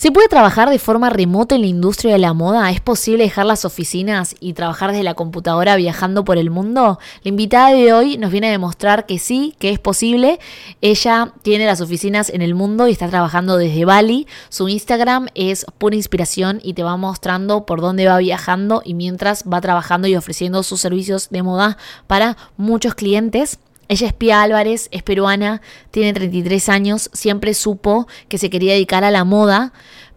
¿Se 0.00 0.10
puede 0.10 0.28
trabajar 0.28 0.70
de 0.70 0.78
forma 0.78 1.10
remota 1.10 1.56
en 1.56 1.60
la 1.60 1.66
industria 1.66 2.14
de 2.14 2.18
la 2.18 2.32
moda? 2.32 2.70
¿Es 2.70 2.80
posible 2.80 3.24
dejar 3.24 3.44
las 3.44 3.66
oficinas 3.66 4.34
y 4.40 4.54
trabajar 4.54 4.92
desde 4.92 5.04
la 5.04 5.12
computadora 5.12 5.76
viajando 5.76 6.24
por 6.24 6.38
el 6.38 6.48
mundo? 6.48 6.98
La 7.22 7.28
invitada 7.28 7.74
de 7.74 7.92
hoy 7.92 8.16
nos 8.16 8.32
viene 8.32 8.48
a 8.48 8.50
demostrar 8.50 9.04
que 9.04 9.18
sí, 9.18 9.54
que 9.58 9.68
es 9.68 9.78
posible. 9.78 10.40
Ella 10.80 11.34
tiene 11.42 11.66
las 11.66 11.82
oficinas 11.82 12.30
en 12.30 12.40
el 12.40 12.54
mundo 12.54 12.88
y 12.88 12.92
está 12.92 13.10
trabajando 13.10 13.58
desde 13.58 13.84
Bali. 13.84 14.26
Su 14.48 14.70
Instagram 14.70 15.26
es 15.34 15.66
pura 15.76 15.96
inspiración 15.96 16.60
y 16.62 16.72
te 16.72 16.82
va 16.82 16.96
mostrando 16.96 17.66
por 17.66 17.82
dónde 17.82 18.06
va 18.06 18.16
viajando 18.16 18.80
y 18.82 18.94
mientras 18.94 19.44
va 19.44 19.60
trabajando 19.60 20.08
y 20.08 20.16
ofreciendo 20.16 20.62
sus 20.62 20.80
servicios 20.80 21.28
de 21.28 21.42
moda 21.42 21.76
para 22.06 22.38
muchos 22.56 22.94
clientes. 22.94 23.58
Ella 23.90 24.06
es 24.06 24.12
Pia 24.12 24.40
Álvarez, 24.40 24.88
es 24.92 25.02
peruana, 25.02 25.62
tiene 25.90 26.12
33 26.12 26.68
años, 26.68 27.10
siempre 27.12 27.54
supo 27.54 28.06
que 28.28 28.38
se 28.38 28.48
quería 28.48 28.74
dedicar 28.74 29.02
a 29.02 29.10
la 29.10 29.24
moda, 29.24 29.72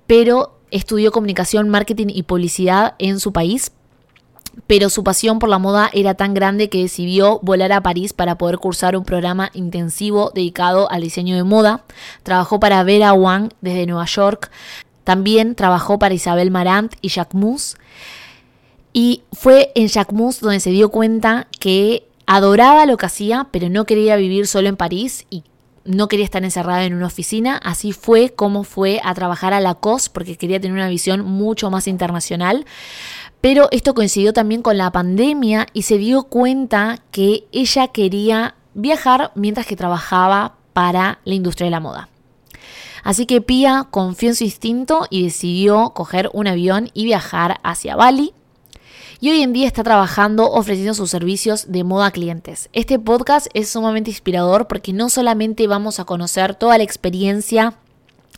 pero 0.05 0.59
estudió 0.69 1.11
comunicación, 1.11 1.69
marketing 1.69 2.05
y 2.09 2.21
publicidad 2.21 2.93
en 2.99 3.19
su 3.19 3.33
país. 3.33 3.71
Pero 4.67 4.91
su 4.91 5.03
pasión 5.03 5.39
por 5.39 5.49
la 5.49 5.57
moda 5.57 5.89
era 5.91 6.13
tan 6.13 6.35
grande 6.35 6.69
que 6.69 6.83
decidió 6.83 7.39
volar 7.41 7.71
a 7.71 7.81
París 7.81 8.13
para 8.13 8.37
poder 8.37 8.59
cursar 8.59 8.95
un 8.95 9.05
programa 9.05 9.49
intensivo 9.55 10.31
dedicado 10.35 10.91
al 10.91 11.01
diseño 11.01 11.35
de 11.35 11.43
moda. 11.43 11.83
Trabajó 12.21 12.59
para 12.59 12.83
Vera 12.83 13.13
Wang 13.13 13.53
desde 13.61 13.87
Nueva 13.87 14.05
York. 14.05 14.51
También 15.03 15.55
trabajó 15.55 15.97
para 15.97 16.13
Isabel 16.13 16.51
Marant 16.51 16.93
y 17.01 17.09
Jacquemus. 17.09 17.77
Y 18.93 19.23
fue 19.31 19.71
en 19.73 19.87
Jacquemus 19.87 20.41
donde 20.41 20.59
se 20.59 20.69
dio 20.69 20.89
cuenta 20.89 21.47
que 21.59 22.07
adoraba 22.25 22.85
lo 22.85 22.97
que 22.97 23.05
hacía, 23.05 23.47
pero 23.51 23.69
no 23.69 23.85
quería 23.85 24.15
vivir 24.15 24.47
solo 24.47 24.69
en 24.69 24.77
París 24.77 25.25
y 25.29 25.43
no 25.85 26.07
quería 26.07 26.25
estar 26.25 26.43
encerrada 26.43 26.85
en 26.85 26.93
una 26.93 27.07
oficina. 27.07 27.57
Así 27.57 27.91
fue 27.91 28.29
como 28.29 28.63
fue 28.63 29.01
a 29.03 29.13
trabajar 29.13 29.53
a 29.53 29.59
la 29.59 29.75
COS 29.75 30.09
porque 30.09 30.37
quería 30.37 30.59
tener 30.59 30.75
una 30.75 30.87
visión 30.87 31.21
mucho 31.21 31.69
más 31.69 31.87
internacional. 31.87 32.65
Pero 33.41 33.67
esto 33.71 33.93
coincidió 33.93 34.31
también 34.31 34.61
con 34.61 34.77
la 34.77 34.91
pandemia 34.91 35.67
y 35.73 35.81
se 35.83 35.97
dio 35.97 36.23
cuenta 36.23 36.99
que 37.11 37.45
ella 37.51 37.89
quería 37.89 38.55
viajar 38.73 39.31
mientras 39.35 39.67
que 39.67 39.75
trabajaba 39.75 40.55
para 40.71 41.19
la 41.25 41.33
industria 41.33 41.65
de 41.65 41.71
la 41.71 41.79
moda. 41.79 42.09
Así 43.03 43.25
que 43.25 43.41
Pia 43.41 43.87
confió 43.91 44.29
en 44.29 44.35
su 44.35 44.45
instinto 44.45 45.07
y 45.09 45.23
decidió 45.23 45.89
coger 45.89 46.29
un 46.31 46.47
avión 46.47 46.89
y 46.93 47.03
viajar 47.03 47.59
hacia 47.63 47.97
Bali 47.97 48.33
y 49.23 49.29
hoy 49.29 49.41
en 49.41 49.53
día 49.53 49.67
está 49.67 49.85
trabajando 49.85 50.51
ofreciendo 50.51 50.93
sus 50.93 51.09
servicios 51.09 51.71
de 51.71 51.85
moda 51.85 52.07
a 52.07 52.11
clientes. 52.11 52.67
Este 52.73 52.99
podcast 52.99 53.47
es 53.53 53.69
sumamente 53.69 54.09
inspirador 54.09 54.67
porque 54.67 54.91
no 54.91 55.07
solamente 55.07 55.65
vamos 55.65 56.01
a 56.01 56.03
conocer 56.03 56.55
toda 56.55 56.77
la 56.77 56.83
experiencia 56.83 57.73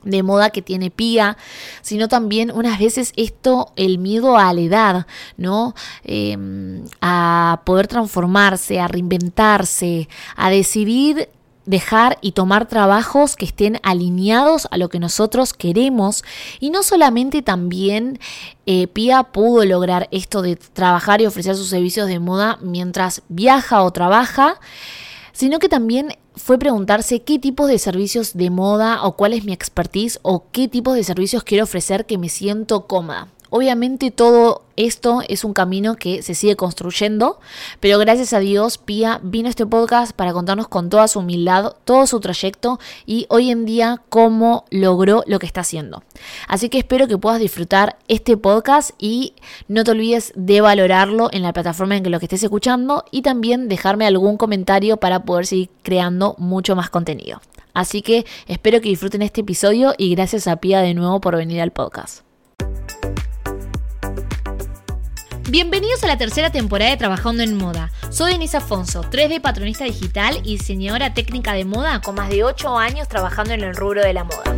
de 0.04 0.22
moda 0.22 0.52
que 0.52 0.62
tiene 0.62 0.92
Pia, 0.92 1.38
sino 1.82 2.08
también 2.08 2.52
unas 2.52 2.78
veces 2.78 3.14
esto, 3.18 3.74
el 3.76 3.98
miedo 3.98 4.38
a 4.38 4.54
la 4.54 4.62
edad, 4.62 5.08
¿no? 5.38 5.74
Em, 6.04 6.86
a 7.02 7.64
poder 7.66 7.88
transformarse, 7.88 8.80
a 8.80 8.88
reinventarse, 8.88 10.08
a 10.36 10.52
decidir 10.52 11.30
dejar 11.66 12.18
y 12.22 12.32
tomar 12.34 12.68
trabajos 12.68 13.36
que 13.36 13.46
estén 13.46 13.80
alineados 13.84 14.68
a 14.72 14.78
lo 14.78 14.90
que 14.90 15.00
nosotros 15.00 15.54
queremos 15.54 16.24
y 16.60 16.70
no 16.70 16.84
solamente 16.84 17.42
también 17.42 18.20
eh, 18.66 18.88
Pia 18.88 19.24
pudo 19.24 19.66
lograr 19.66 20.08
esto 20.12 20.42
de 20.42 20.56
trabajar 20.56 21.22
y 21.22 21.26
ofrecer 21.26 21.56
sus 21.56 21.70
servicios 21.70 22.08
de 22.08 22.20
moda 22.20 22.58
mientras 22.62 23.22
viaja 23.30 23.84
o 23.84 23.92
trabaja, 23.92 24.60
sino 25.34 25.60
que 25.60 25.70
también 25.70 26.18
fue 26.36 26.58
preguntarse 26.58 27.22
qué 27.22 27.40
tipos 27.40 27.68
de 27.68 27.80
servicios 27.80 28.34
de 28.34 28.50
moda 28.50 29.04
o 29.04 29.16
cuál 29.16 29.34
es 29.34 29.44
mi 29.46 29.54
expertise 29.54 30.20
o 30.22 30.46
qué 30.52 30.68
tipos 30.68 30.96
de 30.96 31.04
servicios 31.04 31.44
quiero 31.44 31.64
ofrecer 31.64 32.06
que 32.06 32.18
me 32.18 32.30
siento 32.30 32.88
cómoda. 32.88 33.30
Obviamente 33.50 34.12
todo 34.12 34.64
esto 34.76 35.22
es 35.28 35.44
un 35.44 35.54
camino 35.54 35.96
que 35.96 36.22
se 36.22 36.36
sigue 36.36 36.56
construyendo, 36.56 37.40
pero 37.80 37.98
gracias 38.00 38.34
a 38.34 38.40
Dios 38.40 38.78
Pia 38.78 39.20
vino 39.24 39.48
a 39.48 39.50
este 39.50 39.66
podcast 39.66 40.14
para 40.14 40.34
contarnos 40.34 40.68
con 40.68 40.90
toda 40.90 41.08
su 41.08 41.20
humildad, 41.20 41.74
todo 41.86 42.08
su 42.08 42.20
trayecto 42.20 42.80
y 43.06 43.26
hoy 43.30 43.52
en 43.52 43.66
día 43.66 44.02
cómo 44.10 44.66
logró 44.72 45.24
lo 45.28 45.40
que 45.40 45.46
está 45.46 45.62
haciendo. 45.62 46.04
Así 46.48 46.70
que 46.70 46.80
espero 46.80 47.08
que 47.08 47.18
puedas 47.18 47.40
disfrutar 47.40 47.98
este 48.08 48.36
podcast 48.36 48.92
y 48.98 49.34
no 49.68 49.84
te 49.84 49.92
olvides 49.92 50.34
de 50.36 50.62
valorarlo 50.62 51.30
en 51.32 51.44
la 51.44 51.54
plataforma 51.54 51.96
en 51.96 52.04
que 52.04 52.10
lo 52.10 52.20
que 52.20 52.26
estés 52.26 52.44
escuchando 52.44 53.06
y 53.12 53.22
también 53.22 53.70
dejarme 53.70 54.06
algún 54.06 54.38
comentario 54.38 54.98
para 54.98 55.24
poder 55.24 55.46
seguir 55.46 55.70
creando 55.84 56.36
mucho 56.38 56.76
más 56.76 56.90
contenido. 56.90 57.42
Así 57.74 58.02
que 58.02 58.26
espero 58.48 58.82
que 58.82 58.90
disfruten 58.90 59.22
este 59.22 59.42
episodio 59.42 59.94
y 59.98 60.16
gracias 60.16 60.48
a 60.48 60.56
Pia 60.58 60.80
de 60.80 60.94
nuevo 60.94 61.20
por 61.22 61.36
venir 61.36 61.62
al 61.62 61.72
podcast. 61.72 62.26
Bienvenidos 65.48 66.04
a 66.04 66.08
la 66.08 66.18
tercera 66.18 66.50
temporada 66.50 66.90
de 66.90 66.98
Trabajando 66.98 67.44
en 67.44 67.56
Moda. 67.56 67.92
Soy 68.10 68.32
Denise 68.32 68.58
Afonso, 68.58 69.04
3D 69.04 69.42
patronista 69.42 69.84
digital 69.84 70.40
y 70.44 70.58
diseñadora 70.58 71.14
técnica 71.14 71.54
de 71.54 71.66
moda 71.66 72.02
con 72.02 72.16
más 72.16 72.30
de 72.30 72.44
8 72.44 72.76
años 72.80 73.08
trabajando 73.08 73.54
en 73.54 73.62
el 73.62 73.76
rubro 73.76 74.02
de 74.02 74.14
la 74.14 74.24
moda. 74.24 74.56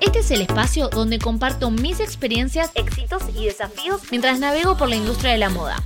Este 0.00 0.20
es 0.20 0.30
el 0.30 0.40
espacio 0.40 0.88
donde 0.88 1.18
comparto 1.18 1.70
mis 1.70 2.00
experiencias, 2.00 2.70
éxitos 2.74 3.22
y 3.36 3.44
desafíos 3.44 4.00
mientras 4.10 4.38
navego 4.38 4.76
por 4.76 4.88
la 4.88 4.96
industria 4.96 5.32
de 5.32 5.38
la 5.38 5.50
moda. 5.50 5.82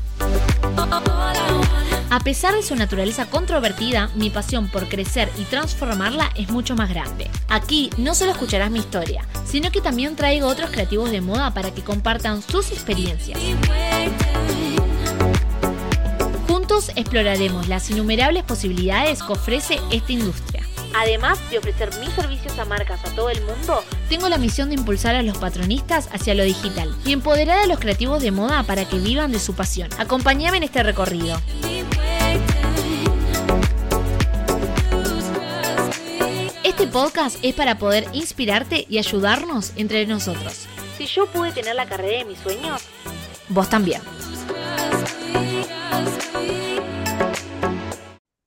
A 2.10 2.20
pesar 2.20 2.54
de 2.54 2.62
su 2.62 2.76
naturaleza 2.76 3.26
controvertida, 3.26 4.10
mi 4.14 4.30
pasión 4.30 4.68
por 4.70 4.88
crecer 4.88 5.28
y 5.36 5.42
transformarla 5.42 6.30
es 6.36 6.48
mucho 6.48 6.76
más 6.76 6.90
grande. 6.90 7.28
Aquí 7.48 7.90
no 7.98 8.14
solo 8.14 8.30
escucharás 8.30 8.70
mi 8.70 8.78
historia, 8.78 9.26
sino 9.44 9.72
que 9.72 9.80
también 9.80 10.14
traigo 10.14 10.46
otros 10.46 10.70
creativos 10.70 11.10
de 11.10 11.20
moda 11.20 11.52
para 11.52 11.74
que 11.74 11.82
compartan 11.82 12.40
sus 12.40 12.70
experiencias. 12.70 13.40
Juntos 16.46 16.92
exploraremos 16.94 17.66
las 17.66 17.90
innumerables 17.90 18.44
posibilidades 18.44 19.22
que 19.24 19.32
ofrece 19.32 19.80
esta 19.90 20.12
industria. 20.12 20.62
Además 20.96 21.38
de 21.50 21.58
ofrecer 21.58 21.90
mis 21.98 22.10
servicios 22.10 22.58
a 22.58 22.64
marcas 22.64 23.04
a 23.04 23.14
todo 23.14 23.28
el 23.28 23.40
mundo, 23.42 23.82
tengo 24.08 24.28
la 24.28 24.38
misión 24.38 24.68
de 24.68 24.76
impulsar 24.76 25.16
a 25.16 25.22
los 25.22 25.36
patronistas 25.38 26.08
hacia 26.12 26.34
lo 26.34 26.44
digital 26.44 26.94
y 27.04 27.12
empoderar 27.12 27.58
a 27.58 27.66
los 27.66 27.80
creativos 27.80 28.22
de 28.22 28.30
moda 28.30 28.62
para 28.62 28.88
que 28.88 28.98
vivan 28.98 29.32
de 29.32 29.40
su 29.40 29.54
pasión. 29.54 29.90
Acompáñame 29.98 30.58
en 30.58 30.62
este 30.62 30.82
recorrido. 30.82 31.40
Este 36.62 36.86
podcast 36.86 37.38
es 37.42 37.54
para 37.54 37.78
poder 37.78 38.06
inspirarte 38.12 38.86
y 38.88 38.98
ayudarnos 38.98 39.72
entre 39.76 40.06
nosotros. 40.06 40.66
Si 40.96 41.06
yo 41.06 41.26
pude 41.26 41.52
tener 41.52 41.74
la 41.74 41.86
carrera 41.86 42.18
de 42.18 42.24
mis 42.24 42.38
sueños, 42.38 42.82
vos 43.48 43.68
también. 43.68 44.00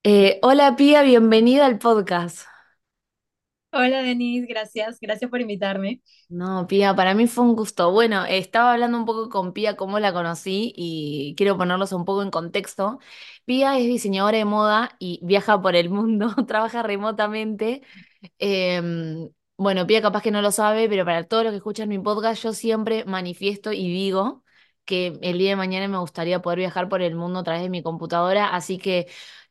Eh, 0.09 0.39
hola 0.41 0.77
Pía, 0.77 1.01
bienvenida 1.01 1.65
al 1.65 1.79
podcast. 1.79 2.47
Hola 3.71 4.01
Denise, 4.01 4.47
gracias, 4.47 4.99
gracias 4.99 5.29
por 5.29 5.41
invitarme. 5.41 6.01
No, 6.29 6.67
Pía, 6.67 6.93
para 6.95 7.13
mí 7.13 7.27
fue 7.27 7.45
un 7.45 7.55
gusto. 7.55 7.91
Bueno, 7.91 8.25
estaba 8.25 8.73
hablando 8.73 8.97
un 8.97 9.05
poco 9.05 9.29
con 9.29 9.53
Pía 9.53 9.77
cómo 9.77 9.99
la 9.99 10.11
conocí 10.11 10.73
y 10.75 11.35
quiero 11.37 11.57
ponerlos 11.57 11.93
un 11.93 12.03
poco 12.03 12.21
en 12.23 12.31
contexto. 12.31 12.99
Pía 13.45 13.77
es 13.77 13.85
diseñadora 13.85 14.37
de 14.37 14.45
moda 14.45 14.95
y 14.99 15.19
viaja 15.23 15.61
por 15.61 15.75
el 15.75 15.89
mundo, 15.89 16.33
trabaja 16.47 16.83
remotamente. 16.83 17.81
Em, 18.39 19.29
bueno, 19.57 19.87
Pía 19.87 20.01
capaz 20.01 20.21
que 20.21 20.31
no 20.31 20.41
lo 20.41 20.51
sabe, 20.51 20.89
pero 20.89 21.05
para 21.05 21.23
todos 21.25 21.43
los 21.43 21.51
que 21.51 21.57
escuchan 21.57 21.89
mi 21.89 21.99
podcast, 21.99 22.43
yo 22.43 22.53
siempre 22.53 23.05
manifiesto 23.05 23.71
y 23.73 23.87
digo 23.89 24.43
que 24.85 25.19
el 25.21 25.37
día 25.37 25.51
de 25.51 25.55
mañana 25.57 25.87
me 25.87 25.97
gustaría 25.99 26.41
poder 26.41 26.59
viajar 26.59 26.89
por 26.89 27.01
el 27.01 27.15
mundo 27.15 27.39
a 27.39 27.43
través 27.43 27.61
de 27.61 27.69
mi 27.69 27.83
computadora, 27.83 28.47
así 28.49 28.77
que 28.77 29.07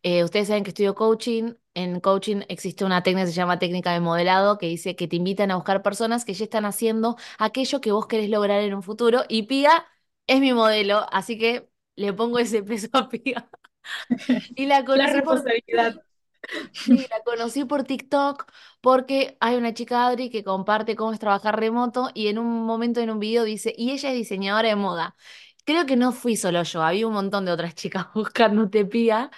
eh, 0.06 0.22
ustedes 0.24 0.46
saben 0.48 0.62
que 0.64 0.70
estudio 0.70 0.94
coaching. 0.94 1.54
En 1.74 2.00
coaching 2.00 2.42
existe 2.48 2.84
una 2.84 3.02
técnica 3.02 3.26
que 3.26 3.32
se 3.32 3.36
llama 3.36 3.58
técnica 3.58 3.92
de 3.92 4.00
modelado, 4.00 4.56
que 4.58 4.66
dice 4.66 4.94
que 4.96 5.08
te 5.08 5.16
invitan 5.16 5.50
a 5.50 5.56
buscar 5.56 5.82
personas 5.82 6.24
que 6.24 6.32
ya 6.34 6.44
están 6.44 6.64
haciendo 6.64 7.16
aquello 7.38 7.80
que 7.80 7.90
vos 7.92 8.06
querés 8.06 8.30
lograr 8.30 8.60
en 8.62 8.74
un 8.74 8.82
futuro. 8.82 9.24
Y 9.28 9.42
Pía 9.44 9.84
es 10.26 10.40
mi 10.40 10.52
modelo, 10.52 11.06
así 11.12 11.38
que 11.38 11.68
le 11.96 12.12
pongo 12.12 12.38
ese 12.38 12.62
peso 12.62 12.88
a 12.92 13.08
Pía. 13.08 13.50
Y 14.54 14.66
la 14.66 14.84
conocí 14.84 15.20
por... 15.22 15.42
Sí, 16.72 17.06
la 17.10 17.20
conocí 17.24 17.64
por 17.64 17.84
TikTok 17.84 18.46
porque 18.80 19.36
hay 19.40 19.56
una 19.56 19.74
chica 19.74 20.06
Adri 20.06 20.30
que 20.30 20.44
comparte 20.44 20.94
cómo 20.96 21.12
es 21.12 21.18
trabajar 21.18 21.58
remoto 21.58 22.10
y 22.14 22.28
en 22.28 22.38
un 22.38 22.64
momento 22.64 23.00
en 23.00 23.10
un 23.10 23.18
video 23.18 23.44
dice, 23.44 23.74
y 23.76 23.90
ella 23.92 24.10
es 24.10 24.14
diseñadora 24.16 24.68
de 24.68 24.76
moda. 24.76 25.16
Creo 25.64 25.86
que 25.86 25.96
no 25.96 26.12
fui 26.12 26.36
solo 26.36 26.62
yo, 26.62 26.82
había 26.82 27.06
un 27.08 27.14
montón 27.14 27.44
de 27.44 27.52
otras 27.52 27.74
chicas 27.74 28.06
buscándote, 28.14 28.84
Pía. 28.84 29.30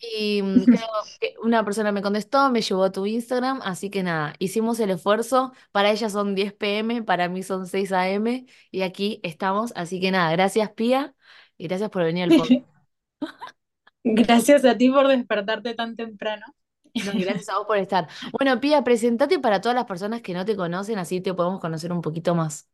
Y 0.00 0.42
mm, 0.42 0.64
creo 0.64 0.88
que 1.20 1.34
una 1.42 1.64
persona 1.64 1.92
me 1.92 2.02
contestó, 2.02 2.50
me 2.50 2.62
llevó 2.62 2.84
a 2.84 2.92
tu 2.92 3.06
Instagram, 3.06 3.60
así 3.62 3.90
que 3.90 4.02
nada, 4.02 4.34
hicimos 4.38 4.80
el 4.80 4.90
esfuerzo. 4.90 5.52
Para 5.72 5.90
ella 5.90 6.10
son 6.10 6.34
10 6.34 6.52
pm, 6.54 7.02
para 7.02 7.28
mí 7.28 7.42
son 7.42 7.66
6 7.66 7.92
am 7.92 8.46
y 8.70 8.82
aquí 8.82 9.20
estamos. 9.22 9.72
Así 9.76 10.00
que 10.00 10.10
nada, 10.10 10.30
gracias 10.32 10.70
Pía 10.70 11.14
y 11.56 11.68
gracias 11.68 11.90
por 11.90 12.04
venir 12.04 12.24
al 12.24 12.32
podcast. 12.32 12.64
Gracias 14.04 14.64
a 14.64 14.76
ti 14.76 14.88
por 14.88 15.06
despertarte 15.08 15.74
tan 15.74 15.94
temprano. 15.96 16.46
No, 17.04 17.12
gracias 17.14 17.48
a 17.50 17.58
vos 17.58 17.66
por 17.66 17.76
estar. 17.78 18.08
Bueno, 18.32 18.60
Pía, 18.60 18.82
presentate 18.82 19.38
para 19.38 19.60
todas 19.60 19.74
las 19.74 19.84
personas 19.84 20.22
que 20.22 20.34
no 20.34 20.44
te 20.44 20.56
conocen, 20.56 20.98
así 20.98 21.20
te 21.20 21.34
podemos 21.34 21.60
conocer 21.60 21.92
un 21.92 22.00
poquito 22.00 22.34
más. 22.34 22.68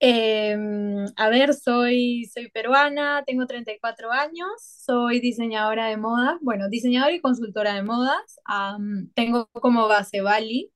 Em, 0.00 1.06
a 1.16 1.28
ver, 1.28 1.54
soy, 1.54 2.24
soy 2.32 2.48
peruana, 2.50 3.24
tengo 3.26 3.46
34 3.46 4.12
años, 4.12 4.48
soy 4.60 5.18
diseñadora 5.20 5.88
de 5.88 5.96
moda, 5.96 6.38
bueno, 6.40 6.68
diseñadora 6.68 7.12
y 7.14 7.20
consultora 7.20 7.74
de 7.74 7.82
modas. 7.82 8.38
Am, 8.44 9.10
tengo 9.14 9.48
como 9.54 9.88
base 9.88 10.20
Bali, 10.20 10.70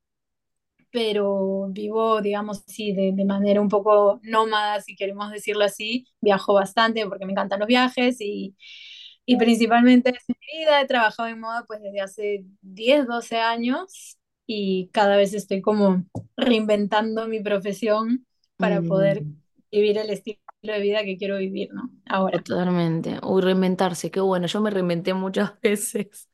pero 0.90 1.68
vivo, 1.70 2.20
digamos 2.22 2.64
así, 2.68 2.92
de, 2.92 3.12
de 3.14 3.24
manera 3.24 3.60
un 3.60 3.68
poco 3.68 4.20
nómada, 4.24 4.80
si 4.80 4.96
queremos 4.96 5.30
decirlo 5.32 5.64
así. 5.64 6.06
Viajo 6.20 6.54
bastante 6.54 7.06
porque 7.06 7.26
me 7.26 7.32
encantan 7.32 7.60
los 7.60 7.68
viajes 7.68 8.16
y, 8.20 8.56
y 9.26 9.36
principalmente 9.36 10.10
en 10.10 10.16
mi 10.28 10.58
vida 10.60 10.80
he 10.80 10.86
trabajado 10.86 11.28
en 11.28 11.40
moda 11.40 11.64
pues 11.66 11.80
desde 11.82 12.00
hace 12.00 12.44
10 12.62 13.06
12 13.06 13.38
años 13.38 14.18
y 14.46 14.90
cada 14.92 15.16
vez 15.16 15.34
estoy 15.34 15.62
como 15.62 16.04
reinventando 16.36 17.28
mi 17.28 17.40
profesión 17.40 18.26
para 18.62 18.82
poder 18.84 19.26
Mm, 19.26 19.36
vivir 19.72 19.98
el 19.98 20.10
estilo 20.10 20.38
de 20.62 20.80
vida 20.80 21.04
que 21.04 21.18
quiero 21.18 21.38
vivir, 21.38 21.70
¿no? 21.74 21.90
Ahora. 22.06 22.44
totalmente. 22.44 23.18
Uy, 23.22 23.42
reinventarse, 23.42 24.10
qué 24.10 24.20
bueno. 24.20 24.46
Yo 24.46 24.60
me 24.60 24.70
reinventé 24.70 25.14
muchas 25.14 25.60
veces. 25.62 26.28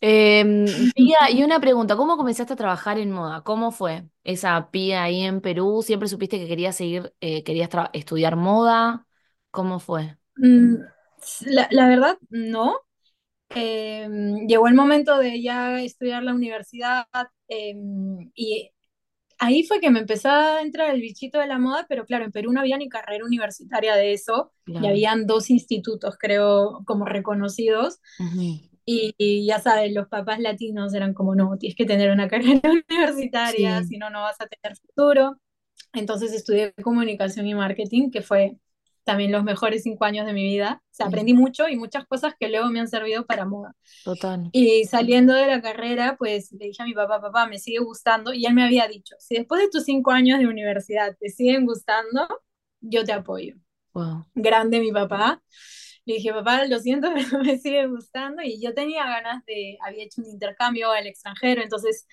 Em, 0.00 0.90
Pía, 0.94 1.30
y 1.30 1.42
una 1.44 1.60
pregunta, 1.60 1.96
¿cómo 1.96 2.16
comenzaste 2.16 2.54
a 2.54 2.56
trabajar 2.56 2.98
en 2.98 3.12
moda? 3.12 3.42
¿Cómo 3.44 3.72
fue 3.72 4.08
esa 4.24 4.70
Pía 4.70 5.04
ahí 5.04 5.22
en 5.22 5.40
Perú? 5.40 5.82
¿Siempre 5.84 6.08
supiste 6.08 6.38
que 6.38 6.48
querías 6.48 6.76
seguir, 6.76 7.14
eh, 7.20 7.44
querías 7.44 7.70
estudiar 7.94 8.36
moda? 8.36 9.06
¿Cómo 9.50 9.80
fue? 9.80 10.18
Mm, 10.36 10.76
La, 11.46 11.68
la 11.70 11.88
verdad, 11.88 12.18
no. 12.30 12.76
Eh, 13.54 14.08
llegó 14.48 14.68
el 14.68 14.74
momento 14.74 15.18
de 15.18 15.42
ya 15.42 15.82
estudiar 15.82 16.22
la 16.24 16.34
universidad 16.34 17.06
eh, 17.48 17.74
y 18.34 18.70
ahí 19.46 19.64
fue 19.64 19.80
que 19.80 19.90
me 19.90 20.00
empezó 20.00 20.28
a 20.30 20.62
entrar 20.62 20.90
el 20.94 21.00
bichito 21.00 21.38
de 21.38 21.46
la 21.46 21.58
moda, 21.58 21.86
pero 21.88 22.04
claro, 22.06 22.24
en 22.24 22.32
Perú 22.32 22.52
no 22.52 22.60
había 22.60 22.78
ni 22.78 22.88
carrera 22.88 23.24
universitaria 23.24 23.94
de 23.96 24.12
eso, 24.12 24.52
y 24.78 24.86
habían 24.86 25.26
dos 25.26 25.50
institutos, 25.50 26.16
creo, 26.18 26.82
como 26.86 27.04
reconocidos, 27.06 28.00
y, 28.86 29.14
y 29.18 29.46
ya 29.46 29.60
sabes, 29.60 29.92
los 29.94 30.08
papás 30.08 30.40
latinos 30.40 30.94
eran 30.94 31.14
como, 31.14 31.34
no, 31.34 31.56
tienes 31.58 31.76
que 31.76 31.86
tener 31.86 32.10
una 32.10 32.28
carrera 32.30 32.60
universitaria, 32.90 33.82
Sí. 33.82 33.84
si 33.84 33.98
no, 33.98 34.10
no 34.10 34.22
vas 34.22 34.40
a 34.40 34.46
tener 34.46 34.76
futuro. 34.78 35.38
Entonces 35.94 36.32
estudié 36.32 36.72
comunicación 36.82 37.46
y 37.46 37.54
marketing, 37.54 38.10
que 38.10 38.22
fue 38.22 38.58
también 39.04 39.32
los 39.32 39.44
mejores 39.44 39.82
cinco 39.82 40.04
años 40.04 40.26
de 40.26 40.32
mi 40.32 40.42
vida. 40.44 40.82
O 40.82 40.94
sea, 40.94 41.06
aprendí 41.06 41.34
mucho 41.34 41.68
y 41.68 41.76
muchas 41.76 42.06
cosas 42.06 42.34
que 42.38 42.48
luego 42.48 42.70
me 42.70 42.80
han 42.80 42.88
servido 42.88 43.26
para 43.26 43.44
moda. 43.44 43.74
Total. 44.04 44.48
Y 44.52 44.84
saliendo 44.84 45.34
de 45.34 45.46
la 45.46 45.60
carrera, 45.60 46.16
pues 46.18 46.52
le 46.52 46.66
dije 46.66 46.82
a 46.82 46.86
mi 46.86 46.94
papá, 46.94 47.20
papá, 47.20 47.46
me 47.46 47.58
sigue 47.58 47.78
gustando. 47.78 48.32
Y 48.32 48.46
él 48.46 48.54
me 48.54 48.64
había 48.64 48.88
dicho, 48.88 49.14
si 49.18 49.36
después 49.36 49.60
de 49.60 49.68
tus 49.70 49.84
cinco 49.84 50.10
años 50.10 50.38
de 50.38 50.46
universidad 50.46 51.16
te 51.18 51.28
siguen 51.28 51.66
gustando, 51.66 52.26
yo 52.80 53.04
te 53.04 53.12
apoyo. 53.12 53.54
Wow. 53.92 54.26
Grande 54.34 54.80
mi 54.80 54.92
papá. 54.92 55.42
Le 56.06 56.14
dije, 56.14 56.32
papá, 56.32 56.66
lo 56.66 56.78
siento, 56.78 57.08
pero 57.14 57.42
me 57.42 57.58
sigue 57.58 57.86
gustando. 57.86 58.42
Y 58.42 58.60
yo 58.60 58.74
tenía 58.74 59.04
ganas 59.04 59.44
de, 59.46 59.78
había 59.80 60.04
hecho 60.04 60.22
un 60.22 60.28
intercambio 60.28 60.90
al 60.90 61.06
extranjero, 61.06 61.62
entonces 61.62 62.06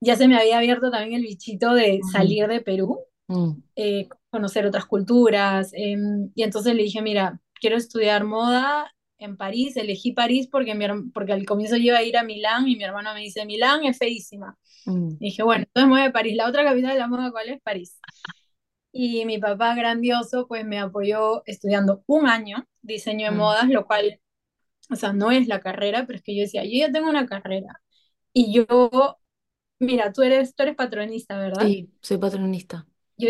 ya 0.00 0.16
se 0.16 0.28
me 0.28 0.36
había 0.36 0.58
abierto 0.58 0.90
también 0.90 1.20
el 1.20 1.26
bichito 1.26 1.74
de 1.74 2.00
salir 2.12 2.46
de 2.48 2.60
Perú, 2.60 3.00
Mm, 3.30 3.62
eh, 3.76 4.08
conocer 4.30 4.66
otras 4.66 4.86
culturas. 4.86 5.72
eh, 5.74 5.96
y 6.34 6.42
entonces 6.42 6.74
le 6.74 6.82
dije, 6.82 7.00
mira, 7.00 7.40
quiero 7.54 7.76
estudiar 7.76 8.24
moda 8.24 8.92
en 9.18 9.36
París. 9.36 9.76
Elegí 9.76 10.12
París 10.12 10.48
porque, 10.50 10.74
mi, 10.74 10.86
porque 11.14 11.32
al 11.32 11.46
comienzo 11.46 11.76
yo 11.76 11.84
iba 11.84 11.98
a 11.98 12.02
ir 12.02 12.16
a 12.16 12.24
Milán 12.24 12.68
y 12.68 12.76
mi 12.76 12.82
hermano 12.84 13.14
me 13.14 13.20
dice, 13.20 13.46
Milán 13.46 13.84
es 13.84 13.98
feísima. 13.98 14.58
mm, 14.86 15.12
Y 15.20 15.26
dije, 15.26 15.42
bueno, 15.44 15.64
entonces 15.64 15.88
me 15.88 16.00
voy 16.00 16.08
a 16.08 16.12
París. 16.12 16.34
La 16.36 16.48
otra 16.48 16.64
capital 16.64 16.92
de 16.94 16.98
la 16.98 17.06
moda, 17.06 17.30
¿cuál 17.30 17.48
es? 17.50 17.60
París. 17.62 17.98
Y 18.92 19.24
mi 19.26 19.38
papá 19.38 19.74
grandioso, 19.76 20.48
pues 20.48 20.64
me 20.66 20.78
apoyó 20.80 21.42
estudiando 21.46 22.02
un 22.06 22.26
año 22.26 22.66
diseño 22.82 23.26
de 23.26 23.32
mm. 23.32 23.36
modas, 23.36 23.68
lo 23.68 23.86
cual, 23.86 24.20
o 24.90 24.96
sea, 24.96 25.12
no 25.12 25.30
es 25.30 25.46
la 25.46 25.60
carrera, 25.60 26.04
pero 26.06 26.16
es 26.16 26.22
que 26.24 26.36
yo 26.36 26.42
decía, 26.42 26.64
yo 26.64 26.72
ya 26.86 26.90
tengo 26.90 27.08
una 27.08 27.26
carrera. 27.26 27.80
Y 28.32 28.52
yo, 28.52 28.66
mira, 29.78 30.12
tú 30.12 30.22
eres, 30.22 30.54
tú 30.56 30.64
eres 30.64 30.74
patronista, 30.76 31.38
¿verdad? 31.38 31.66
Sí, 31.66 31.90
soy 32.02 32.18
patronista. 32.18 32.86
Yo, 33.20 33.28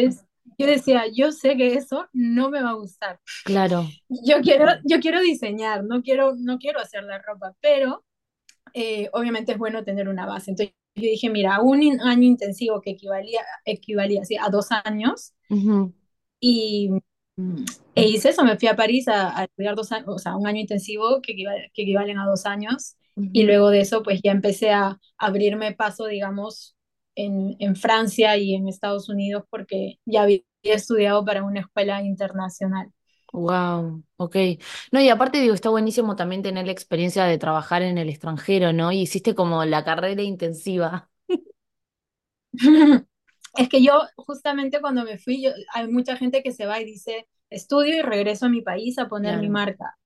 yo 0.58 0.66
decía, 0.66 1.04
yo 1.14 1.32
sé 1.32 1.56
que 1.56 1.74
eso 1.74 2.08
no 2.12 2.50
me 2.50 2.62
va 2.62 2.70
a 2.70 2.74
gustar. 2.74 3.20
Claro. 3.44 3.90
Yo 4.08 4.40
quiero, 4.42 4.66
yo 4.84 5.00
quiero 5.00 5.20
diseñar, 5.20 5.84
no 5.84 6.02
quiero, 6.02 6.34
no 6.36 6.58
quiero 6.58 6.80
hacer 6.80 7.04
la 7.04 7.20
ropa, 7.22 7.54
pero 7.60 8.04
eh, 8.74 9.10
obviamente 9.14 9.52
es 9.52 9.58
bueno 9.58 9.84
tener 9.84 10.08
una 10.08 10.26
base. 10.26 10.52
Entonces 10.52 10.74
yo 10.96 11.02
dije, 11.02 11.30
mira, 11.30 11.60
un 11.62 11.82
in- 11.82 12.00
año 12.02 12.24
intensivo 12.24 12.80
que 12.82 12.90
equivalía, 12.92 13.42
equivalía 13.66 14.24
sí, 14.24 14.36
a 14.38 14.48
dos 14.50 14.68
años, 14.72 15.34
Ujú, 15.50 15.92
y 16.40 16.90
mm, 17.36 17.64
e 17.94 18.08
hice 18.08 18.30
eso, 18.30 18.44
me 18.44 18.56
fui 18.58 18.68
a 18.68 18.76
París 18.76 19.08
a, 19.08 19.38
a 19.38 19.44
estudiar 19.44 19.74
dos 19.76 19.92
años, 19.92 20.08
o 20.08 20.18
sea, 20.18 20.36
un 20.36 20.46
año 20.46 20.60
intensivo 20.60 21.20
que, 21.22 21.32
equivale- 21.34 21.70
que 21.74 21.82
equivalen 21.82 22.18
a 22.18 22.26
dos 22.26 22.46
años, 22.46 22.96
y 23.32 23.44
luego 23.44 23.70
de 23.70 23.80
eso 23.80 24.02
pues 24.02 24.20
ya 24.22 24.32
empecé 24.32 24.70
a 24.70 24.98
abrirme 25.18 25.72
paso, 25.74 26.06
digamos, 26.06 26.76
en, 27.24 27.56
en 27.58 27.76
Francia 27.76 28.36
y 28.36 28.54
en 28.54 28.68
Estados 28.68 29.08
Unidos 29.08 29.44
porque 29.50 29.98
ya 30.06 30.22
había 30.22 30.40
estudiado 30.62 31.24
para 31.24 31.42
una 31.44 31.60
escuela 31.60 32.02
internacional. 32.02 32.92
Wow, 33.32 34.02
ok. 34.16 34.36
No, 34.90 35.00
y 35.00 35.08
aparte 35.08 35.40
digo, 35.40 35.54
está 35.54 35.70
buenísimo 35.70 36.16
también 36.16 36.42
tener 36.42 36.66
la 36.66 36.72
experiencia 36.72 37.24
de 37.24 37.38
trabajar 37.38 37.82
en 37.82 37.96
el 37.96 38.08
extranjero, 38.08 38.72
¿no? 38.72 38.90
Y 38.90 39.02
hiciste 39.02 39.34
como 39.36 39.64
la 39.64 39.84
carrera 39.84 40.22
intensiva. 40.22 41.08
Es 43.56 43.68
que 43.68 43.82
yo 43.82 44.00
justamente 44.16 44.80
cuando 44.80 45.04
me 45.04 45.18
fui, 45.18 45.42
yo, 45.42 45.50
hay 45.74 45.88
mucha 45.88 46.16
gente 46.16 46.42
que 46.42 46.52
se 46.52 46.66
va 46.66 46.80
y 46.80 46.84
dice, 46.84 47.28
estudio 47.50 47.96
y 47.98 48.02
regreso 48.02 48.46
a 48.46 48.48
mi 48.48 48.62
país 48.62 48.98
a 48.98 49.08
poner 49.08 49.38
mi 49.38 49.48
marca. 49.48 49.96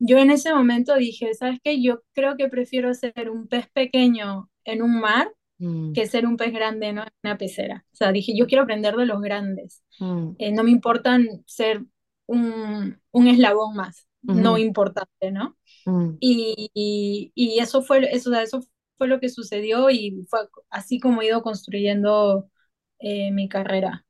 Yo 0.00 0.18
en 0.18 0.30
ese 0.30 0.52
momento 0.54 0.94
dije, 0.96 1.34
¿sabes 1.34 1.58
qué? 1.62 1.82
Yo 1.82 2.02
creo 2.14 2.36
que 2.36 2.48
prefiero 2.48 2.94
ser 2.94 3.30
un 3.30 3.48
pez 3.48 3.68
pequeño 3.70 4.48
en 4.64 4.82
un 4.82 5.00
mar 5.00 5.32
Mm, 5.60 5.94
que 5.94 6.06
ser 6.06 6.26
un 6.26 6.36
pez 6.36 6.52
grande, 6.52 6.92
¿no? 6.92 7.02
en 7.02 7.10
una 7.24 7.38
pecera. 7.38 7.84
O 7.92 7.96
sea, 7.96 8.12
dije, 8.12 8.34
yo 8.36 8.46
quiero 8.46 8.64
aprender 8.64 8.96
de 8.96 9.06
los 9.06 9.20
grandes. 9.22 9.82
mm, 10.00 10.36
Eh, 10.38 10.52
no 10.52 10.64
me 10.64 10.70
importan 10.70 11.26
ser 11.46 11.84
un, 12.26 13.00
un 13.10 13.28
eslabón 13.28 13.74
más, 13.76 14.06
no 14.22 14.58
importante, 14.58 15.32
¿no? 15.32 15.56
mm. 15.86 16.18
Y, 16.20 16.70
y, 16.74 17.32
y 17.34 17.60
eso 17.60 17.82
fue, 17.82 18.00
eso, 18.14 18.30
o 18.30 18.32
sea, 18.34 18.42
eso 18.42 18.60
fue 18.98 19.08
lo 19.08 19.20
que 19.20 19.28
sucedió 19.28 19.90
y 19.90 20.26
fue 20.30 20.40
así 20.70 21.00
como 21.00 21.22
he 21.22 21.26
ido 21.26 21.42
construyendo 21.42 22.50
eh, 23.00 23.32
mi 23.32 23.48
carrera. 23.48 24.06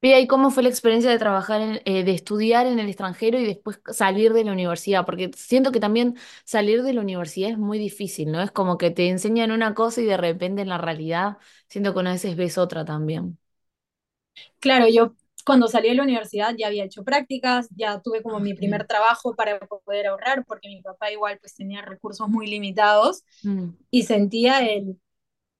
Pia, 0.00 0.20
¿y 0.20 0.26
cómo 0.26 0.50
fue 0.50 0.62
la 0.62 0.68
experiencia 0.68 1.10
de 1.10 1.18
trabajar 1.18 1.60
en, 1.62 1.80
eh, 1.84 2.04
de 2.04 2.12
estudiar 2.12 2.66
en 2.66 2.78
el 2.78 2.86
extranjero 2.88 3.38
y 3.40 3.46
después 3.46 3.80
salir 3.92 4.32
de 4.34 4.44
la 4.44 4.52
universidad? 4.52 5.04
Porque 5.06 5.30
siento 5.34 5.72
que 5.72 5.80
también 5.80 6.16
salir 6.44 6.82
de 6.82 6.92
la 6.92 7.00
universidad 7.00 7.50
es 7.50 7.58
muy 7.58 7.78
difícil, 7.78 8.30
¿no? 8.30 8.40
Es 8.42 8.50
como 8.52 8.78
que 8.78 8.90
te 8.90 9.08
enseñan 9.08 9.50
una 9.50 9.74
cosa 9.74 10.02
y 10.02 10.04
de 10.04 10.16
repente 10.18 10.62
en 10.62 10.68
la 10.68 10.78
realidad 10.78 11.38
siento 11.68 11.92
que 11.94 12.00
una 12.00 12.12
veces 12.12 12.36
ves 12.36 12.58
otra 12.58 12.84
también. 12.84 13.38
Claro, 14.60 14.86
yo 14.88 15.14
cuando 15.44 15.68
salí 15.68 15.88
de 15.88 15.94
la 15.94 16.02
universidad 16.02 16.54
ya 16.56 16.66
había 16.66 16.84
hecho 16.84 17.04
prácticas, 17.04 17.68
ya 17.76 18.00
tuve 18.02 18.22
como 18.22 18.40
mi 18.40 18.54
primer 18.54 18.86
trabajo 18.86 19.34
para 19.34 19.58
poder 19.60 20.06
ahorrar, 20.08 20.44
porque 20.46 20.68
mi 20.68 20.82
papá 20.82 21.10
igual 21.12 21.38
pues 21.40 21.54
tenía 21.54 21.82
recursos 21.82 22.28
muy 22.28 22.46
limitados 22.48 23.24
Mm, 23.44 23.76
y 23.90 24.02
sentía 24.04 24.60
el, 24.68 25.00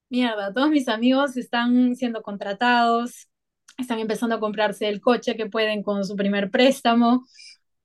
mierda, 0.09 0.53
todos 0.53 0.69
mis 0.71 0.87
amigos 0.89 1.37
están 1.37 1.95
siendo 1.95 2.23
contratados, 2.23 3.29
están 3.77 3.99
empezando 3.99 4.35
a 4.35 4.39
comprarse 4.39 4.87
el 4.87 5.01
coche 5.01 5.35
que 5.35 5.47
pueden 5.47 5.83
con 5.83 6.03
su 6.05 6.15
primer 6.15 6.49
préstamo 6.49 7.25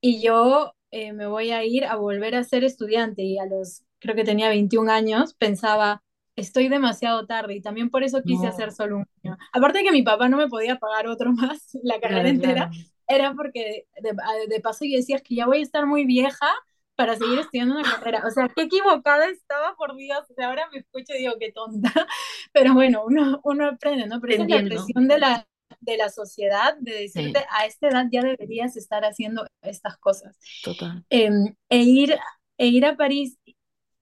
y 0.01 0.23
yo 0.23 0.75
eh, 0.91 1.13
me 1.13 1.27
voy 1.27 1.51
a 1.53 1.65
ir 1.65 1.85
a 1.85 1.97
volver 1.97 2.35
a 2.35 2.45
ser 2.45 2.65
estudiante 2.65 3.23
y 3.23 3.39
a 3.39 3.47
los, 3.47 3.85
creo 3.99 4.15
que 4.15 4.25
tenía 4.25 4.49
21 4.49 4.91
años, 4.91 5.35
pensaba, 5.35 6.03
estoy 6.37 6.69
demasiado 6.69 7.27
tarde 7.27 7.55
y 7.55 7.63
también 7.63 7.91
por 7.91 8.03
eso 8.03 8.23
quise 8.23 8.47
hacer 8.47 8.69
no, 8.69 8.73
solo 8.73 8.97
un 8.99 9.07
año. 9.23 9.39
Aparte 9.53 9.79
de 9.79 9.85
que 9.85 9.93
mi 9.93 10.03
papá 10.03 10.29
no 10.29 10.37
me 10.37 10.49
podía 10.49 10.77
pagar 10.77 11.07
otro 11.07 11.33
más, 11.33 11.71
la 11.83 12.01
carrera 12.01 12.23
claro, 12.23 12.29
entera, 12.29 12.71
claro. 12.71 12.73
era 13.07 13.35
porque 13.35 13.87
de, 14.01 14.13
de 14.49 14.61
paso 14.61 14.85
yo 14.85 14.97
decía 14.97 15.17
es 15.17 15.23
que 15.23 15.35
ya 15.35 15.47
voy 15.47 15.59
a 15.59 15.63
estar 15.63 15.87
muy 15.87 16.05
vieja 16.05 16.49
para 16.95 17.17
seguir 17.17 17.39
estudiando 17.39 17.75
una 17.75 17.91
carrera. 17.91 18.23
O 18.27 18.31
sea, 18.31 18.49
qué 18.55 18.63
equivocada 18.63 19.27
estaba, 19.27 19.75
por 19.77 19.97
Dios. 19.97 20.21
O 20.31 20.35
sea, 20.35 20.49
ahora 20.49 20.69
me 20.71 20.79
escucho 20.79 21.15
y 21.15 21.19
digo, 21.19 21.35
qué 21.41 21.51
tonta. 21.51 21.91
Pero 22.53 22.75
bueno, 22.75 23.03
uno, 23.07 23.41
uno 23.45 23.69
aprende, 23.69 24.07
¿no? 24.07 24.21
Pero 24.21 24.35
esa 24.35 24.43
es 24.45 24.51
la 24.51 24.69
presión 24.69 25.09
de 25.09 25.19
la, 25.19 25.47
de 25.81 25.97
la 25.97 26.09
sociedad 26.11 26.77
de 26.81 26.93
decirte 26.95 27.39
Sí, 27.39 27.45
a 27.51 27.67
esta 27.67 27.89
edad 27.89 28.07
ya 28.11 28.23
deberías 28.23 28.77
estar 28.77 29.05
haciendo 29.05 29.47
estas 29.63 29.97
cosas. 29.99 30.37
total. 30.61 31.05
Eh, 31.11 31.31
e, 31.71 31.79
ir, 31.83 32.17
e 32.59 32.67
ir 32.69 32.85
a 32.87 32.97
París, 32.97 33.39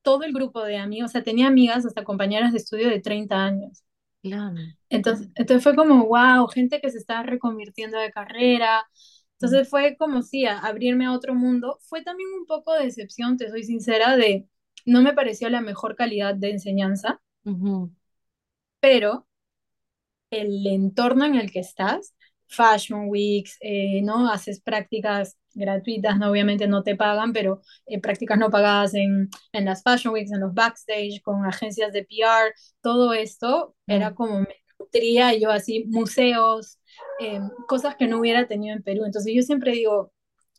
todo 0.03 0.25
el 0.25 0.33
grupo 0.33 0.65
de 0.65 0.79
amigos, 0.79 1.11
o 1.11 1.13
sea, 1.13 1.25
tenía 1.25 1.49
amigas, 1.49 1.87
hasta 1.87 2.05
compañeras 2.05 2.53
de 2.53 2.59
estudio 2.59 2.89
de 2.91 3.01
30 3.01 3.45
años. 3.45 3.85
Claro. 4.23 4.73
Entonces, 4.89 5.29
entonces 5.35 5.63
fue 5.63 5.77
como, 5.77 6.07
wow, 6.07 6.47
gente 6.49 6.81
que 6.81 6.91
se 6.91 6.99
está 6.99 7.23
reconvirtiendo 7.23 7.99
de 7.99 8.11
carrera. 8.11 8.83
Mm, 9.43 9.55
Entonces 9.55 9.69
fue 9.69 9.97
como, 9.97 10.23
sí, 10.23 10.47
a- 10.47 10.59
abrirme 10.61 11.07
a 11.07 11.13
otro 11.13 11.35
mundo. 11.35 11.79
Fue 11.83 12.03
también 12.03 12.29
un 12.39 12.47
poco 12.47 12.75
de 12.75 12.85
decepción, 12.87 13.37
te 13.37 13.49
soy 13.51 13.63
sincera, 13.65 14.17
de 14.17 14.49
no 14.87 15.03
me 15.03 15.13
pareció 15.15 15.49
la 15.51 15.61
mejor 15.61 15.95
calidad 15.97 16.35
de 16.35 16.51
enseñanza, 16.51 17.21
pero 18.81 19.27
el 20.31 20.67
entorno 20.67 21.25
en 21.25 21.37
el 21.37 21.51
que 21.51 21.61
estás, 21.61 22.15
Fashion 22.49 23.09
Weeks, 23.09 23.57
eh, 23.61 24.03
¿no? 24.03 24.31
Haces 24.31 24.61
prácticas 24.61 25.37
gratuitas, 25.55 26.19
¿no? 26.19 26.31
Obviamente 26.31 26.67
no 26.69 26.83
te 26.83 26.97
pagan, 26.97 27.33
pero 27.33 27.61
eh, 27.87 28.01
prácticas 28.01 28.39
no 28.39 28.51
pagadas 28.51 28.95
en, 28.95 29.29
en 29.53 29.65
las 29.65 29.83
Fashion 29.83 30.13
Weeks, 30.15 30.33
en 30.33 30.41
los 30.41 30.55
backstage, 30.55 31.21
con 31.23 31.45
agencias 31.47 31.93
de 31.93 32.05
PR, 32.05 32.55
todo 32.81 33.13
esto 33.13 33.77
era 33.89 34.13
mm, 34.13 34.15
como 34.15 34.41
me 34.41 34.49
nutría 34.79 35.35
yo 35.37 35.51
así, 35.51 35.85
museos, 35.89 36.79
eh, 37.21 37.41
cosas 37.69 37.97
que 37.97 38.07
no 38.09 38.19
hubiera 38.19 38.47
tenido 38.49 38.75
en 38.77 38.83
Perú. 38.83 39.05
Entonces 39.05 39.33
yo 39.35 39.43
siempre 39.43 39.73
digo, 39.73 40.13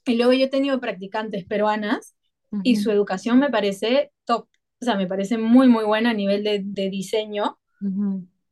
y 0.05 0.15
luego 0.17 0.33
yo 0.33 0.45
he 0.45 0.49
tenido 0.49 0.79
practicantes 0.79 1.45
peruanas 1.45 2.15
y 2.63 2.77
su 2.77 2.91
educación 2.91 3.39
me 3.39 3.49
parece 3.49 4.11
top, 4.25 4.47
o 4.81 4.85
sea, 4.85 4.95
me 4.95 5.07
parece 5.07 5.37
muy, 5.37 5.67
muy 5.67 5.83
buena 5.85 6.11
a 6.11 6.13
nivel 6.13 6.43
de, 6.43 6.61
de 6.63 6.89
diseño. 6.89 7.59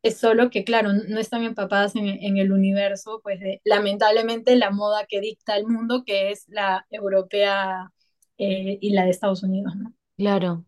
Es 0.04 0.18
solo 0.18 0.50
que, 0.50 0.64
claro, 0.64 0.94
no 0.94 1.20
están 1.20 1.44
empapadas 1.44 1.96
en, 1.96 2.08
en 2.08 2.38
el 2.38 2.52
universo, 2.52 3.20
pues 3.24 3.40
de, 3.40 3.62
lamentablemente 3.66 4.56
la 4.56 4.72
moda 4.72 5.06
que 5.08 5.20
dicta 5.22 5.58
el 5.58 5.68
mundo, 5.68 6.04
que 6.06 6.32
es 6.32 6.46
la 6.50 6.86
europea 6.92 7.92
eh, 8.38 8.78
y 8.82 8.92
la 8.92 9.04
de 9.06 9.12
Estados 9.12 9.44
Unidos, 9.44 9.76
¿no? 9.76 9.94
Claro. 10.18 10.66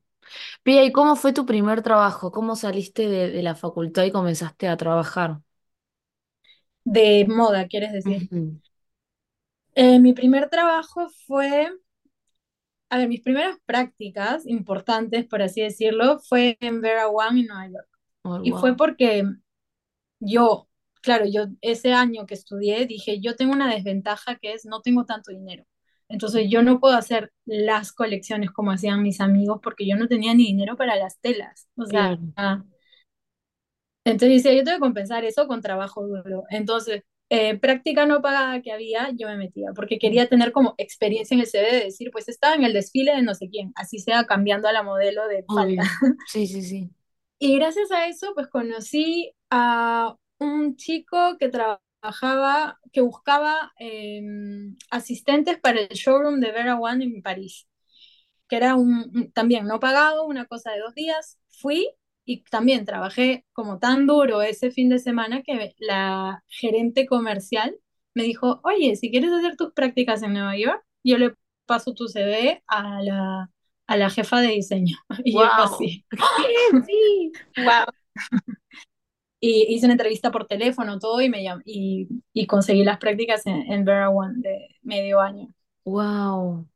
Pía, 0.64 0.84
¿y 0.86 0.92
cómo 0.94 1.16
fue 1.18 1.34
tu 1.34 1.46
primer 1.46 1.82
trabajo? 1.84 2.32
¿Cómo 2.32 2.56
saliste 2.58 3.10
de, 3.10 3.30
de 3.32 3.44
la 3.44 3.56
facultad 3.56 4.04
y 4.06 4.12
comenzaste 4.12 4.68
a 4.70 4.78
trabajar? 4.78 5.42
De 6.86 7.26
moda, 7.28 7.68
quieres 7.68 7.92
decir. 7.92 8.30
Ujú. 8.30 8.62
Eh, 9.76 10.00
mi 10.00 10.14
primer 10.14 10.50
trabajo 10.50 11.10
fue, 11.28 11.70
a 12.92 12.98
ver, 13.00 13.08
mis 13.10 13.22
primeras 13.22 13.58
prácticas 13.66 14.46
importantes, 14.46 15.26
por 15.26 15.42
así 15.42 15.62
decirlo, 15.62 16.20
fue 16.20 16.58
en 16.60 16.82
Vera 16.82 17.08
One 17.08 17.40
en 17.42 17.48
Nueva 17.48 17.68
York. 17.70 17.91
Ay, 18.24 18.42
Y 18.42 18.54
fue 18.54 18.76
wow. 18.76 18.78
porque 18.78 19.24
yo, 20.20 20.70
claro, 21.02 21.26
yo 21.28 21.46
ese 21.62 21.94
año 21.94 22.26
que 22.26 22.36
estudié 22.36 22.86
dije, 22.88 23.20
yo 23.22 23.36
tengo 23.36 23.54
una 23.54 23.74
desventaja 23.74 24.38
que 24.38 24.54
es 24.54 24.66
no 24.66 24.82
tengo 24.82 25.06
tanto 25.06 25.32
dinero. 25.32 25.66
Entonces 26.10 26.48
yo 26.50 26.64
no 26.64 26.80
puedo 26.80 26.96
hacer 26.98 27.32
las 27.46 27.92
colecciones 27.94 28.52
como 28.52 28.72
hacían 28.72 29.04
mis 29.04 29.22
amigos 29.22 29.60
porque 29.64 29.88
yo 29.88 29.96
no 29.98 30.08
tenía 30.08 30.34
ni 30.36 30.46
dinero 30.48 30.78
para 30.78 30.96
las 30.98 31.20
telas. 31.22 31.70
O 31.78 31.86
sea, 31.86 32.14
Claro. 32.38 32.66
entonces 34.04 34.44
decía, 34.44 34.58
yo 34.58 34.64
tengo 34.64 34.78
que 34.78 34.82
compensar 34.82 35.24
eso 35.26 35.48
con 35.48 35.62
trabajo 35.62 36.06
duro. 36.08 36.44
Entonces, 36.50 37.04
eh, 37.30 37.58
práctica 37.60 38.06
no 38.06 38.22
pagada 38.22 38.62
que 38.62 38.72
había, 38.72 39.12
yo 39.16 39.28
me 39.28 39.38
metía 39.38 39.72
porque 39.76 40.00
quería 40.00 40.28
tener 40.28 40.52
como 40.52 40.74
experiencia 40.78 41.36
en 41.36 41.42
el 41.42 41.48
CV 41.48 41.72
de 41.72 41.84
decir, 41.86 42.10
pues 42.12 42.28
estaba 42.28 42.56
en 42.56 42.64
el 42.64 42.74
desfile 42.74 43.16
de 43.16 43.22
no 43.22 43.36
sé 43.36 43.50
quién, 43.50 43.72
así 43.76 44.00
sea 44.00 44.26
cambiando 44.26 44.68
a 44.68 44.74
la 44.74 44.84
modelo 44.84 45.28
de 45.28 45.46
falda. 45.54 45.84
Sí, 46.24 46.48
sí, 46.48 46.62
sí. 46.64 46.96
Y 47.42 47.58
gracias 47.58 47.92
a 47.92 48.08
eso, 48.08 48.34
pues 48.36 48.48
conocí 48.50 49.34
a 49.50 50.16
un 50.40 50.76
chico 50.78 51.38
que 51.40 51.50
trabajaba, 51.50 52.80
que 52.94 53.02
buscaba 53.02 53.74
eh, 53.80 54.22
asistentes 54.92 55.60
para 55.60 55.82
el 55.82 55.90
showroom 55.90 56.40
de 56.40 56.52
Vera 56.52 56.80
One 56.80 57.04
en 57.06 57.22
París, 57.24 57.68
que 58.50 58.58
era 58.58 58.76
un- 58.76 59.32
también 59.34 59.68
no 59.68 59.80
pagado, 59.80 60.26
una 60.28 60.46
cosa 60.48 60.72
de 60.72 60.80
dos 60.82 60.96
días. 60.96 61.40
Fui 61.50 61.90
y 62.26 62.44
también 62.46 62.86
trabajé 62.86 63.46
como 63.54 63.80
tan 63.80 64.08
duro 64.08 64.42
ese 64.44 64.72
fin 64.72 64.90
de 64.90 65.00
semana 65.00 65.44
que 65.44 65.76
la 65.80 66.44
gerente 66.48 67.06
comercial 67.08 67.78
me 68.16 68.24
dijo, 68.24 68.62
oye, 68.64 68.96
si 68.98 69.12
quieres 69.12 69.32
hacer 69.34 69.58
tus 69.58 69.74
prácticas 69.74 70.24
en 70.24 70.34
Nueva 70.34 70.58
York, 70.58 70.84
yo 71.04 71.18
le 71.20 71.36
paso 71.68 71.94
tu 71.96 72.08
CV 72.08 72.64
a 72.68 73.02
la, 73.04 73.50
a 73.92 73.98
la 73.98 74.10
jefa 74.10 74.42
de 74.42 74.50
diseño. 74.50 74.98
Y 75.26 75.34
yo 75.34 75.40
Wow. 75.40 75.66
así. 75.66 76.06
Sí. 76.88 77.32
Wow. 77.58 77.86
Y 79.40 79.74
hice 79.74 79.86
una 79.88 79.94
entrevista 79.94 80.32
por 80.32 80.46
teléfono, 80.48 81.00
todo, 81.00 81.20
y, 81.22 81.30
me 81.30 81.44
llam- 81.44 81.64
y, 81.66 82.08
y 82.34 82.46
conseguí 82.48 82.84
las 82.84 83.00
prácticas 83.00 83.46
en, 83.48 83.72
en 83.72 83.86
Vera 83.86 84.10
One 84.10 84.36
de 84.38 84.68
medio 84.84 85.20
año. 85.20 85.48
Wow. 85.84 86.68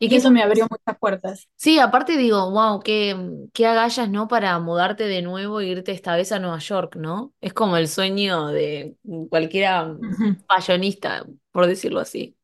¿Y 0.00 0.06
Y 0.06 0.10
qué 0.10 0.16
eso 0.16 0.30
me 0.30 0.42
abrió 0.42 0.66
muchas 0.68 0.98
puertas. 0.98 1.48
Sí, 1.56 1.78
aparte 1.78 2.16
digo, 2.16 2.50
wow, 2.50 2.80
qué, 2.80 3.16
qué 3.52 3.66
agallas, 3.66 4.10
¿no? 4.10 4.28
Para 4.28 4.58
mudarte 4.58 5.04
de 5.04 5.22
nuevo 5.22 5.60
e 5.60 5.66
irte 5.68 5.92
esta 5.92 6.16
vez 6.16 6.32
a 6.32 6.38
Nueva 6.40 6.58
York, 6.58 6.96
¿no? 6.96 7.34
Es 7.40 7.52
como 7.52 7.76
el 7.76 7.86
sueño 7.86 8.48
de 8.48 8.96
cualquiera 9.28 9.84
Ujú. 9.88 10.36
fashionista, 10.48 11.26
por 11.52 11.66
decirlo 11.66 12.00
así. 12.00 12.36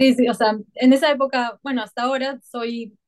Sí, 0.00 0.14
sí, 0.14 0.28
o 0.28 0.34
sea, 0.34 0.58
en 0.76 0.92
esa 0.94 1.10
época, 1.12 1.60
bueno, 1.62 1.82
hasta 1.82 2.04
ahora 2.04 2.40
soy, 2.42 2.98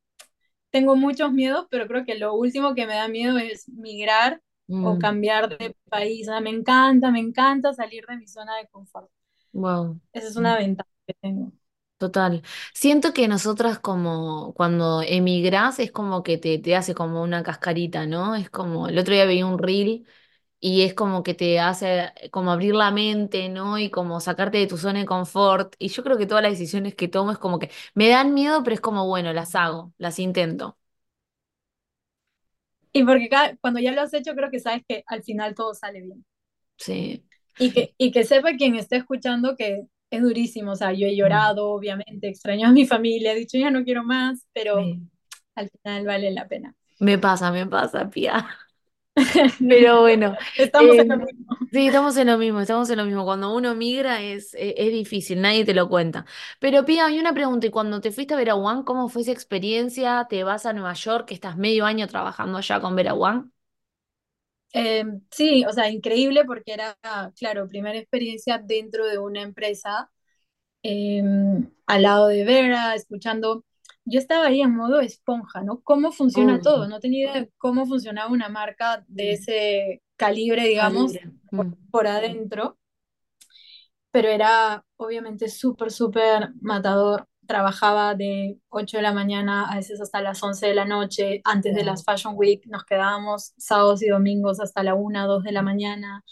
tengo 0.71 0.97
muchos 0.97 1.33
miedos, 1.33 1.67
pero 1.71 1.89
creo 1.89 2.05
que 2.07 2.17
lo 2.17 2.35
último 2.35 2.75
que 2.75 2.87
me 2.87 2.95
da 2.97 3.09
miedo 3.09 3.39
es 3.39 3.69
migrar 3.71 4.43
o 4.81 4.99
Mm, 4.99 5.01
cambiar 5.01 5.59
de 5.59 5.77
país. 5.91 6.29
O 6.29 6.33
sea, 6.33 6.41
me 6.43 6.51
encanta, 6.51 7.11
me 7.13 7.21
encanta 7.21 7.75
salir 7.75 8.07
de 8.07 8.17
mi 8.19 8.29
zona 8.29 8.57
de 8.59 8.69
confort. 8.69 9.11
wow. 9.53 9.99
Esa 10.13 10.29
es 10.29 10.37
una 10.37 10.57
ventaja 10.57 10.89
que 11.07 11.15
tengo. 11.21 11.53
Total. 11.99 12.43
Siento 12.75 13.13
que 13.13 13.29
nosotras 13.29 13.79
como 13.79 14.53
cuando 14.55 15.03
emigrás 15.03 15.79
es 15.79 15.93
como 15.93 16.25
que 16.25 16.37
te, 16.37 16.59
te 16.59 16.75
hace 16.75 16.95
como 16.97 17.23
una 17.23 17.45
cascarita, 17.45 18.07
¿no? 18.07 18.35
Es 18.35 18.51
como, 18.51 18.89
el 18.89 18.99
otro 18.99 19.15
día 19.15 19.25
veía 19.25 19.47
un 19.47 19.59
reel 19.59 20.05
y 20.63 20.83
es 20.85 20.95
como 20.95 21.25
que 21.25 21.35
te 21.35 21.61
hace 21.61 22.13
como 22.33 22.53
abrir 22.53 22.75
la 22.77 22.91
mente, 22.93 23.51
¿no? 23.51 23.79
Y 23.79 23.91
como 23.91 24.21
sacarte 24.21 24.59
de 24.59 24.69
tu 24.69 24.79
zona 24.79 25.01
de 25.01 25.07
confort. 25.07 25.75
Y 25.81 25.89
yo 25.91 26.05
creo 26.05 26.19
que 26.19 26.27
todas 26.27 26.43
las 26.45 26.53
decisiones 26.53 26.95
que 26.97 27.09
tomo 27.09 27.33
es 27.33 27.39
como 27.39 27.61
que 27.61 27.71
me 27.95 28.09
dan 28.11 28.35
miedo, 28.35 28.65
pero 28.65 28.75
es 28.75 28.81
como, 28.83 29.07
bueno, 29.09 29.33
las 29.35 29.57
hago, 29.57 29.93
las 29.99 30.21
intento. 30.21 30.79
Y 32.93 33.05
porque 33.05 33.29
cada- 33.29 33.55
cuando 33.59 33.81
ya 33.81 33.93
lo 33.93 34.01
has 34.01 34.15
hecho, 34.15 34.35
creo 34.35 34.51
que 34.51 34.59
sabes 34.61 34.83
que 34.89 35.05
al 35.07 35.23
final 35.23 35.55
todo 35.55 35.75
sale 35.75 36.01
bien. 36.01 36.25
Sí. 36.79 37.25
Y 37.59 37.73
que, 37.73 37.95
y 37.99 38.11
que 38.13 38.25
sepa 38.25 38.57
quien 38.57 38.75
esté 38.77 38.97
escuchando 38.97 39.57
que 39.57 39.87
es 40.11 40.23
durísimo, 40.23 40.73
o 40.73 40.77
sea, 40.77 40.93
yo 40.93 41.07
he 41.07 41.17
Mm. 41.17 41.17
llorado, 41.17 41.69
obviamente, 41.71 42.29
extraño 42.29 42.69
a 42.69 42.73
mi 42.73 42.87
familia, 42.87 43.33
he 43.33 43.37
dicho 43.37 43.59
ya 43.59 43.71
no 43.71 43.85
quiero 43.85 44.05
más, 44.05 44.47
pero 44.53 44.79
Sí. 44.79 45.09
al 45.57 45.71
final 45.71 46.07
vale 46.07 46.31
la 46.33 46.49
pena. 46.49 46.75
Me 47.01 47.19
pasa, 47.19 47.51
me 47.53 47.67
pasa, 47.67 48.09
Pía. 48.11 48.49
Pero 49.67 50.01
bueno, 50.03 50.37
Estamos 50.57 50.97
eh, 50.97 51.05
en 51.09 51.09
lo 51.09 51.17
mismo. 51.27 51.59
sí, 51.71 51.87
estamos 51.87 52.17
en 52.17 52.27
lo 52.29 52.39
mismo, 52.39 52.61
estamos 52.61 52.91
en 52.91 52.99
lo 52.99 53.05
mismo. 53.05 53.25
Cuando 53.25 53.55
uno 53.55 53.75
migra 53.75 54.21
es, 54.23 54.55
es, 54.55 54.75
es 54.77 54.93
difícil, 54.93 55.41
nadie 55.41 55.65
te 55.65 55.75
lo 55.75 55.89
cuenta. 55.89 56.27
Pero 56.61 56.85
Pía, 56.85 57.07
hay 57.07 57.19
una 57.19 57.35
pregunta, 57.35 57.67
y 57.67 57.71
cuando 57.71 58.01
te 58.01 58.13
fuiste 58.13 58.35
a 58.35 58.37
Veraguán, 58.37 58.83
¿cómo 58.85 59.09
fue 59.09 59.23
esa 59.23 59.33
experiencia? 59.33 60.27
¿Te 60.31 60.45
vas 60.45 60.67
a 60.67 60.73
Nueva 60.73 60.95
York, 60.95 61.27
que 61.29 61.35
estás 61.35 61.57
medio 61.57 61.85
año 61.87 62.07
trabajando 62.09 62.59
allá 62.59 62.81
con 62.81 62.97
Veraguán? 62.97 63.53
Eh, 64.75 65.05
sí, 65.31 65.65
o 65.67 65.73
sea, 65.73 65.91
increíble 65.91 66.45
porque 66.47 66.73
era, 66.73 66.97
claro, 67.37 67.69
primera 67.69 67.99
experiencia 67.99 68.59
dentro 68.59 69.07
de 69.07 69.19
una 69.19 69.43
empresa, 69.43 70.11
eh, 70.83 71.23
al 71.87 72.03
lado 72.03 72.29
de 72.29 72.45
Vera, 72.45 72.95
escuchando. 72.95 73.65
Yo 74.05 74.19
estaba 74.19 74.47
ahí 74.47 74.61
en 74.61 74.75
modo 74.75 75.01
esponja, 75.01 75.63
¿no? 75.63 75.81
¿Cómo 75.83 76.13
funciona 76.13 76.61
todo? 76.61 76.87
Obvio. 76.87 76.89
No 76.89 77.01
tenía 77.01 77.31
idea 77.31 77.41
de 77.43 77.53
cómo 77.59 77.87
funcionaba 77.87 78.31
una 78.33 78.49
marca 78.49 79.05
de 79.09 79.33
ese 79.33 80.03
calibre, 80.17 80.67
digamos, 80.67 81.13
Calibre. 81.13 81.33
Mm, 81.51 81.73
por 81.91 82.07
adentro. 82.07 82.79
pero 84.11 84.29
era 84.29 84.85
obviamente 84.97 85.49
súper, 85.49 85.91
súper 85.91 86.51
matador. 86.61 87.29
Trabajaba 87.47 88.15
de 88.15 88.59
8 88.69 88.99
de 88.99 89.03
la 89.03 89.13
mañana 89.13 89.71
a 89.71 89.77
veces 89.77 90.01
hasta 90.01 90.21
las 90.23 90.43
11 90.43 90.67
de 90.67 90.75
la 90.75 90.85
noche. 90.85 91.41
Antes 91.45 91.75
de 91.75 91.85
las 91.85 92.05
Fashion 92.05 92.35
Week 92.37 92.63
nos 92.67 92.85
quedábamos 92.85 93.53
sábados 93.57 94.03
y 94.03 94.09
domingos 94.09 94.61
hasta 94.61 94.83
la 94.83 94.95
una 94.95 95.27
2 95.27 95.43
de 95.45 95.53
la 95.53 95.63
mañana. 95.63 96.25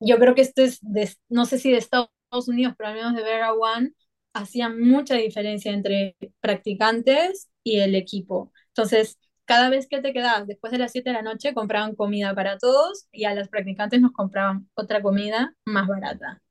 Yo 0.00 0.18
creo 0.18 0.34
que 0.34 0.42
esto 0.42 0.62
es, 0.62 0.78
de, 0.82 1.10
no 1.28 1.46
sé 1.46 1.58
si 1.58 1.70
de 1.70 1.78
Estados 1.78 2.10
Unidos, 2.48 2.74
pero 2.76 2.90
al 2.90 2.94
menos 2.96 3.14
de 3.14 3.22
Vera 3.22 3.52
One, 3.54 3.92
hacía 4.34 4.68
mucha 4.70 5.16
diferencia 5.16 5.72
entre 5.72 6.16
practicantes 6.40 7.50
y 7.64 7.80
el 7.80 7.94
equipo. 7.94 8.52
Entonces, 8.68 9.18
cada 9.46 9.70
vez 9.70 9.88
que 9.88 10.00
te 10.02 10.12
quedabas 10.12 10.46
después 10.46 10.72
de 10.72 10.78
las 10.78 10.92
7 10.92 11.10
de 11.10 11.14
la 11.16 11.22
noche, 11.22 11.54
compraban 11.54 11.94
comida 11.96 12.34
para 12.34 12.58
todos 12.58 13.08
y 13.12 13.24
a 13.24 13.34
las 13.34 13.48
practicantes 13.48 14.00
nos 14.00 14.12
compraban 14.12 14.68
otra 14.74 15.02
comida 15.02 15.54
más 15.66 15.88
barata. 15.88 16.42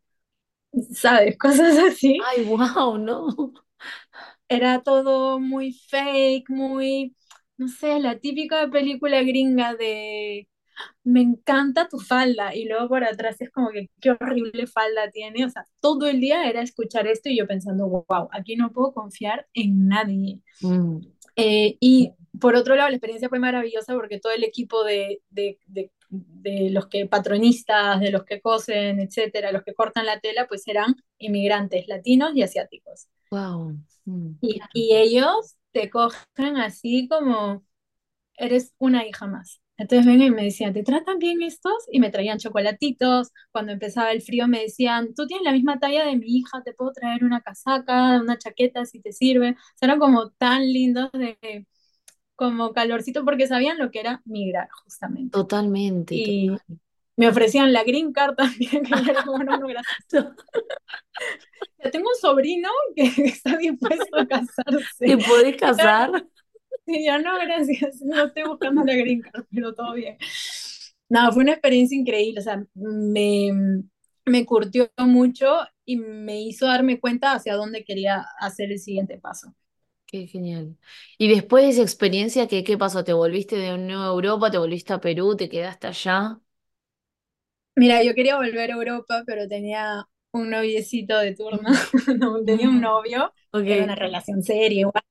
¿sabes? 0.93 1.37
Cosas 1.39 1.77
así. 1.77 2.19
Ay, 2.25 2.45
wow, 2.45 2.97
no. 2.97 3.27
Era 4.47 4.81
todo 4.83 5.39
muy 5.39 5.73
fake, 5.73 6.49
muy, 6.49 7.15
no 7.57 7.67
sé, 7.67 7.99
la 7.99 8.19
típica 8.19 8.69
película 8.69 9.21
gringa 9.23 9.75
de 9.75 10.47
me 11.03 11.21
encanta 11.21 11.87
tu 11.89 11.99
falda 11.99 12.55
y 12.55 12.65
luego 12.65 12.89
por 12.89 13.03
atrás 13.03 13.41
es 13.41 13.49
como 13.51 13.69
que 13.71 13.89
qué 14.01 14.11
horrible 14.11 14.67
falda 14.67 15.11
tiene. 15.11 15.45
O 15.45 15.49
sea, 15.49 15.65
todo 15.79 16.07
el 16.07 16.19
día 16.21 16.49
era 16.49 16.61
escuchar 16.61 17.07
esto 17.07 17.29
y 17.29 17.37
yo 17.37 17.47
pensando, 17.47 17.87
wow, 17.87 18.29
aquí 18.31 18.55
no 18.55 18.71
puedo 18.73 18.93
confiar 18.93 19.47
en 19.53 19.87
nadie. 19.87 20.41
Mm, 20.61 21.13
Eh, 21.35 21.77
y 21.79 22.13
por 22.39 22.55
otro 22.55 22.75
lado, 22.75 22.89
la 22.89 22.95
experiencia 22.95 23.29
fue 23.29 23.39
maravillosa 23.39 23.93
porque 23.95 24.19
todo 24.19 24.33
el 24.33 24.43
equipo 24.43 24.83
de, 24.83 25.21
de, 25.29 25.59
de, 25.67 25.91
de, 26.09 26.69
los 26.71 26.87
que 26.87 27.05
patronistas, 27.07 27.99
de 28.01 28.11
los 28.11 28.23
que 28.25 28.41
cosen, 28.41 28.99
etcétera, 28.99 29.51
los 29.51 29.63
que 29.63 29.73
cortan 29.73 30.05
la 30.05 30.19
tela, 30.19 30.47
pues 30.47 30.67
eran 30.67 30.95
inmigrantes 31.19 31.87
latinos 31.87 32.33
y 32.35 32.43
asiáticos. 32.43 33.07
wow. 33.31 33.77
Mm, 34.07 34.35
Y, 34.41 34.59
y 34.73 34.95
ellos 34.95 35.57
te 35.71 35.89
cogen 35.89 36.57
así 36.57 37.07
como 37.07 37.65
eres 38.37 38.75
una 38.79 39.07
hija 39.07 39.27
más. 39.27 39.61
Entonces 39.83 40.05
ven 40.05 40.21
y 40.21 40.31
me 40.31 40.45
decían, 40.45 40.71
¿te 40.73 40.81
tratan 40.81 41.19
bien 41.19 41.41
estos? 41.41 41.73
Y 41.91 41.99
me 41.99 42.09
traían 42.09 42.39
chocolatitos. 42.39 43.31
Cuando 43.51 43.73
empezaba 43.73 44.13
el 44.13 44.21
frío 44.21 44.47
me 44.47 44.61
decían, 44.61 45.13
tú 45.13 45.27
tienes 45.27 45.43
la 45.43 45.51
misma 45.51 45.77
talla 45.77 46.05
de 46.05 46.15
mi 46.15 46.37
hija, 46.37 46.63
te 46.63 46.73
puedo 46.73 46.93
traer 46.93 47.25
una 47.25 47.41
casaca, 47.41 48.21
una 48.21 48.37
chaqueta 48.37 48.85
si 48.85 49.01
te 49.01 49.11
sirve. 49.11 49.51
O 49.51 49.55
sea, 49.75 49.87
eran 49.87 49.99
como 49.99 50.29
tan 50.31 50.61
lindos 50.71 51.11
de 51.11 51.67
como 52.35 52.71
calorcito 52.71 53.25
porque 53.25 53.45
sabían 53.47 53.77
lo 53.77 53.91
que 53.91 53.99
era 53.99 54.21
migrar 54.23 54.69
justamente. 54.85 55.31
Totalmente, 55.31 56.15
Y 56.15 56.47
total. 56.47 56.79
me 57.17 57.27
ofrecían 57.27 57.73
la 57.73 57.83
green 57.83 58.13
card 58.13 58.35
también, 58.35 58.83
que 58.83 58.89
yo 58.89 59.11
era 59.11 59.23
como, 59.25 59.43
no, 59.43 59.57
no, 59.57 59.67
gracias. 59.67 59.97
Ya 61.83 61.91
tengo 61.91 62.09
un 62.09 62.15
sobrino 62.15 62.69
que 62.95 63.03
está 63.25 63.57
dispuesto 63.57 64.17
a 64.17 64.25
casarse. 64.27 65.05
¿Te 65.05 65.17
podés 65.17 65.51
yo, 65.53 65.57
casar? 65.57 66.25
Y 66.85 67.05
yo, 67.05 67.19
no, 67.19 67.37
gracias, 67.39 68.01
no 68.01 68.25
estoy 68.25 68.43
buscando 68.43 68.83
la 68.83 68.93
green 68.95 69.21
card, 69.21 69.45
pero 69.53 69.73
todo 69.73 69.93
bien. 69.93 70.17
No, 71.09 71.31
fue 71.31 71.43
una 71.43 71.53
experiencia 71.53 71.97
increíble, 71.97 72.39
o 72.41 72.43
sea, 72.43 72.65
me, 72.75 73.51
me 74.25 74.45
curtió 74.45 74.91
mucho 74.99 75.57
y 75.85 75.97
me 75.97 76.41
hizo 76.41 76.65
darme 76.67 76.99
cuenta 76.99 77.33
hacia 77.33 77.55
dónde 77.55 77.83
quería 77.85 78.25
hacer 78.39 78.71
el 78.71 78.79
siguiente 78.79 79.19
paso. 79.19 79.53
Qué 80.05 80.27
genial. 80.27 80.77
Y 81.17 81.27
después 81.27 81.63
de 81.65 81.69
esa 81.71 81.81
experiencia, 81.81 82.47
¿qué, 82.47 82.63
qué 82.63 82.77
pasó? 82.77 83.03
¿Te 83.03 83.13
volviste 83.13 83.55
de 83.57 83.77
nuevo 83.77 84.03
a 84.03 84.07
Europa? 84.07 84.51
¿Te 84.51 84.57
volviste 84.59 84.93
a 84.93 85.01
Perú? 85.01 85.35
¿Te 85.35 85.49
quedaste 85.49 85.87
allá? 85.87 86.39
Mira, 87.75 88.03
yo 88.03 88.13
quería 88.13 88.37
volver 88.37 88.71
a 88.71 88.75
Europa, 88.75 89.23
pero 89.25 89.47
tenía 89.47 90.07
un 90.31 90.49
noviecito 90.49 91.17
de 91.19 91.35
turno, 91.35 91.69
no, 92.19 92.43
tenía 92.43 92.69
un 92.69 92.79
Mm. 92.79 92.81
novio, 92.81 93.33
era 93.65 93.83
una 93.83 93.95
relación 93.95 94.43
seria 94.43 94.81
igual, 94.81 95.03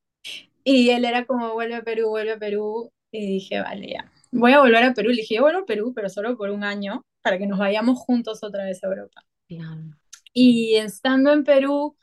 y 0.65 0.91
él 0.91 1.05
era 1.05 1.25
como, 1.27 1.53
vuelve 1.55 1.77
a 1.77 1.83
Perú, 1.83 2.09
vuelve 2.11 2.33
a 2.33 2.39
Perú, 2.39 2.93
y 3.11 3.27
dije, 3.27 3.61
vale, 3.61 3.89
ya, 3.93 4.13
voy 4.33 4.53
a 4.53 4.61
volver 4.61 4.85
a 4.85 4.95
Perú, 4.95 5.11
le 5.11 5.17
dije, 5.23 5.37
yo 5.37 5.43
vuelvo 5.43 5.61
a 5.61 5.67
Perú, 5.67 5.93
pero 5.95 6.09
solo 6.09 6.37
por 6.37 6.51
un 6.51 6.65
año, 6.65 7.05
para 7.23 7.39
que 7.39 7.47
nos 7.47 7.59
vayamos 7.59 7.99
juntos 7.99 8.43
otra 8.43 8.65
vez 8.65 8.83
a 8.85 8.89
Europa. 8.89 9.23
claro. 9.49 9.97
Y 10.33 10.77
estando 10.77 11.33
en 11.33 11.45
Perú, 11.45 11.97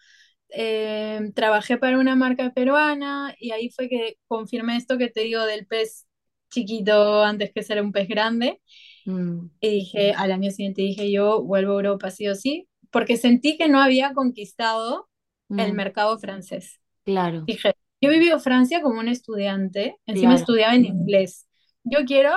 eh, 0.50 1.32
trabajé 1.36 1.78
para 1.78 2.00
una 2.00 2.16
marca 2.16 2.54
peruana, 2.54 3.36
y 3.39 3.51
ahí 3.51 3.70
fue 3.72 3.89
que 3.89 4.18
confirmé 4.28 4.78
esto 4.78 4.98
que 4.98 5.10
te 5.10 5.22
digo 5.22 5.46
del 5.46 5.68
pez 5.68 6.08
chiquito 6.51 7.24
antes 7.24 7.51
que 7.54 7.63
ser 7.63 7.82
un 7.82 7.92
pez 7.94 8.08
grande, 8.08 8.62
Mm, 9.06 9.50
y 9.62 9.70
dije, 9.70 10.13
al 10.13 10.32
año 10.32 10.51
siguiente 10.51 10.82
dije 10.82 11.12
yo 11.12 11.42
vuelvo 11.44 11.74
a 11.74 11.75
Europa 11.75 12.12
sí 12.12 12.28
o 12.28 12.36
sí, 12.36 12.68
porque 12.92 13.18
sentí 13.18 13.58
que 13.58 13.68
no 13.70 13.82
había 13.82 14.13
conquistado 14.13 15.10
el 15.58 15.74
mm, 15.74 15.74
mercado 15.74 16.18
francés. 16.20 16.80
claro, 17.04 17.48
Dije, 17.48 17.74
yo 18.01 18.10
vivido 18.10 18.36
en 18.36 18.41
Francia 18.41 18.82
como 18.82 19.00
un 19.00 19.08
estudiante, 19.08 19.98
encima 20.06 20.36
claro, 20.36 20.36
estudiaba 20.36 20.75
en 20.75 20.86
inglés. 20.86 21.48
Yo 21.84 22.00
quiero 22.06 22.32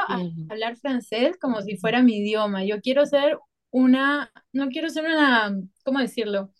hablar 0.48 0.76
francés 0.76 1.36
como 1.40 1.62
si 1.62 1.76
fuera 1.76 2.02
mi 2.02 2.18
idioma. 2.18 2.64
Yo 2.64 2.80
quiero 2.80 3.06
ser 3.06 3.38
una, 3.70 4.32
no 4.52 4.68
quiero 4.68 4.90
ser 4.90 5.04
una, 5.06 5.56
¿cómo 5.84 6.00
decirlo? 6.00 6.52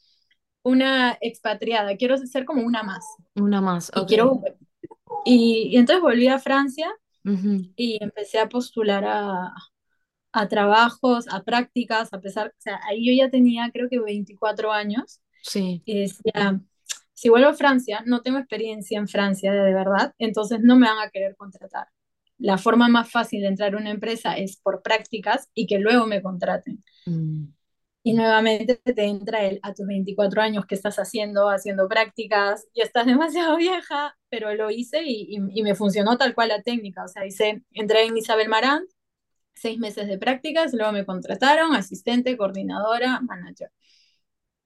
Una 0.64 1.18
expatriada, 1.20 1.96
quiero 1.96 2.18
ser 2.18 2.44
como 2.46 2.62
una 2.66 2.82
más. 2.84 3.04
Una 3.34 3.60
más, 3.60 3.90
Y 3.94 4.06
ok. 4.06 4.06
quiero, 4.06 4.42
y, 5.24 5.68
y 5.72 5.76
entonces 5.78 6.02
volví 6.02 6.28
a 6.28 6.38
Francia 6.38 6.90
Ujú, 7.24 7.74
y 7.76 7.98
empecé 8.02 8.38
a 8.40 8.48
postular 8.48 9.04
a, 9.06 9.52
a 10.32 10.48
trabajos, 10.48 11.26
a 11.30 11.42
prácticas, 11.44 12.12
a 12.12 12.20
pesar, 12.20 12.48
o 12.48 12.62
sea, 12.62 12.80
ahí 12.88 13.06
yo 13.06 13.12
ya 13.24 13.30
tenía 13.30 13.70
creo 13.72 13.88
que 13.90 14.00
24 14.00 14.72
años 14.72 15.20
Sí. 15.42 15.84
y 15.84 16.00
decía, 16.00 16.60
si 17.22 17.28
vuelvo 17.28 17.50
a 17.50 17.54
Francia, 17.54 18.02
no 18.04 18.20
tengo 18.22 18.38
experiencia 18.38 18.98
en 18.98 19.06
Francia 19.08 19.52
de, 19.52 19.72
verdad, 19.72 20.12
entonces 20.18 20.58
no 20.60 20.76
me 20.76 20.88
van 20.88 20.98
a 20.98 21.10
querer 21.10 21.36
contratar. 21.36 21.86
La 22.38 22.58
forma 22.58 22.88
más 22.88 23.10
fácil 23.12 23.42
de 23.42 23.46
entrar 23.48 23.74
a 23.74 23.78
una 23.78 23.90
empresa 23.90 24.36
es 24.36 24.56
por 24.56 24.82
prácticas 24.82 25.48
y 25.54 25.66
que 25.68 25.78
luego 25.78 26.06
me 26.06 26.20
contraten. 26.20 26.82
Mm, 27.06 27.52
Y 28.04 28.14
nuevamente 28.14 28.76
te 28.76 29.04
entra 29.04 29.44
el 29.44 29.60
a 29.62 29.72
tus 29.74 29.86
24 29.86 30.42
años, 30.42 30.66
¿qué 30.66 30.74
estás 30.74 30.96
haciendo? 30.98 31.48
Haciendo 31.48 31.88
prácticas, 31.88 32.66
ya 32.74 32.82
estás 32.84 33.06
demasiado 33.06 33.56
vieja, 33.56 34.16
pero 34.28 34.54
lo 34.54 34.70
hice 34.70 35.02
y, 35.04 35.36
y, 35.36 35.60
y 35.60 35.62
me 35.62 35.74
funcionó 35.76 36.18
tal 36.18 36.34
cual 36.34 36.48
la 36.48 36.62
técnica. 36.62 37.04
O 37.04 37.08
sea, 37.08 37.24
hice, 37.26 37.62
entré 37.72 38.04
en 38.06 38.16
Isabel 38.16 38.48
Marant, 38.48 38.88
seis 39.54 39.78
meses 39.78 40.08
de 40.08 40.18
prácticas, 40.18 40.74
luego 40.74 40.92
me 40.92 41.06
contrataron, 41.06 41.74
asistente, 41.76 42.36
coordinadora, 42.36 43.20
manager. 43.22 43.70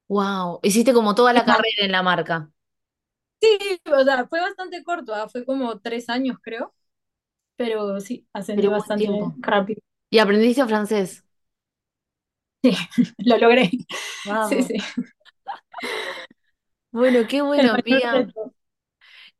Wow. 0.09 0.61
Hiciste 0.63 0.93
como 0.93 1.15
toda 1.15 1.33
la 1.33 1.45
carrera 1.45 1.85
en 1.85 1.93
la 1.93 2.03
marca, 2.03 2.51
Sí, 3.41 3.59
o 3.93 4.05
sea, 4.05 4.27
fue 4.27 4.41
bastante 4.41 4.83
corto, 4.83 5.15
¿ah? 5.15 5.29
Fue 5.29 5.45
como 5.45 5.79
tres 5.81 6.09
años, 6.09 6.39
creo, 6.43 6.75
pero 7.57 8.01
sí, 8.01 8.29
ascendí 8.33 8.67
pero 8.67 8.71
buen 8.71 8.83
bastante 8.85 8.97
tiempo. 8.97 9.37
rápido. 9.37 9.83
¿Y 10.11 10.19
aprendiste 10.19 10.65
francés? 10.67 11.25
Lo 13.19 13.39
logré. 13.39 13.71
Sí, 14.41 14.63
Vamos. 14.63 14.63
sí. 14.63 14.77
Bueno, 16.91 17.27
qué 17.29 17.43
El 17.57 17.69
bueno, 17.69 17.73
mayor 17.73 17.85
amiga. 17.85 18.27
reto. 18.27 18.55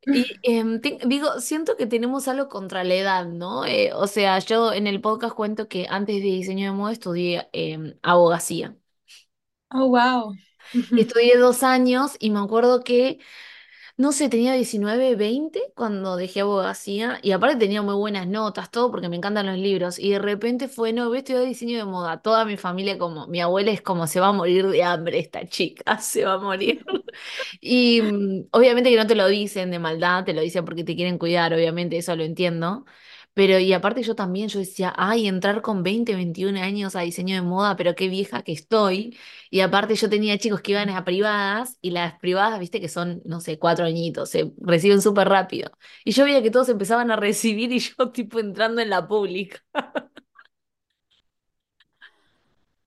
Y 0.09 0.39
em, 0.43 0.79
te- 0.81 0.99
digo, 1.05 1.39
siento 1.41 1.75
que 1.77 1.85
tenemos 1.87 2.27
algo 2.27 2.47
contra 2.49 2.83
la 2.83 2.95
edad, 2.95 3.25
¿no? 3.27 3.65
Eh, 3.65 3.91
o 3.93 4.07
sea, 4.07 4.39
yo 4.39 4.71
en 4.73 4.87
el 4.87 5.01
podcast 5.01 5.35
cuento 5.35 5.67
que 5.67 5.85
antes 5.89 6.15
de 6.17 6.21
diseño 6.21 6.65
de 6.71 6.71
moda 6.77 6.93
estudié 6.93 7.49
em, 7.53 7.97
abogacía. 8.03 8.77
Oh, 9.71 9.87
wow. 9.89 10.33
Y 10.93 11.01
estudié 11.01 11.37
dos 11.37 11.63
años 11.63 12.15
y 12.19 12.29
me 12.31 12.39
acuerdo 12.39 12.83
que 12.83 13.19
No 13.97 14.11
sé, 14.11 14.29
tenía 14.29 14.53
19 14.53 15.15
20 15.15 15.59
cuando 15.75 16.17
dejé 16.17 16.41
abogacía 16.41 17.17
y 17.23 17.31
aparte 17.31 17.57
tenía 17.57 17.81
muy 17.81 17.95
buenas 17.95 18.27
notas, 18.27 18.69
todo 18.69 18.91
porque 18.91 19.09
me 19.09 19.15
encantan 19.15 19.47
los 19.47 19.57
libros 19.57 19.97
y 19.97 20.11
de 20.11 20.19
repente 20.19 20.67
fue, 20.67 20.93
no, 20.93 21.07
voy 21.07 21.17
a 21.17 21.19
estudiar 21.21 21.43
diseño 21.45 21.79
de 21.79 21.85
moda. 21.85 22.21
Toda 22.21 22.45
mi 22.45 22.57
familia 22.57 22.99
como, 22.99 23.25
mi 23.27 23.41
abuela 23.41 23.71
es 23.71 23.81
como, 23.81 24.05
se 24.05 24.19
va 24.19 24.27
a 24.27 24.31
morir 24.33 24.67
de 24.67 24.83
hambre 24.83 25.17
esta 25.17 25.47
chica, 25.47 25.97
se 25.99 26.25
va 26.25 26.33
a 26.33 26.37
morir. 26.37 26.85
Y 27.61 28.01
mm, 28.03 28.47
obviamente 28.51 28.89
que 28.91 28.97
no 28.97 29.07
te 29.07 29.15
lo 29.15 29.27
dicen 29.27 29.71
de 29.71 29.79
maldad, 29.79 30.25
te 30.25 30.33
lo 30.33 30.41
dicen 30.41 30.63
porque 30.65 30.83
te 30.83 30.95
quieren 30.95 31.17
cuidar, 31.17 31.53
obviamente 31.53 31.97
eso 31.97 32.15
lo 32.15 32.23
entiendo. 32.23 32.85
Pero 33.37 33.59
y 33.59 33.71
aparte 33.73 34.01
yo 34.01 34.15
también, 34.15 34.47
yo 34.49 34.57
decía, 34.59 34.93
ay, 34.97 35.27
entrar 35.27 35.61
con 35.61 35.83
20 35.83 36.15
21 36.15 36.57
años 36.57 36.95
a 36.95 37.01
diseño 37.01 37.35
de 37.35 37.43
moda, 37.43 37.75
pero 37.75 37.93
qué 37.95 38.07
vieja 38.09 38.41
que 38.41 38.51
estoy. 38.51 39.15
Y 39.51 39.59
aparte 39.59 39.93
yo 39.95 40.09
tenía 40.09 40.37
chicos 40.39 40.61
que 40.61 40.71
iban 40.71 40.89
a 40.89 41.05
privadas 41.05 41.77
y 41.81 41.91
las 41.91 42.17
privadas, 42.19 42.59
viste 42.59 42.81
que 42.81 42.89
son, 42.89 43.21
no 43.25 43.39
sé, 43.39 43.59
cuatro 43.59 43.85
añitos, 43.85 44.29
se 44.31 44.51
reciben 44.59 45.01
súper 45.03 45.29
rápido. 45.29 45.71
Y 46.03 46.11
yo 46.13 46.23
veía 46.25 46.41
que 46.41 46.49
todos 46.51 46.69
empezaban 46.69 47.11
a 47.11 47.15
recibir 47.15 47.71
y 47.71 47.79
yo 47.79 48.09
tipo 48.11 48.39
entrando 48.39 48.81
en 48.81 48.89
la 48.89 49.07
pública. 49.07 49.59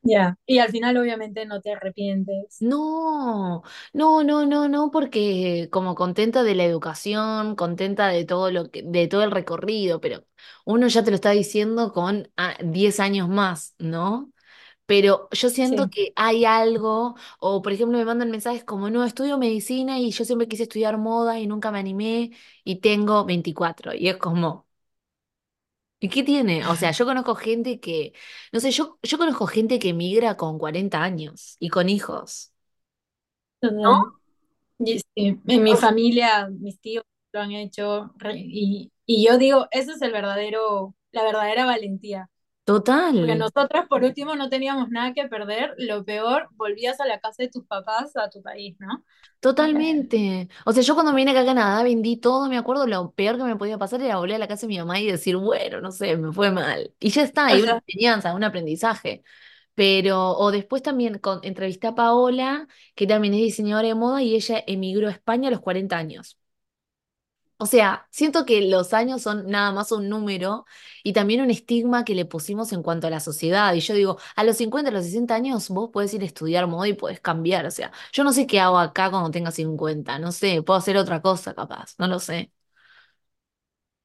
Ya. 0.02 0.36
Y 0.46 0.58
al 0.58 0.70
final, 0.70 0.96
obviamente, 0.98 1.46
no 1.46 1.60
te 1.62 1.72
arrepientes. 1.72 2.62
No, 2.62 3.62
no, 3.94 4.22
no, 4.22 4.44
no, 4.44 4.68
no, 4.68 4.90
porque 4.90 5.70
como 5.72 5.94
contenta 5.94 6.42
de 6.42 6.54
la 6.54 6.64
educación, 6.64 7.56
contenta 7.56 8.08
de 8.08 8.26
todo 8.26 8.50
lo 8.50 8.70
que, 8.70 8.82
de 8.82 9.08
todo 9.08 9.22
el 9.22 9.30
recorrido, 9.30 9.98
pero 10.02 10.26
uno 10.66 10.86
ya 10.88 11.02
te 11.02 11.10
lo 11.10 11.14
está 11.14 11.30
diciendo 11.30 11.90
con 11.94 12.30
ah, 12.36 12.54
10 12.62 13.00
años 13.00 13.30
más, 13.30 13.74
¿no? 13.78 14.30
Pero 14.86 15.28
yo 15.32 15.50
siento 15.50 15.88
Sí, 15.88 15.90
que 15.90 16.14
hay 16.16 16.46
algo, 16.46 17.16
o 17.40 17.62
por 17.62 17.72
ejemplo 17.74 17.98
me 17.98 18.06
mandan 18.06 18.32
mensajes 18.32 18.64
como, 18.64 18.90
no, 18.90 19.04
estudio 19.04 19.38
medicina 19.38 20.00
y 20.00 20.10
yo 20.12 20.24
siempre 20.24 20.48
quise 20.48 20.64
estudiar 20.64 20.98
moda 20.98 21.38
y 21.40 21.46
nunca 21.46 21.70
me 21.72 21.78
animé 21.80 22.32
y 22.64 22.78
tengo 22.80 23.26
24 23.26 23.94
y 23.94 24.08
es 24.08 24.16
como, 24.18 24.66
¿y 26.00 26.08
qué 26.08 26.22
tiene? 26.24 26.66
O 26.66 26.76
sea, 26.76 26.90
yo 26.92 27.04
conozco 27.06 27.34
gente 27.34 27.80
que, 27.80 28.12
no 28.52 28.60
sé, 28.60 28.70
yo, 28.72 28.98
yo 29.02 29.18
conozco 29.18 29.46
gente 29.46 29.78
que 29.78 29.92
migra 29.94 30.36
con 30.36 30.58
40 30.58 31.02
años 31.02 31.56
y 31.60 31.68
con 31.68 31.88
hijos. 31.88 32.52
¿no? 33.82 34.06
en 35.46 35.62
mi 35.62 35.76
familia, 35.76 36.48
mis 36.48 36.80
tíos 36.80 37.04
lo 37.32 37.40
han 37.40 37.52
hecho 37.52 38.12
y, 38.34 38.92
y 39.06 39.26
yo 39.26 39.38
digo, 39.38 39.66
eso 39.70 39.92
es 39.92 40.02
el 40.02 40.12
verdadero, 40.12 40.94
la 41.12 41.24
verdadera 41.24 41.64
valentía. 41.66 42.28
Porque 43.12 43.36
Total, 43.36 43.38
nosotras, 43.38 43.86
por 43.88 44.04
último, 44.04 44.36
no 44.36 44.48
teníamos 44.48 44.88
nada 44.90 45.12
que 45.12 45.26
perder. 45.28 45.74
Lo 45.78 46.04
peor, 46.04 46.48
volvías 46.52 47.00
a 47.00 47.06
la 47.06 47.20
casa 47.20 47.42
de 47.42 47.48
tus 47.48 47.64
papás, 47.66 48.16
a 48.16 48.30
tu 48.30 48.42
país, 48.42 48.76
¿no? 48.78 49.04
Totalmente. 49.40 50.48
O 50.66 50.72
sea, 50.72 50.82
yo 50.82 50.94
cuando 50.94 51.12
me 51.12 51.16
vine 51.16 51.30
acá 51.32 51.40
a 51.42 51.46
Canadá 51.46 51.82
vendí 51.82 52.18
todo, 52.18 52.48
me 52.48 52.58
acuerdo, 52.58 52.86
lo 52.86 53.12
peor 53.12 53.36
que 53.38 53.44
me 53.44 53.56
podía 53.56 53.78
pasar 53.78 54.02
era 54.02 54.18
volver 54.18 54.36
a 54.36 54.38
la 54.38 54.48
casa 54.48 54.62
de 54.62 54.68
mi 54.68 54.78
mamá 54.78 55.00
y 55.00 55.06
decir, 55.06 55.36
bueno, 55.36 55.80
no 55.80 55.92
sé, 55.92 56.16
me 56.16 56.32
fue 56.32 56.50
mal. 56.50 56.94
Y 57.00 57.10
ya 57.10 57.22
está, 57.22 57.46
o 57.46 57.46
hay 57.48 57.62
una 57.62 57.82
enseñanza, 57.86 58.34
un 58.34 58.44
aprendizaje. 58.44 59.22
Pero, 59.74 60.32
o 60.38 60.50
después 60.52 60.82
también 60.82 61.18
con, 61.20 61.40
entrevisté 61.44 61.88
a 61.88 61.94
Paola, 61.94 62.68
que 62.94 63.06
también 63.06 63.34
es 63.34 63.40
diseñadora 63.40 63.88
de 63.88 63.94
moda 63.94 64.22
y 64.22 64.34
ella 64.36 64.62
emigró 64.66 65.08
a 65.08 65.12
España 65.12 65.48
a 65.48 65.52
los 65.52 65.60
40 65.60 65.96
años. 65.98 66.39
O 67.60 67.66
sea, 67.66 68.06
siento 68.10 68.46
que 68.46 68.62
los 68.62 68.94
años 68.94 69.22
son 69.22 69.46
nada 69.50 69.70
más 69.72 69.92
un 69.92 70.08
número 70.08 70.64
y 71.04 71.12
también 71.12 71.42
un 71.42 71.50
estigma 71.50 72.04
que 72.04 72.14
le 72.14 72.24
pusimos 72.24 72.72
en 72.72 72.82
cuanto 72.82 73.06
a 73.06 73.10
la 73.10 73.20
sociedad. 73.20 73.74
Y 73.74 73.80
yo 73.80 73.94
digo, 73.94 74.18
a 74.34 74.44
los 74.44 74.56
50, 74.56 74.90
a 74.90 74.92
los 74.94 75.04
60 75.04 75.34
años 75.34 75.68
vos 75.68 75.90
podés 75.92 76.14
ir 76.14 76.22
a 76.22 76.24
estudiar 76.26 76.66
moda 76.68 76.88
y 76.88 76.94
podés 76.94 77.20
cambiar. 77.20 77.66
O 77.66 77.70
sea, 77.70 77.92
yo 78.12 78.24
no 78.24 78.32
sé 78.32 78.46
qué 78.46 78.60
hago 78.60 78.78
acá 78.78 79.10
cuando 79.10 79.30
tenga 79.30 79.50
50, 79.50 80.18
no 80.18 80.32
sé, 80.32 80.62
puedo 80.62 80.78
hacer 80.78 80.96
otra 80.96 81.20
cosa 81.22 81.54
capaz, 81.54 81.94
no 81.98 82.06
lo 82.08 82.18
sé. 82.18 82.50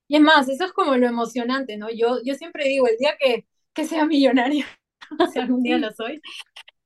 Y 0.08 0.16
es 0.18 0.22
más, 0.22 0.48
eso 0.50 0.66
es 0.66 0.72
como 0.74 0.96
lo 0.98 1.08
emocionante, 1.08 1.78
¿no? 1.78 1.90
Yo, 1.92 2.20
yo 2.24 2.36
siempre 2.36 2.66
digo, 2.68 2.88
el 2.88 2.98
día 2.98 3.16
que, 3.20 3.48
que 3.74 3.86
sea 3.86 4.06
millonaria, 4.06 4.66
si 5.34 5.40
algún 5.40 5.64
día 5.64 5.78
lo 5.80 5.92
soy, 5.94 6.22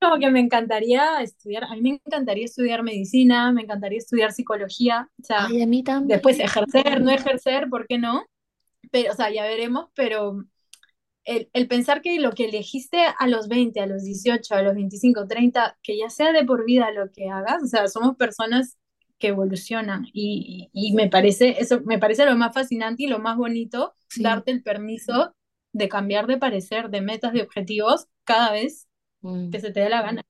como 0.00 0.18
que 0.18 0.30
me 0.30 0.40
encantaría 0.40 1.20
estudiar, 1.22 1.64
a 1.64 1.74
mí 1.76 1.82
me 1.82 2.00
encantaría 2.06 2.44
estudiar 2.46 2.82
medicina, 2.82 3.52
me 3.52 3.62
encantaría 3.62 3.98
estudiar 3.98 4.32
psicología, 4.32 5.08
o 5.20 5.24
sea, 5.24 5.48
Ay, 5.48 5.62
a 5.62 5.66
mí 5.66 5.82
después 6.06 6.38
también. 6.38 6.40
ejercer, 6.40 7.00
no 7.02 7.10
ejercer, 7.10 7.68
¿por 7.68 7.86
qué 7.86 7.98
no? 7.98 8.24
Pero, 8.92 9.12
o 9.12 9.16
sea, 9.16 9.30
ya 9.32 9.44
veremos, 9.44 9.88
pero 9.94 10.44
el, 11.24 11.50
el 11.52 11.68
pensar 11.68 12.02
que 12.02 12.18
lo 12.20 12.32
que 12.32 12.46
elegiste 12.46 12.98
a 13.18 13.26
los 13.28 13.48
20, 13.48 13.80
a 13.80 13.86
los 13.86 14.02
18, 14.04 14.54
a 14.54 14.62
los 14.62 14.74
25, 14.74 15.26
30, 15.26 15.78
que 15.82 15.98
ya 15.98 16.10
sea 16.10 16.32
de 16.32 16.44
por 16.44 16.64
vida 16.64 16.90
lo 16.92 17.10
que 17.12 17.28
hagas, 17.28 17.62
o 17.62 17.66
sea, 17.66 17.88
somos 17.88 18.16
personas 18.16 18.78
que 19.18 19.28
evolucionan 19.28 20.06
y, 20.14 20.70
y 20.72 20.94
me 20.94 21.08
parece 21.08 21.56
eso 21.60 21.80
me 21.84 21.98
parece 21.98 22.24
lo 22.24 22.36
más 22.36 22.54
fascinante 22.54 23.02
y 23.04 23.06
lo 23.06 23.18
más 23.18 23.36
bonito 23.36 23.94
Sí. 24.08 24.22
darte 24.22 24.50
el 24.50 24.62
permiso 24.62 25.34
de 25.72 25.88
cambiar 25.90 26.26
de 26.26 26.38
parecer, 26.38 26.88
de 26.90 27.02
metas, 27.02 27.32
de 27.34 27.42
objetivos 27.42 28.08
cada 28.24 28.52
vez 28.52 28.88
que 29.50 29.60
Mm. 29.60 29.60
se 29.60 29.72
te 29.72 29.80
dé 29.80 29.88
la 29.90 30.02
gana. 30.02 30.22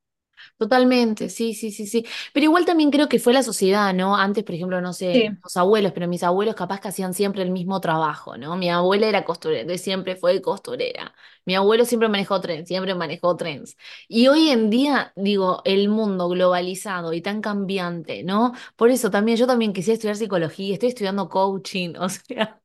Totalmente, 0.58 1.28
sí, 1.30 1.54
sí, 1.54 1.70
sí, 1.70 1.86
sí. 1.86 2.06
Pero 2.32 2.44
igual 2.44 2.64
también 2.64 2.90
creo 2.90 3.08
que 3.08 3.18
fue 3.18 3.32
la 3.32 3.42
sociedad, 3.42 3.92
¿no? 3.94 4.16
Antes, 4.16 4.44
por 4.44 4.54
ejemplo, 4.54 4.80
no 4.80 4.92
sé, 4.92 5.22
Sí, 5.22 5.38
los 5.42 5.56
abuelos, 5.56 5.92
pero 5.92 6.06
mis 6.08 6.22
abuelos 6.22 6.54
capaz 6.54 6.80
que 6.80 6.88
hacían 6.88 7.14
siempre 7.14 7.42
el 7.42 7.50
mismo 7.50 7.80
trabajo, 7.80 8.36
¿no? 8.36 8.56
Mi 8.56 8.70
abuela 8.70 9.06
era 9.06 9.24
costurera, 9.24 9.76
siempre 9.78 10.16
fue 10.16 10.40
costurera. 10.42 11.14
Mi 11.44 11.54
abuelo 11.54 11.84
siempre 11.84 12.08
manejó 12.08 12.40
tren, 12.40 12.66
siempre 12.66 12.94
manejó 12.94 13.36
trenes. 13.36 13.76
Y 14.08 14.28
hoy 14.28 14.50
en 14.50 14.70
día, 14.70 15.12
digo, 15.16 15.62
el 15.64 15.88
mundo 15.88 16.28
globalizado 16.28 17.12
y 17.12 17.20
tan 17.22 17.40
cambiante, 17.40 18.22
¿no? 18.22 18.52
Por 18.76 18.90
eso 18.90 19.10
también, 19.10 19.36
yo 19.38 19.46
también 19.46 19.72
quisiera 19.72 19.94
estudiar 19.94 20.16
psicología, 20.16 20.74
estoy 20.74 20.90
estudiando 20.90 21.28
coaching, 21.28 21.94
o 21.98 22.08
sea. 22.08 22.60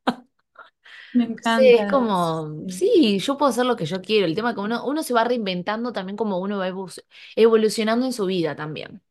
Me 1.16 1.26
Sí, 1.40 1.70
es 1.70 1.86
encanta. 1.86 1.88
como, 1.88 2.68
sí, 2.70 3.20
yo 3.20 3.38
puedo 3.38 3.50
hacer 3.52 3.66
lo 3.66 3.76
que 3.76 3.86
yo 3.86 4.02
quiero. 4.02 4.26
El 4.26 4.34
tema 4.36 4.50
es 4.50 4.56
que 4.56 4.62
uno, 4.62 4.84
uno 4.86 5.04
se 5.04 5.14
va 5.14 5.24
reinventando 5.24 5.94
también 5.94 6.18
como 6.18 6.40
uno 6.40 6.58
va 6.58 6.68
evo- 6.70 6.90
evolucionando 7.36 8.06
en 8.06 8.14
su 8.14 8.26
vida 8.26 8.56
también. 8.56 9.02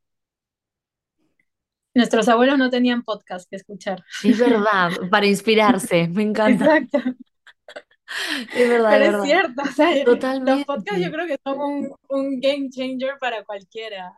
Nuestros 1.95 2.29
abuelos 2.29 2.57
no 2.59 2.71
tenían 2.71 3.03
podcast 3.03 3.49
que 3.51 3.57
escuchar. 3.57 4.05
Es 4.23 4.37
verdad, 4.39 4.91
para 5.11 5.27
inspirarse, 5.27 6.09
me 6.09 6.23
encanta. 6.25 6.67
Exacto. 6.67 6.99
Es 8.53 8.69
verdad, 8.69 8.97
es 8.99 9.03
Pero 9.03 9.05
es 9.07 9.17
verdad. 9.17 9.21
cierto, 9.21 9.63
o 9.69 9.73
sea, 9.73 9.91
los 10.41 10.63
podcasts 10.65 11.03
yo 11.03 11.11
creo 11.11 11.27
que 11.27 11.39
son 11.45 11.59
un, 11.61 11.95
un 12.09 12.41
game 12.41 12.69
changer 12.71 13.19
para 13.19 13.45
cualquiera. 13.45 14.11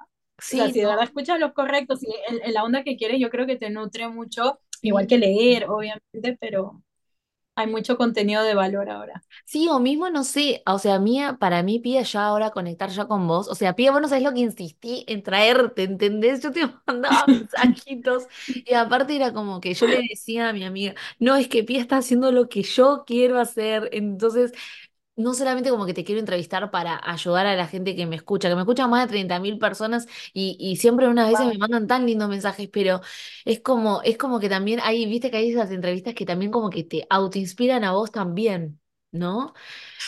O 0.52 0.56
sea, 0.56 0.68
Sí, 0.68 0.72
si 0.72 0.80
de 0.80 0.86
verdad 0.86 1.04
escuchas 1.04 1.38
los 1.40 1.52
correctos 1.52 2.02
y 2.02 2.08
en, 2.28 2.40
en 2.44 2.54
la 2.54 2.64
onda 2.64 2.82
que 2.84 2.96
quieres, 2.96 3.20
yo 3.20 3.30
creo 3.30 3.46
que 3.46 3.56
te 3.56 3.70
nutre 3.70 4.08
mucho, 4.08 4.60
igual 4.82 5.06
que 5.06 5.18
Sí. 5.18 5.18
leer, 5.18 5.66
obviamente, 5.68 6.36
pero 6.40 6.82
hay 7.56 7.66
mucho 7.66 7.96
contenido 7.96 8.42
de 8.44 8.54
valor 8.54 8.90
ahora. 8.90 9.24
Sí, 9.44 9.68
o 9.68 9.78
mismo 9.80 10.10
no 10.10 10.24
sé, 10.24 10.62
o 10.66 10.78
sea, 10.78 10.98
mía, 10.98 11.36
para 11.40 11.62
mí, 11.62 11.78
Pía, 11.78 12.02
ya 12.02 12.26
ahora 12.26 12.50
conectar 12.50 12.90
ya 12.90 13.06
con 13.06 13.26
vos. 13.28 13.48
O 13.48 13.54
sea, 13.54 13.74
Pía, 13.76 13.92
vos 13.92 14.00
no 14.00 14.08
sabés 14.08 14.24
lo 14.24 14.34
que 14.34 14.40
insistí 14.40 15.04
en 15.08 15.22
traerte, 15.22 15.84
¿entendés? 15.84 16.42
Yo 16.42 16.52
te 16.52 16.62
mandaba 16.86 17.24
mensajitos 17.28 18.26
y 18.46 18.74
aparte 18.74 19.16
era 19.16 19.32
como 19.32 19.60
que 19.60 19.74
yo 19.74 19.86
le 19.86 20.02
decía 20.08 20.48
a 20.48 20.52
mi 20.52 20.64
amiga, 20.64 20.94
no, 21.18 21.36
es 21.36 21.48
que 21.48 21.64
Pía 21.64 21.80
está 21.80 21.98
haciendo 21.98 22.32
lo 22.32 22.48
que 22.48 22.62
yo 22.62 23.04
quiero 23.06 23.38
hacer. 23.40 23.88
Entonces, 23.92 24.52
no 25.16 25.34
solamente 25.34 25.70
como 25.70 25.86
que 25.86 25.94
te 25.94 26.04
quiero 26.04 26.20
entrevistar 26.20 26.70
para 26.70 27.00
ayudar 27.04 27.46
a 27.46 27.56
la 27.56 27.66
gente 27.66 27.96
que 27.96 28.06
me 28.06 28.16
escucha, 28.16 28.48
que 28.48 28.54
me 28.54 28.62
escuchan 28.62 28.90
más 28.90 29.06
de 29.06 29.12
30.000 29.12 29.58
personas 29.58 30.06
y, 30.32 30.56
y 30.60 30.76
siempre 30.76 31.08
unas 31.08 31.28
veces 31.30 31.46
me 31.46 31.58
mandan 31.58 31.86
tan 31.86 32.06
lindos 32.06 32.28
mensajes, 32.28 32.68
pero 32.72 33.00
es 33.44 33.60
como, 33.60 34.02
es 34.02 34.18
como 34.18 34.40
que 34.40 34.48
también 34.48 34.80
hay, 34.82 35.06
viste 35.06 35.30
que 35.30 35.38
hay 35.38 35.50
esas 35.50 35.70
entrevistas 35.70 36.14
que 36.14 36.26
también 36.26 36.50
como 36.52 36.70
que 36.70 36.84
te 36.84 37.06
autoinspiran 37.10 37.84
a 37.84 37.92
vos 37.92 38.10
también, 38.12 38.80
¿no? 39.12 39.54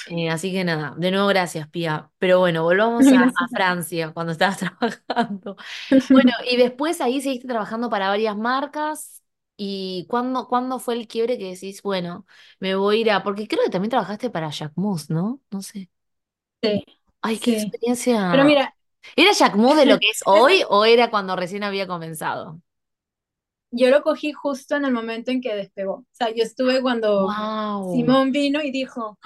Eh, 0.07 0.31
así 0.31 0.53
que 0.53 0.65
nada, 0.65 0.95
de 0.99 1.11
nuevo 1.11 1.29
gracias, 1.29 1.69
Pía. 1.69 2.11
Pero 2.19 2.39
bueno, 2.41 2.63
volvamos 2.65 3.13
a. 3.13 3.33
Francia 3.55 4.13
cuando 4.13 4.33
estabas 4.33 4.59
trabajando. 5.09 5.57
Bueno, 6.11 6.33
y 6.51 6.57
después 6.57 7.01
ahí 7.01 7.21
seguiste 7.21 7.49
trabajando 7.49 7.91
para 7.91 8.09
varias 8.09 8.37
marcas. 8.37 9.23
¿Y 9.59 10.07
cuándo, 10.09 10.49
cuándo 10.49 10.81
fue 10.81 10.95
el 10.97 11.09
quiebre 11.09 11.39
que 11.39 11.53
decís, 11.53 11.83
bueno, 11.83 12.27
me 12.61 12.77
voy 12.77 12.99
a 12.99 13.01
ir 13.03 13.13
a... 13.13 13.25
Porque 13.25 13.49
creo 13.49 13.65
que 13.65 13.71
también 13.71 13.91
trabajaste 13.91 14.31
para 14.31 14.51
Jacquemus, 14.53 15.11
¿no? 15.11 15.43
No 15.53 15.63
sé. 15.63 15.91
Sí, 16.63 16.85
Ay, 17.23 17.39
qué 17.39 17.51
sí. 17.51 17.75
Pero 18.31 18.45
experiencia. 18.45 18.45
mira, 18.45 18.75
¿Era 19.17 19.33
Jacquemus 19.35 19.77
de 19.77 19.87
lo 19.87 19.99
que 19.99 20.11
es 20.11 20.23
hoy 20.27 20.65
o 20.69 20.85
era 20.85 21.11
cuando 21.11 21.37
recién 21.37 21.65
había 21.65 21.87
comenzado? 21.89 22.61
yo 23.71 23.91
lo 23.91 24.03
cogí 24.03 24.33
justo 24.33 24.77
en 24.77 24.85
el 24.85 24.93
momento 24.93 25.31
en 25.31 25.41
que 25.41 25.55
despegó. 25.55 25.95
O 25.97 26.07
sea, 26.13 26.31
yo 26.31 26.43
estuve 26.43 26.81
cuando 26.83 27.37
¡Wow! 27.37 27.83
Simón 27.83 28.33
vino 28.33 28.63
y 28.63 28.71
dijo, 28.71 29.19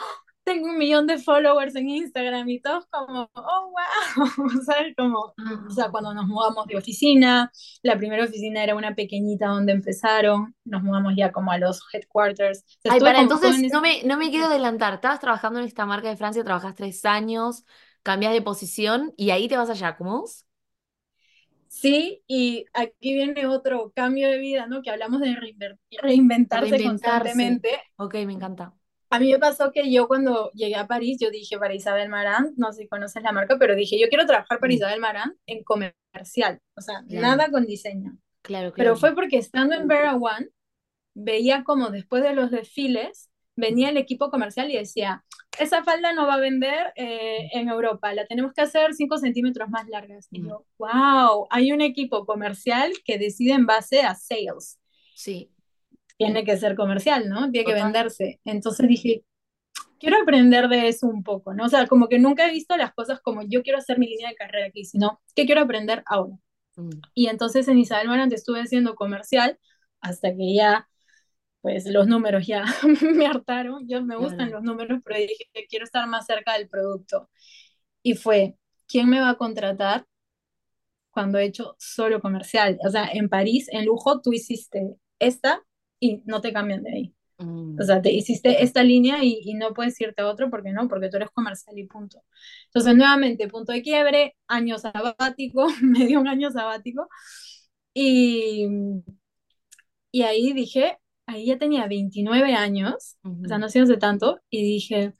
tengo 0.44 0.66
un 0.68 0.78
millón 0.78 1.06
de 1.06 1.18
followers 1.18 1.74
en 1.76 1.88
Instagram 1.88 2.48
y 2.48 2.60
todos 2.60 2.86
como, 2.86 3.30
oh, 3.34 3.72
wow, 3.72 4.50
¿sabes? 4.66 4.94
Como, 4.96 5.34
o 5.68 5.70
sea, 5.70 5.90
cuando 5.90 6.12
nos 6.14 6.26
mudamos 6.26 6.66
de 6.66 6.76
oficina, 6.76 7.50
la 7.82 7.96
primera 7.96 8.24
oficina 8.24 8.62
era 8.64 8.74
una 8.74 8.94
pequeñita 8.94 9.46
donde 9.48 9.72
empezaron, 9.72 10.54
nos 10.64 10.82
mudamos 10.82 11.14
ya 11.16 11.32
como 11.32 11.52
a 11.52 11.58
los 11.58 11.80
headquarters, 11.92 12.60
o 12.60 12.80
sea, 12.82 12.92
Ay, 12.92 13.00
para, 13.00 13.20
entonces 13.20 13.56
en 13.56 13.70
no 13.72 13.80
me, 13.80 14.02
no 14.04 14.16
me 14.18 14.30
quiero 14.30 14.46
adelantar. 14.46 14.94
Estabas 14.94 15.20
trabajando 15.20 15.58
en 15.60 15.66
esta 15.66 15.86
marca 15.86 16.08
de 16.08 16.16
Francia, 16.16 16.44
trabajas 16.44 16.74
tres 16.74 17.04
años, 17.04 17.64
cambias 18.02 18.32
de 18.32 18.42
posición 18.42 19.14
y 19.16 19.30
ahí 19.30 19.48
te 19.48 19.56
vas 19.56 19.70
a 19.70 19.74
Jacquemus. 19.74 20.44
Sí, 21.68 22.22
y 22.26 22.66
aquí 22.74 23.14
viene 23.14 23.46
otro 23.46 23.92
cambio 23.94 24.28
de 24.28 24.38
vida, 24.38 24.66
¿no? 24.66 24.82
Que 24.82 24.90
hablamos 24.90 25.20
de 25.20 25.28
reinver- 25.34 25.78
De 25.90 25.98
reinventarse 26.02 26.68
reinventarse. 26.70 26.82
constantemente. 26.82 27.70
Ok, 27.96 28.14
me 28.26 28.32
encanta. 28.34 28.74
A 29.12 29.20
mí 29.20 29.30
me 29.32 29.38
pasó 29.38 29.72
que 29.72 29.92
yo 29.92 30.08
cuando 30.08 30.50
llegué 30.54 30.76
a 30.76 30.86
París, 30.88 31.18
yo 31.20 31.30
dije 31.30 31.58
para 31.58 31.74
Isabel 31.74 32.08
Marant, 32.10 32.56
no 32.58 32.72
sé 32.72 32.82
si 32.84 32.88
conoces 32.88 33.22
la 33.22 33.32
marca, 33.32 33.58
pero 33.58 33.74
dije, 33.76 34.00
yo 34.00 34.08
quiero 34.08 34.26
trabajar 34.26 34.58
para 34.60 34.72
Sí, 34.72 34.74
Isabel 34.74 35.00
Marant 35.00 35.36
en 35.46 35.64
comercial, 35.64 36.60
o 36.76 36.80
sea, 36.82 37.02
claro, 37.08 37.36
nada 37.36 37.50
con 37.50 37.66
diseño. 37.66 38.18
claro, 38.42 38.72
Pero 38.76 38.96
claro. 38.96 38.96
fue 38.96 39.14
porque 39.14 39.38
estando 39.38 39.74
en 39.76 39.88
Vera 39.88 40.16
One, 40.16 40.48
veía 41.14 41.64
como 41.64 41.90
después 41.90 42.22
de 42.22 42.34
los 42.34 42.50
desfiles, 42.50 43.30
venía 43.56 43.90
el 43.90 43.98
equipo 43.98 44.30
comercial 44.30 44.70
y 44.70 44.78
decía, 44.78 45.24
esa 45.58 45.84
falda 45.84 46.12
no 46.14 46.26
va 46.26 46.34
a 46.34 46.40
vender 46.40 46.92
eh, 46.96 47.48
en 47.54 47.68
Europa, 47.68 48.14
la 48.14 48.26
tenemos 48.26 48.52
que 48.54 48.62
hacer 48.62 48.94
5 48.94 49.18
centímetros 49.18 49.68
más 49.70 49.88
largas. 49.88 50.28
Y 50.32 50.42
Mm, 50.42 50.48
yo, 50.48 50.66
wow, 50.78 51.46
hay 51.50 51.72
un 51.72 51.80
equipo 51.82 52.26
comercial 52.26 52.92
que 53.04 53.18
decide 53.18 53.52
en 53.54 53.66
base 53.66 54.02
a 54.02 54.14
sales. 54.14 54.78
Sí, 55.14 55.50
Tiene 56.18 56.44
que 56.44 56.56
ser 56.56 56.76
comercial, 56.76 57.28
¿no? 57.28 57.50
Tiene 57.50 57.66
que 57.66 57.74
venderse. 57.74 58.40
Entonces 58.44 58.88
dije, 58.88 59.24
quiero 59.98 60.20
aprender 60.22 60.68
de 60.68 60.88
eso 60.88 61.06
un 61.08 61.22
poco, 61.22 61.54
¿no? 61.54 61.64
O 61.66 61.68
sea, 61.68 61.86
como 61.86 62.08
que 62.08 62.18
nunca 62.18 62.48
he 62.48 62.52
visto 62.52 62.76
las 62.76 62.92
cosas 62.94 63.20
como 63.22 63.42
yo 63.48 63.62
quiero 63.62 63.78
hacer 63.78 63.98
mi 63.98 64.06
línea 64.08 64.28
de 64.30 64.36
carrera 64.36 64.66
aquí, 64.66 64.84
sino 64.84 65.20
que 65.34 65.46
quiero 65.46 65.62
aprender 65.62 66.02
ahora. 66.06 66.36
Mm, 66.76 66.90
Y 67.14 67.28
entonces 67.28 67.68
en 67.68 67.78
Isabel 67.78 68.08
Marant 68.08 68.32
estuve 68.32 68.60
haciendo 68.60 68.94
comercial 68.94 69.58
hasta 70.00 70.30
que 70.34 70.54
ya, 70.54 70.88
pues 71.62 71.86
los 71.86 72.06
números 72.08 72.46
ya 72.46 72.64
me 73.16 73.26
hartaron. 73.26 73.88
Yo 73.88 74.02
me 74.04 74.16
gustan 74.16 74.48
Claro. 74.48 74.52
los 74.52 74.62
números, 74.62 75.00
pero 75.04 75.18
dije 75.20 75.48
que 75.52 75.66
quiero 75.66 75.84
estar 75.84 76.06
más 76.08 76.26
cerca 76.26 76.54
del 76.58 76.68
producto. 76.68 77.30
Y 78.02 78.14
fue, 78.14 78.56
¿quién 78.88 79.08
me 79.10 79.20
va 79.20 79.30
a 79.30 79.36
contratar 79.38 80.06
cuando 81.10 81.38
he 81.38 81.44
hecho 81.44 81.76
solo 81.78 82.20
comercial? 82.20 82.78
O 82.86 82.90
sea, 82.90 83.06
en 83.12 83.28
París, 83.28 83.68
en 83.70 83.84
lujo, 83.86 84.20
tú 84.20 84.32
hiciste 84.32 84.96
esta 85.18 85.62
y 86.02 86.22
no 86.26 86.42
te 86.42 86.52
cambian 86.54 86.84
de 86.84 86.92
ahí. 86.92 87.14
O 87.80 87.82
Mm, 87.82 87.84
sea, 87.84 88.02
te 88.02 88.12
hiciste 88.12 88.62
esta 88.64 88.84
línea 88.84 89.24
y, 89.24 89.40
y 89.44 89.54
no 89.54 89.74
puedes 89.74 90.00
irte 90.00 90.22
a 90.22 90.28
otro 90.28 90.50
porque 90.50 90.72
no, 90.72 90.88
porque 90.88 91.10
tú 91.10 91.16
eres 91.18 91.30
comercial 91.30 91.78
y 91.78 91.86
punto. 91.86 92.22
Entonces, 92.66 92.96
nuevamente, 92.96 93.48
punto 93.48 93.72
de 93.72 93.82
quiebre, 93.82 94.36
año 94.48 94.78
sabático, 94.78 95.66
me 95.82 96.06
dio 96.06 96.20
un 96.20 96.28
año 96.28 96.50
sabático. 96.52 97.08
Y, 97.94 98.68
y 100.10 100.22
ahí 100.22 100.52
dije, 100.52 100.98
ahí 101.26 101.46
ya 101.46 101.58
tenía 101.58 101.86
29 101.86 102.54
años, 102.54 103.16
o 103.44 103.48
sea, 103.48 103.58
no 103.58 103.68
sé 103.68 103.80
hace 103.80 103.96
tanto, 103.96 104.40
y 104.50 104.62
dije, 104.62 105.14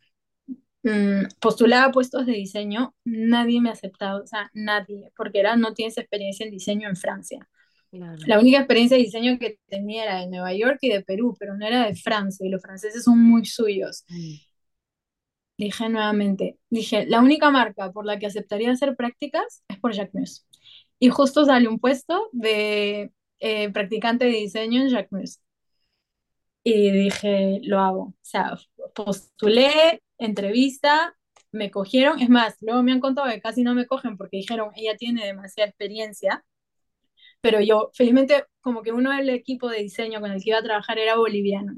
mm, 0.84 1.24
postulaba 1.40 1.92
puestos 1.92 2.26
de 2.26 2.32
diseño, 2.34 2.94
nadie 3.04 3.60
me 3.60 3.70
aceptaba, 3.70 4.20
o 4.22 4.26
sea, 4.28 4.50
nadie, 4.54 5.12
porque 5.16 5.40
era, 5.40 5.56
no 5.56 5.74
tienes 5.74 5.98
experiencia 5.98 6.44
en 6.46 6.52
diseño 6.52 6.88
en 6.90 6.96
Francia. 6.96 7.48
Claro. 7.92 8.16
La 8.26 8.40
única 8.40 8.58
experiencia 8.58 8.96
de 8.96 9.02
diseño 9.02 9.38
que 9.38 9.58
tenía 9.68 10.04
era 10.04 10.20
de 10.20 10.28
Nueva 10.28 10.54
York 10.54 10.78
y 10.80 10.88
de 10.88 11.02
Perú, 11.02 11.36
pero 11.38 11.56
no 11.56 11.66
era 11.66 11.86
de 11.86 11.94
Francia, 11.94 12.46
y 12.46 12.50
los 12.50 12.62
franceses 12.62 13.04
son 13.04 13.18
muy 13.22 13.44
suyos. 13.44 14.04
Mm, 14.08 14.34
Dije 15.58 15.88
nuevamente, 15.88 16.58
dije, 16.70 17.06
la 17.06 17.20
única 17.20 17.50
marca 17.50 17.92
por 17.92 18.04
la 18.06 18.18
que 18.18 18.26
aceptaría 18.26 18.72
hacer 18.72 18.96
prácticas 18.96 19.62
es 19.68 19.78
por 19.78 19.94
Jacquemus. 19.94 20.46
Y 20.98 21.10
justo 21.10 21.44
sale 21.44 21.68
un 21.68 21.78
puesto 21.78 22.30
de 22.32 23.12
eh, 23.40 23.70
practicante 23.70 24.24
de 24.24 24.32
diseño 24.32 24.82
en 24.82 24.90
Jacquemus. 24.90 25.38
Y 26.64 26.90
dije, 26.90 27.60
lo 27.64 27.80
hago. 27.80 28.00
O 28.02 28.14
sea, 28.22 28.56
postulé, 28.94 30.02
entrevista, 30.18 31.16
me 31.50 31.70
cogieron. 31.70 32.20
Es 32.20 32.28
más, 32.28 32.56
luego 32.60 32.82
me 32.82 32.92
han 32.92 33.00
contado 33.00 33.28
que 33.30 33.40
casi 33.40 33.62
no 33.62 33.74
me 33.74 33.86
cogen 33.86 34.16
porque 34.16 34.38
dijeron, 34.38 34.70
ella 34.76 34.96
tiene 34.96 35.26
demasiada 35.26 35.68
experiencia. 35.68 36.44
Pero 37.42 37.60
yo, 37.62 37.90
felizmente, 37.94 38.46
como 38.62 38.82
que 38.82 38.92
uno 38.92 39.12
del 39.16 39.30
equipo 39.30 39.70
de 39.70 39.80
diseño 39.80 40.20
con 40.22 40.32
el 40.32 40.42
que 40.44 40.50
iba 40.50 40.60
a 40.60 40.64
trabajar 40.64 40.98
era 41.00 41.16
boliviano. 41.18 41.74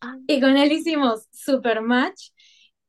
Ah, 0.00 0.18
Y 0.26 0.40
con 0.40 0.56
él 0.56 0.72
hicimos 0.72 1.28
super 1.32 1.82
match 1.82 2.30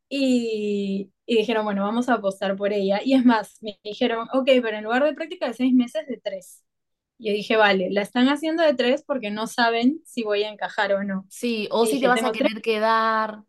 y, 0.09 1.11
y 1.25 1.37
dijeron, 1.37 1.65
bueno, 1.65 1.83
vamos 1.83 2.09
a 2.09 2.15
apostar 2.15 2.55
por 2.55 2.73
ella. 2.73 3.01
Y 3.03 3.13
es 3.15 3.25
más, 3.25 3.57
me 3.61 3.79
dijeron, 3.83 4.27
ok, 4.33 4.45
pero 4.63 4.77
en 4.77 4.83
lugar 4.85 5.03
de 5.05 5.13
práctica 5.13 5.47
de 5.47 5.53
seis 5.55 5.73
meses, 5.73 6.07
de 6.07 6.17
tres. 6.23 6.63
Yo 7.19 7.33
dije, 7.33 7.57
vale, 7.57 7.89
la 7.91 8.01
están 8.03 8.29
haciendo 8.29 8.63
de 8.63 8.75
tres 8.75 9.03
porque 9.05 9.31
no 9.31 9.47
saben 9.47 10.01
si 10.05 10.23
voy 10.23 10.43
a 10.43 10.49
encajar 10.51 10.93
o 10.93 11.03
no. 11.03 11.27
sí, 11.27 11.67
o 11.71 11.85
Y 11.85 11.87
si 11.87 11.99
te 11.99 12.07
dije, 12.07 12.09
vas 12.09 12.23
a 12.23 12.31
tengo 12.31 12.35
tres, 12.37 12.49
querer 12.49 12.61
quedar. 12.61 13.43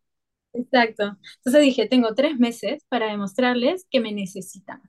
exacto. 0.53 1.17
Entonces 1.39 1.63
dije, 1.63 1.89
tengo 1.89 2.15
tres 2.15 2.39
meses 2.39 2.85
para 2.89 3.07
demostrarles 3.09 3.87
que 3.91 4.01
me 4.01 4.13
necesitan. 4.13 4.83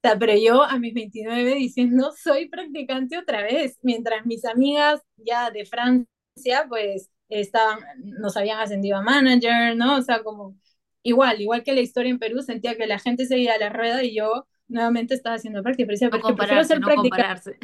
O 0.00 0.08
sea, 0.08 0.18
pero 0.18 0.32
yo 0.36 0.62
a 0.62 0.78
mis 0.78 0.94
29 0.94 1.54
diciendo, 1.56 2.12
soy 2.16 2.48
practicante 2.48 3.18
otra 3.18 3.42
vez, 3.42 3.78
mientras 3.82 4.24
mis 4.26 4.44
amigas 4.44 5.00
ya 5.16 5.50
de 5.50 5.64
Francia, 5.64 6.66
pues 6.68 7.10
estaban, 7.28 7.80
nos 8.04 8.36
habían 8.36 8.60
ascendido 8.60 8.96
a 8.96 9.02
manager, 9.02 9.76
¿no? 9.76 9.96
O 9.96 10.02
sea, 10.02 10.22
como 10.22 10.56
igual, 11.02 11.40
igual 11.40 11.64
que 11.64 11.72
la 11.72 11.80
historia 11.80 12.10
en 12.10 12.20
Perú, 12.20 12.42
sentía 12.42 12.76
que 12.76 12.86
la 12.86 13.00
gente 13.00 13.26
seguía 13.26 13.58
la 13.58 13.70
rueda 13.70 14.04
y 14.04 14.14
yo 14.14 14.46
nuevamente 14.68 15.14
estaba 15.14 15.36
haciendo 15.36 15.62
práctica, 15.62 15.86
pero 15.86 15.94
decía, 15.94 16.08
no 16.08 16.12
pero 16.12 16.22
es 16.22 16.32
que 16.32 16.36
prefiero 16.36 16.64
ser 16.64 16.80
no 16.80 16.94
compararse. 16.94 17.58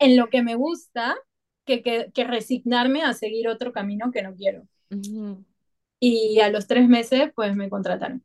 en 0.00 0.16
lo 0.16 0.30
que 0.30 0.42
me 0.42 0.54
gusta 0.54 1.16
que, 1.66 1.82
que, 1.82 2.10
que 2.14 2.24
resignarme 2.24 3.02
a 3.02 3.12
seguir 3.12 3.48
otro 3.48 3.72
camino 3.72 4.10
que 4.10 4.22
no 4.22 4.34
quiero. 4.34 4.66
Ujú. 4.90 5.44
Y 6.00 6.40
a 6.40 6.50
los 6.50 6.66
tres 6.66 6.88
meses, 6.88 7.30
pues 7.34 7.54
me 7.56 7.68
contrataron. 7.68 8.24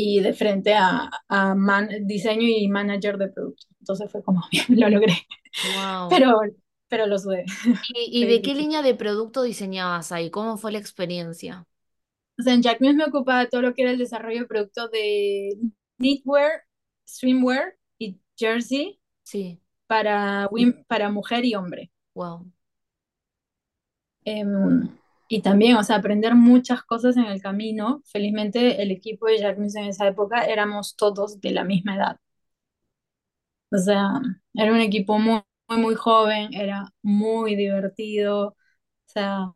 Y 0.00 0.20
de 0.20 0.32
frente 0.32 0.74
a, 0.74 1.10
a 1.28 1.54
man, 1.56 1.88
diseño 2.06 2.46
y 2.48 2.68
manager 2.68 3.18
de 3.18 3.28
producto. 3.28 3.66
Entonces 3.80 4.10
fue 4.12 4.22
como, 4.22 4.42
bien, 4.52 4.66
lo 4.80 4.88
logré. 4.90 5.14
Wow. 5.62 6.08
Pero, 6.08 6.40
pero 6.88 7.06
lo 7.06 7.18
sudé. 7.18 7.44
¿Y, 7.88 8.26
de 8.26 8.42
qué 8.42 8.54
línea 8.54 8.82
de 8.82 8.94
producto 8.94 9.42
diseñabas 9.42 10.12
ahí? 10.12 10.30
¿Cómo 10.30 10.56
fue 10.56 10.72
la 10.72 10.78
experiencia? 10.78 11.66
O 12.38 12.42
sea, 12.42 12.54
en 12.54 12.62
me 12.96 13.04
ocupaba 13.04 13.48
todo 13.48 13.62
lo 13.62 13.74
que 13.74 13.82
era 13.82 13.90
el 13.90 13.98
desarrollo 13.98 14.40
de 14.40 14.46
productos 14.46 14.90
de 14.90 15.58
knitwear, 15.98 16.64
swimwear 17.04 17.76
y 17.98 18.20
jersey 18.36 19.00
Sí, 19.22 19.60
para, 19.86 20.48
para 20.88 21.10
mujer 21.10 21.44
y 21.44 21.54
hombre. 21.54 21.90
wow. 22.14 22.46
Y 25.28 25.42
también, 25.42 25.76
o 25.76 25.84
sea, 25.84 25.96
aprender 25.96 26.34
muchas 26.34 26.82
cosas 26.84 27.16
en 27.16 27.24
el 27.26 27.42
camino. 27.42 28.02
Felizmente, 28.06 28.82
el 28.82 28.90
equipo 28.90 29.26
de 29.26 29.38
Jacquemus 29.40 29.76
en 29.76 29.84
esa 29.86 30.06
época 30.08 30.44
éramos 30.46 30.96
todos 30.96 31.40
de 31.40 31.52
la 31.52 31.64
misma 31.64 31.96
edad. 31.96 32.16
O 33.70 33.78
sea, 33.78 34.12
era 34.54 34.72
un 34.72 34.80
equipo 34.80 35.18
muy, 35.18 35.40
muy, 35.68 35.78
muy 35.78 35.94
joven, 35.94 36.54
era 36.54 36.92
muy 37.02 37.54
divertido. 37.56 38.48
O 38.48 38.56
sea, 39.06 39.52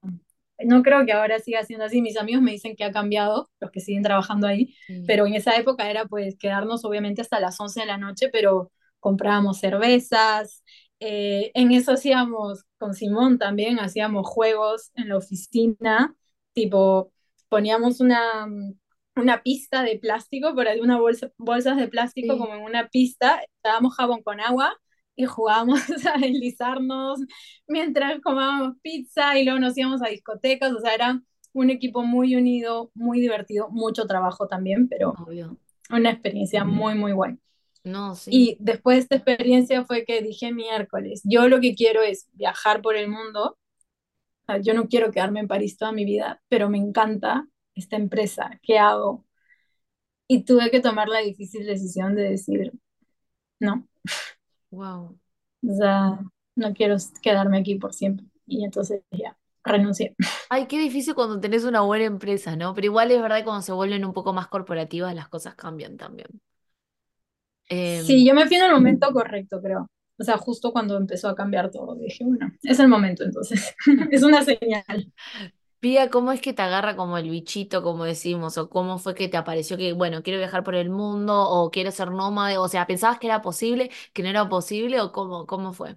no 0.65 0.83
creo 0.83 1.07
que 1.07 1.13
ahora 1.13 1.39
siga 1.41 1.65
siendo 1.65 1.85
así. 1.87 2.03
Mis 2.03 2.17
amigos 2.19 2.43
me 2.43 2.53
dicen 2.53 2.77
que 2.77 2.85
ha 2.85 2.93
cambiado, 2.93 3.51
los 3.61 3.71
que 3.71 3.81
siguen 3.81 4.03
trabajando 4.03 4.47
ahí, 4.47 4.75
Sí, 4.87 4.95
pero 5.07 5.27
en 5.27 5.35
esa 5.35 5.57
época 5.57 5.91
era 5.91 6.07
pues 6.07 6.37
quedarnos 6.39 6.85
obviamente 6.85 7.23
hasta 7.23 7.41
las 7.41 7.59
11 7.61 7.81
de 7.81 7.87
la 7.87 7.99
noche, 7.99 8.29
pero 8.31 8.73
comprábamos 9.01 9.59
cervezas. 9.61 10.62
Eh, 11.05 11.51
en 11.55 11.73
eso 11.73 11.93
hacíamos, 11.93 12.65
con 12.79 12.95
Simón 12.95 13.37
también, 13.37 13.81
hacíamos 13.81 14.25
juegos 14.25 14.93
en 14.95 15.09
la 15.09 15.17
oficina, 15.17 16.15
tipo, 16.53 17.11
poníamos 17.49 17.99
una, 17.99 18.47
una 19.17 19.43
pista 19.43 19.83
de 19.83 19.99
plástico, 19.99 20.55
por 20.55 20.69
ahí 20.69 20.79
una 20.81 21.01
bolsa, 21.01 21.33
bolsas 21.39 21.77
de 21.77 21.89
plástico 21.89 22.35
sí. 22.35 22.39
como 22.39 22.55
en 22.55 22.63
una 22.63 22.87
pista, 22.89 23.43
dábamos 23.65 23.97
jabón 23.97 24.23
con 24.23 24.39
agua 24.39 24.77
y 25.17 25.25
jugábamos 25.25 25.81
a 26.15 26.19
deslizarnos 26.21 27.19
mientras 27.67 28.21
comábamos 28.21 28.77
pizza 28.81 29.37
y 29.37 29.45
luego 29.45 29.59
nos 29.59 29.77
íbamos 29.77 30.03
a 30.03 30.09
discotecas, 30.09 30.73
o 30.73 30.79
sea, 30.79 30.95
era 30.95 31.21
un 31.53 31.71
equipo 31.71 32.05
muy 32.05 32.37
unido, 32.37 32.93
muy 32.95 33.21
divertido, 33.21 33.69
mucho 33.71 34.07
trabajo 34.07 34.47
también, 34.47 34.89
pero 34.89 35.15
Obvio. 35.19 35.59
una 35.91 36.11
experiencia 36.11 36.65
muy, 36.65 36.95
muy 36.95 37.13
buena. 37.13 37.39
No, 37.85 38.15
sí. 38.15 38.31
Y 38.33 38.57
después 38.61 38.97
de 38.97 39.01
esta 39.03 39.17
experiencia 39.17 39.85
fue 39.85 40.05
que 40.05 40.23
dije 40.23 40.53
miércoles, 40.53 41.23
yo 41.25 41.49
lo 41.49 41.61
que 41.61 41.75
quiero 41.75 42.03
es 42.03 42.29
viajar 42.33 42.83
por 42.83 42.97
el 42.97 43.09
mundo, 43.09 43.59
yo 44.63 44.75
no 44.75 44.89
quiero 44.89 45.11
quedarme 45.11 45.41
en 45.41 45.49
París 45.49 45.77
toda 45.77 45.93
mi 45.93 46.05
vida, 46.05 46.43
pero 46.49 46.69
me 46.69 46.79
encanta 46.79 47.47
esta 47.75 47.97
empresa, 47.97 48.59
¿qué 48.63 48.79
hago? 48.79 49.25
Y 50.29 50.45
tuve 50.45 50.71
que 50.71 50.81
tomar 50.81 51.09
la 51.09 51.21
difícil 51.21 51.67
decisión 51.67 52.15
de 52.15 52.23
decir, 52.23 52.73
no, 53.61 53.89
Wow. 54.71 55.19
o 55.69 55.75
sea, 55.75 56.19
no 56.57 56.75
quiero 56.75 56.97
quedarme 57.23 57.59
aquí 57.59 57.77
por 57.77 57.95
siempre. 57.95 58.27
Y 58.47 58.65
entonces 58.65 59.03
ya, 59.11 59.37
renuncié. 59.65 60.15
Ay, 60.49 60.67
qué 60.69 60.79
difícil 60.79 61.15
cuando 61.15 61.41
tenés 61.41 61.65
una 61.65 61.81
buena 61.81 62.05
empresa, 62.05 62.57
¿no? 62.57 62.75
Pero 62.75 62.85
igual 62.87 63.11
es 63.11 63.21
verdad 63.23 63.39
que 63.39 63.45
cuando 63.45 63.63
se 63.63 63.73
vuelven 63.73 64.05
un 64.05 64.13
poco 64.13 64.33
más 64.33 64.49
corporativas 64.49 65.15
las 65.15 65.29
cosas 65.29 65.55
cambian 65.55 65.97
también. 65.97 66.29
Sí, 68.07 68.25
Em, 68.25 68.27
yo 68.27 68.35
me 68.35 68.47
fui 68.47 68.57
en 68.57 68.65
el 68.65 68.73
momento 68.73 69.11
correcto, 69.13 69.61
creo. 69.63 69.89
O 70.19 70.25
sea, 70.25 70.37
justo 70.39 70.73
cuando 70.73 70.97
empezó 70.97 71.29
a 71.29 71.35
cambiar 71.35 71.71
todo, 71.71 71.97
dije, 71.97 72.25
bueno, 72.25 72.53
es 72.63 72.79
el 72.79 72.89
momento 72.89 73.25
entonces. 73.25 73.75
Es 74.11 74.23
una 74.23 74.43
señal. 74.45 75.13
Pía, 75.81 76.11
¿cómo 76.11 76.31
es 76.33 76.41
que 76.41 76.53
te 76.53 76.63
agarra 76.63 76.95
como 76.97 77.19
el 77.19 77.29
bichito, 77.31 77.83
como 77.83 78.05
decimos? 78.05 78.57
¿O 78.57 78.71
cómo 78.71 78.99
fue 78.99 79.15
que 79.17 79.29
te 79.29 79.37
apareció 79.37 79.77
que, 79.77 79.93
bueno, 79.93 80.23
quiero 80.23 80.39
viajar 80.39 80.63
por 80.63 80.77
el 80.77 80.91
mundo 80.91 81.35
o 81.49 81.71
quiero 81.73 81.91
ser 81.91 82.11
nómade? 82.13 82.57
O 82.59 82.69
sea, 82.69 82.87
¿pensabas 82.87 83.19
que 83.19 83.27
era 83.27 83.43
posible, 83.43 83.91
que 84.13 84.23
no 84.23 84.29
era 84.29 84.49
posible 84.49 85.01
o 85.01 85.11
cómo, 85.13 85.47
cómo 85.47 85.73
fue? 85.73 85.97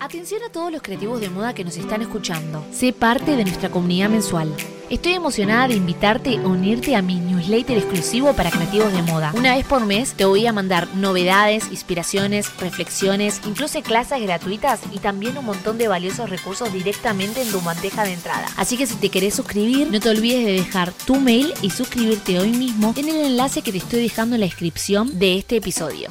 Atención 0.00 0.42
a 0.42 0.50
todos 0.50 0.72
los 0.72 0.82
creativos 0.82 1.20
de 1.20 1.30
moda 1.30 1.54
que 1.54 1.64
nos 1.64 1.76
están 1.76 2.02
escuchando. 2.02 2.64
Sé 2.72 2.92
parte 2.92 3.36
de 3.36 3.44
nuestra 3.44 3.70
comunidad 3.70 4.10
mensual. 4.10 4.52
Estoy 4.92 5.14
emocionada 5.14 5.68
de 5.68 5.74
invitarte 5.76 6.36
a 6.36 6.46
unirte 6.46 6.94
a 6.94 7.00
mi 7.00 7.18
newsletter 7.18 7.78
exclusivo 7.78 8.34
para 8.34 8.50
creativos 8.50 8.92
de 8.92 9.00
moda. 9.00 9.32
Una 9.34 9.56
vez 9.56 9.64
por 9.64 9.86
mes 9.86 10.12
te 10.12 10.26
voy 10.26 10.46
a 10.46 10.52
mandar 10.52 10.86
novedades, 10.94 11.68
inspiraciones, 11.70 12.54
reflexiones, 12.58 13.40
incluso 13.46 13.80
clases 13.80 14.20
gratuitas 14.20 14.80
y 14.92 14.98
también 14.98 15.38
un 15.38 15.46
montón 15.46 15.78
de 15.78 15.88
valiosos 15.88 16.28
recursos 16.28 16.70
directamente 16.74 17.40
en 17.40 17.50
tu 17.50 17.62
bandeja 17.62 18.04
de 18.04 18.12
entrada. 18.12 18.46
Así 18.58 18.76
que 18.76 18.86
si 18.86 18.96
te 18.96 19.08
querés 19.08 19.34
suscribir, 19.34 19.90
no 19.90 19.98
te 19.98 20.10
olvides 20.10 20.44
de 20.44 20.52
dejar 20.52 20.92
tu 20.92 21.18
mail 21.18 21.54
y 21.62 21.70
suscribirte 21.70 22.38
hoy 22.38 22.50
mismo 22.50 22.92
en 22.94 23.08
el 23.08 23.16
enlace 23.24 23.62
que 23.62 23.72
te 23.72 23.78
estoy 23.78 24.02
dejando 24.02 24.34
en 24.34 24.42
la 24.42 24.46
descripción 24.46 25.18
de 25.18 25.38
este 25.38 25.56
episodio. 25.56 26.10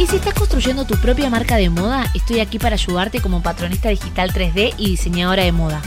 Y 0.00 0.08
si 0.08 0.16
estás 0.16 0.34
construyendo 0.34 0.84
tu 0.84 0.96
propia 0.96 1.30
marca 1.30 1.54
de 1.54 1.70
moda, 1.70 2.10
estoy 2.12 2.40
aquí 2.40 2.58
para 2.58 2.74
ayudarte 2.74 3.20
como 3.20 3.40
patronista 3.40 3.88
digital 3.88 4.32
3D 4.32 4.74
y 4.78 4.90
diseñadora 4.90 5.44
de 5.44 5.52
moda. 5.52 5.80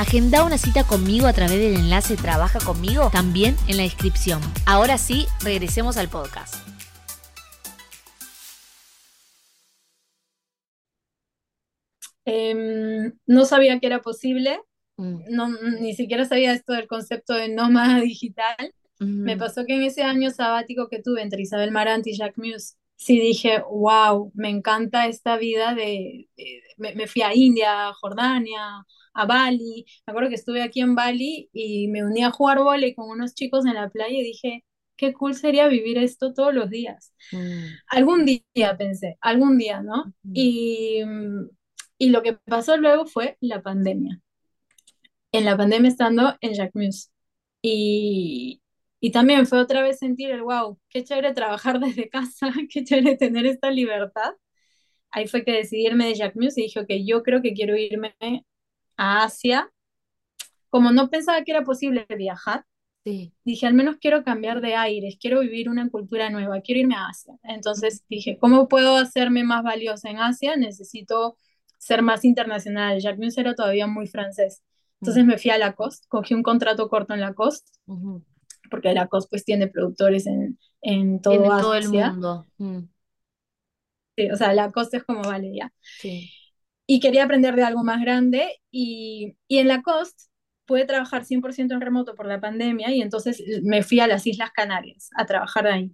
Agenda 0.00 0.44
una 0.44 0.56
cita 0.56 0.82
conmigo 0.84 1.26
a 1.26 1.34
través 1.34 1.58
del 1.58 1.74
enlace 1.74 2.16
Trabaja 2.16 2.58
conmigo 2.58 3.10
también 3.12 3.54
en 3.68 3.76
la 3.76 3.82
descripción. 3.82 4.40
Ahora 4.64 4.96
sí, 4.96 5.26
regresemos 5.44 5.98
al 5.98 6.08
podcast. 6.08 6.54
Em, 12.24 13.12
no 13.26 13.44
sabía 13.44 13.78
que 13.80 13.86
era 13.86 14.00
posible, 14.02 14.60
Mm, 14.96 15.22
no, 15.30 15.48
ni 15.80 15.94
siquiera 15.94 16.26
sabía 16.26 16.52
esto 16.52 16.74
del 16.74 16.86
concepto 16.86 17.32
de 17.32 17.48
nómada 17.48 18.00
digital. 18.02 18.74
Me 18.98 19.34
mm, 19.36 19.38
pasó 19.38 19.64
que 19.64 19.76
en 19.76 19.82
ese 19.82 20.02
año 20.02 20.30
sabático 20.30 20.88
que 20.88 21.00
tuve 21.00 21.22
entre 21.22 21.40
Isabel 21.40 21.70
Marant 21.70 22.06
y 22.06 22.14
Jack 22.14 22.36
Muse, 22.36 22.74
sí 22.96 23.18
dije, 23.18 23.62
wow, 23.70 24.30
me 24.34 24.50
encanta 24.50 25.06
esta 25.06 25.38
vida 25.38 25.74
de, 25.74 26.28
de- 26.36 26.62
me, 26.76 26.94
me 26.94 27.06
fui 27.06 27.22
a 27.22 27.34
India, 27.34 27.90
Jordania, 27.94 28.84
a 29.14 29.26
Bali. 29.26 29.84
Me 30.06 30.10
acuerdo 30.12 30.28
que 30.30 30.34
estuve 30.36 30.62
aquí 30.62 30.80
en 30.80 30.94
Bali 30.94 31.48
y 31.52 31.88
me 31.88 32.04
uní 32.04 32.22
a 32.24 32.30
jugar 32.30 32.58
vóley 32.60 32.94
con 32.94 33.08
unos 33.10 33.34
chicos 33.34 33.66
en 33.66 33.74
la 33.74 33.88
playa 33.90 34.18
y 34.18 34.22
dije, 34.24 34.64
qué 34.96 35.12
cool 35.12 35.34
sería 35.34 35.68
vivir 35.68 35.98
esto 35.98 36.32
todos 36.34 36.54
los 36.54 36.70
días. 36.70 37.12
mm, 37.32 37.80
Algún 37.88 38.24
día 38.26 38.76
pensé, 38.78 39.18
algún 39.20 39.58
día, 39.58 39.82
¿no? 39.82 40.12
mm. 40.24 40.34
Y, 40.34 41.02
y 41.98 42.08
lo 42.10 42.22
que 42.22 42.34
pasó 42.34 42.76
luego 42.76 43.06
fue 43.06 43.36
la 43.40 43.62
pandemia. 43.62 44.20
En 45.32 45.44
la 45.44 45.56
pandemia 45.56 45.88
estando 45.90 46.36
en 46.40 46.54
Jack 46.54 46.72
Muse. 46.74 47.08
Y, 47.62 48.62
y 49.00 49.12
también 49.12 49.46
fue 49.46 49.60
otra 49.60 49.82
vez 49.82 49.98
sentir 49.98 50.30
el 50.30 50.42
wow, 50.42 50.78
qué 50.88 51.04
chévere 51.04 51.34
trabajar 51.34 51.80
desde 51.80 52.08
casa, 52.08 52.52
qué 52.70 52.84
chévere 52.84 53.16
tener 53.16 53.46
esta 53.46 53.70
libertad. 53.70 54.32
Ahí 55.12 55.28
fue 55.28 55.44
que 55.44 55.52
decidí 55.52 55.86
irme 55.86 56.06
de 56.06 56.14
Jack 56.16 56.36
Muse 56.36 56.60
y 56.62 56.64
dije, 56.64 56.80
ok, 56.80 56.90
yo 57.06 57.22
creo 57.22 57.42
que 57.42 57.54
quiero 57.54 57.76
irme 57.76 58.16
a 59.00 59.24
Asia. 59.24 59.70
Como 60.68 60.92
no 60.92 61.10
pensaba 61.10 61.42
que 61.44 61.52
era 61.52 61.64
posible 61.64 62.06
viajar, 62.16 62.64
Sí. 63.04 63.32
dije, 63.44 63.66
al 63.66 63.74
menos 63.74 63.96
quiero 64.00 64.24
cambiar 64.24 64.60
de 64.60 64.74
aires, 64.76 65.16
quiero 65.20 65.40
vivir 65.40 65.68
una 65.70 65.88
cultura 65.90 66.30
nueva, 66.30 66.60
quiero 66.62 66.80
irme 66.82 66.96
a 66.96 67.08
Asia. 67.08 67.34
Entonces 67.44 68.04
dije, 68.08 68.38
¿cómo 68.38 68.68
puedo 68.68 68.96
hacerme 68.96 69.44
más 69.44 69.62
valiosa 69.64 70.10
en 70.10 70.18
Asia? 70.20 70.56
Necesito 70.56 71.36
ser 71.78 72.02
más 72.02 72.24
internacional. 72.24 73.00
Jack 73.00 73.18
Muse 73.18 73.40
era 73.40 73.54
todavía 73.54 73.86
muy 73.86 74.06
francés. 74.08 74.62
Mm, 75.02 75.06
Entonces 75.06 75.24
me 75.26 75.38
fui 75.38 75.50
a 75.52 75.58
Lacoste, 75.58 76.06
cogí 76.08 76.34
un 76.34 76.42
contrato 76.44 76.88
corto 76.88 77.14
en 77.14 77.20
Lacoste 77.20 77.72
ujú. 77.86 78.22
porque 78.70 78.92
Lacoste 78.94 79.28
pues 79.30 79.44
tiene 79.44 79.68
productores 79.68 80.26
en, 80.26 80.58
en 80.82 81.20
todo 81.20 81.34
En 81.34 81.42
todo 81.44 81.74
el 81.74 81.88
mundo. 81.88 82.46
Mm, 82.58 82.80
Sí, 84.16 84.30
o 84.30 84.36
sea, 84.36 84.52
la 84.54 84.70
costa 84.70 84.98
es 84.98 85.04
como, 85.04 85.22
vale, 85.22 85.52
ya. 85.54 85.72
Sí. 85.98 86.30
Y 86.92 86.98
quería 86.98 87.22
aprender 87.22 87.54
de 87.54 87.62
algo 87.62 87.84
más 87.84 88.00
grande 88.00 88.60
y, 88.72 89.36
y 89.46 89.58
en 89.58 89.68
la 89.68 89.80
costa 89.80 90.24
pude 90.66 90.86
trabajar 90.86 91.24
100% 91.24 91.72
en 91.72 91.80
remoto 91.80 92.16
por 92.16 92.26
la 92.26 92.40
pandemia 92.40 92.90
y 92.90 93.00
entonces 93.00 93.40
me 93.62 93.84
fui 93.84 94.00
a 94.00 94.08
las 94.08 94.26
Islas 94.26 94.50
Canarias 94.50 95.08
a 95.16 95.24
trabajar 95.24 95.68
ahí. 95.68 95.92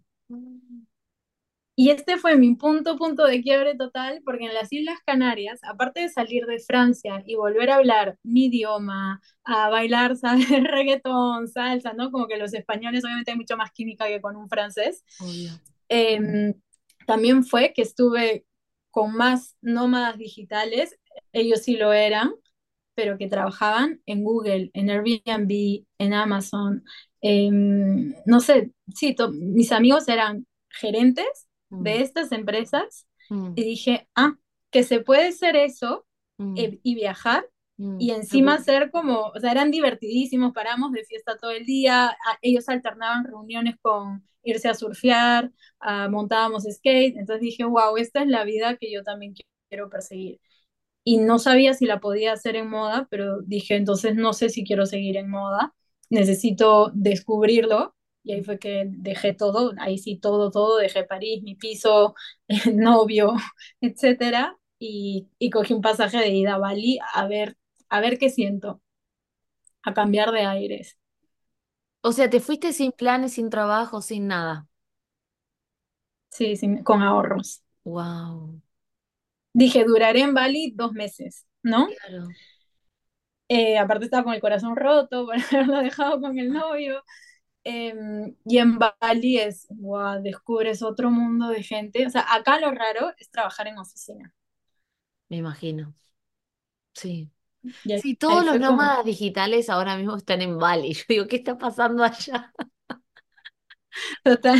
Y 1.78 1.90
este 1.90 2.16
fue 2.16 2.36
mi 2.36 2.54
punto, 2.54 2.96
punto 2.96 3.26
de 3.26 3.42
quiebre 3.42 3.74
total, 3.74 4.22
porque 4.24 4.46
en 4.46 4.54
las 4.54 4.72
Islas 4.72 4.98
Canarias, 5.04 5.60
aparte 5.64 6.00
de 6.00 6.08
salir 6.08 6.46
de 6.46 6.58
Francia 6.58 7.22
y 7.26 7.34
volver 7.34 7.68
a 7.68 7.76
hablar 7.76 8.18
mi 8.22 8.46
idioma, 8.46 9.20
a 9.44 9.68
bailar, 9.68 10.16
¿sabes? 10.16 10.46
reggaetón, 10.70 11.48
salsa, 11.48 11.92
¿no? 11.92 12.10
Como 12.10 12.26
que 12.26 12.38
los 12.38 12.54
españoles 12.54 13.04
obviamente 13.04 13.32
hay 13.32 13.36
mucho 13.36 13.58
más 13.58 13.70
química 13.72 14.06
que 14.08 14.22
con 14.22 14.36
un 14.36 14.48
francés. 14.48 15.04
Eh, 15.90 16.54
también 17.06 17.44
fue 17.44 17.74
que 17.74 17.82
estuve 17.82 18.46
con 18.96 19.12
más 19.12 19.58
nómadas 19.60 20.16
digitales, 20.16 20.98
ellos 21.34 21.60
sí 21.60 21.76
lo 21.76 21.92
eran, 21.92 22.32
pero 22.94 23.18
que 23.18 23.28
trabajaban 23.28 24.00
en 24.06 24.24
Google, 24.24 24.70
en 24.72 24.88
Airbnb, 24.88 25.84
en 25.98 26.14
Amazon. 26.14 26.82
Eh, 27.20 27.50
no 27.50 28.40
sé, 28.40 28.72
sí, 28.94 29.14
mis 29.34 29.70
amigos 29.72 30.08
eran 30.08 30.46
gerentes 30.70 31.46
de 31.68 31.98
Mm, 31.98 32.02
estas 32.04 32.32
empresas 32.32 33.06
mm, 33.28 33.52
y 33.54 33.64
dije, 33.64 34.08
ah, 34.14 34.38
que 34.70 34.82
se 34.82 35.00
puede 35.00 35.28
hacer 35.28 35.56
eso 35.56 36.06
mm, 36.38 36.54
y 36.82 36.94
viajar 36.94 37.46
mm. 37.76 38.00
y 38.00 38.12
encima 38.12 38.56
ser 38.60 38.90
como, 38.90 39.26
o 39.26 39.40
sea, 39.40 39.52
eran 39.52 39.70
divertidísimos, 39.70 40.54
paramos 40.54 40.92
de 40.92 41.04
fiesta 41.04 41.36
todo 41.36 41.50
el 41.50 41.66
día, 41.66 42.16
ellos 42.40 42.66
alternaban 42.70 43.26
reuniones 43.26 43.76
con 43.82 44.26
irse 44.46 44.68
a 44.68 44.74
surfear, 44.74 45.52
ah, 45.80 46.08
montábamos 46.08 46.64
skate, 46.64 47.16
entonces 47.16 47.42
dije, 47.42 47.64
wow, 47.64 47.96
esta 47.98 48.22
es 48.22 48.28
la 48.28 48.44
vida 48.44 48.76
que 48.76 48.90
yo 48.92 49.02
también 49.04 49.34
qui- 49.34 49.46
quiero 49.68 49.90
perseguir. 49.90 50.40
Y 51.04 51.18
no 51.18 51.38
sabía 51.38 51.72
si 51.74 51.86
la 51.86 52.00
podía 52.00 52.32
hacer 52.32 52.56
en 52.56 52.68
moda, 52.68 53.06
pero 53.10 53.40
dije, 53.42 53.76
entonces 53.76 54.16
no 54.16 54.32
sé 54.32 54.48
si 54.50 54.64
quiero 54.64 54.86
seguir 54.86 55.16
en 55.16 55.30
moda, 55.30 55.74
necesito 56.10 56.90
descubrirlo. 56.94 57.94
Y 58.24 58.32
ahí 58.32 58.42
fue 58.42 58.58
que 58.58 58.84
dejé 58.88 59.32
todo, 59.34 59.72
ahí 59.78 59.98
sí 59.98 60.16
todo, 60.18 60.50
todo, 60.50 60.78
dejé 60.78 61.04
París, 61.04 61.42
mi 61.44 61.54
piso, 61.54 62.14
el 62.48 62.76
novio, 62.78 63.34
etcétera, 63.80 64.58
y, 64.80 65.28
y 65.38 65.50
cogí 65.50 65.74
un 65.74 65.80
pasaje 65.82 66.18
de 66.18 66.28
ida 66.30 66.54
a 66.54 66.58
Bali 66.58 66.98
a 67.14 67.26
ver, 67.28 67.56
a 67.88 68.00
ver 68.00 68.18
qué 68.18 68.28
siento, 68.30 68.82
a 69.82 69.94
cambiar 69.94 70.32
de 70.32 70.42
aires. 70.42 70.98
O 72.08 72.12
sea, 72.12 72.30
te 72.30 72.40
fuiste 72.40 72.72
sin 72.72 72.90
planes, 72.92 73.34
sin 73.34 73.50
trabajo, 73.50 74.00
sin 74.00 74.26
nada. 74.28 74.66
Sí, 76.30 76.56
sí, 76.56 76.82
con 76.84 77.02
ahorros. 77.02 77.62
Wow, 77.84 78.60
Dije, 79.52 79.84
duraré 79.84 80.20
en 80.20 80.34
Bali 80.34 80.72
dos 80.76 80.92
meses, 80.92 81.46
¿no? 81.62 81.88
claro. 81.88 82.36
Eh, 83.48 83.78
aparte 83.78 84.06
estaba 84.06 84.24
con 84.24 84.34
el 84.34 84.40
corazón 84.40 84.74
roto 84.76 85.26
por 85.26 85.36
haberlo 85.52 85.78
dejado 85.78 86.20
con 86.20 86.38
el 86.38 86.52
novio. 86.52 87.02
Eh, 87.64 87.94
y 88.46 88.58
en 88.58 88.78
Bali 88.78 89.38
es, 89.38 89.66
wow, 89.70 90.22
descubres 90.22 90.82
otro 90.82 91.10
mundo 91.10 91.48
de 91.50 91.62
gente. 91.62 92.06
O 92.06 92.10
sea, 92.10 92.26
acá 92.34 92.60
lo 92.60 92.72
raro 92.72 93.12
es 93.18 93.30
trabajar 93.30 93.68
en 93.68 93.78
oficina. 93.78 94.34
Me 95.28 95.36
imagino. 95.38 95.94
Sí. 96.94 97.30
Y 97.84 97.92
ahí, 97.92 98.02
Sí, 98.02 98.16
todos 98.16 98.44
los 98.44 98.58
como, 98.60 98.60
nómadas 98.60 99.04
digitales 99.04 99.70
ahora 99.70 99.96
mismo 99.96 100.16
están 100.16 100.42
en 100.42 100.58
Bali. 100.58 100.92
Yo 100.94 101.02
digo, 101.08 101.26
¿qué 101.28 101.36
está 101.36 101.58
pasando 101.58 102.04
allá? 102.04 102.52
total, 104.24 104.58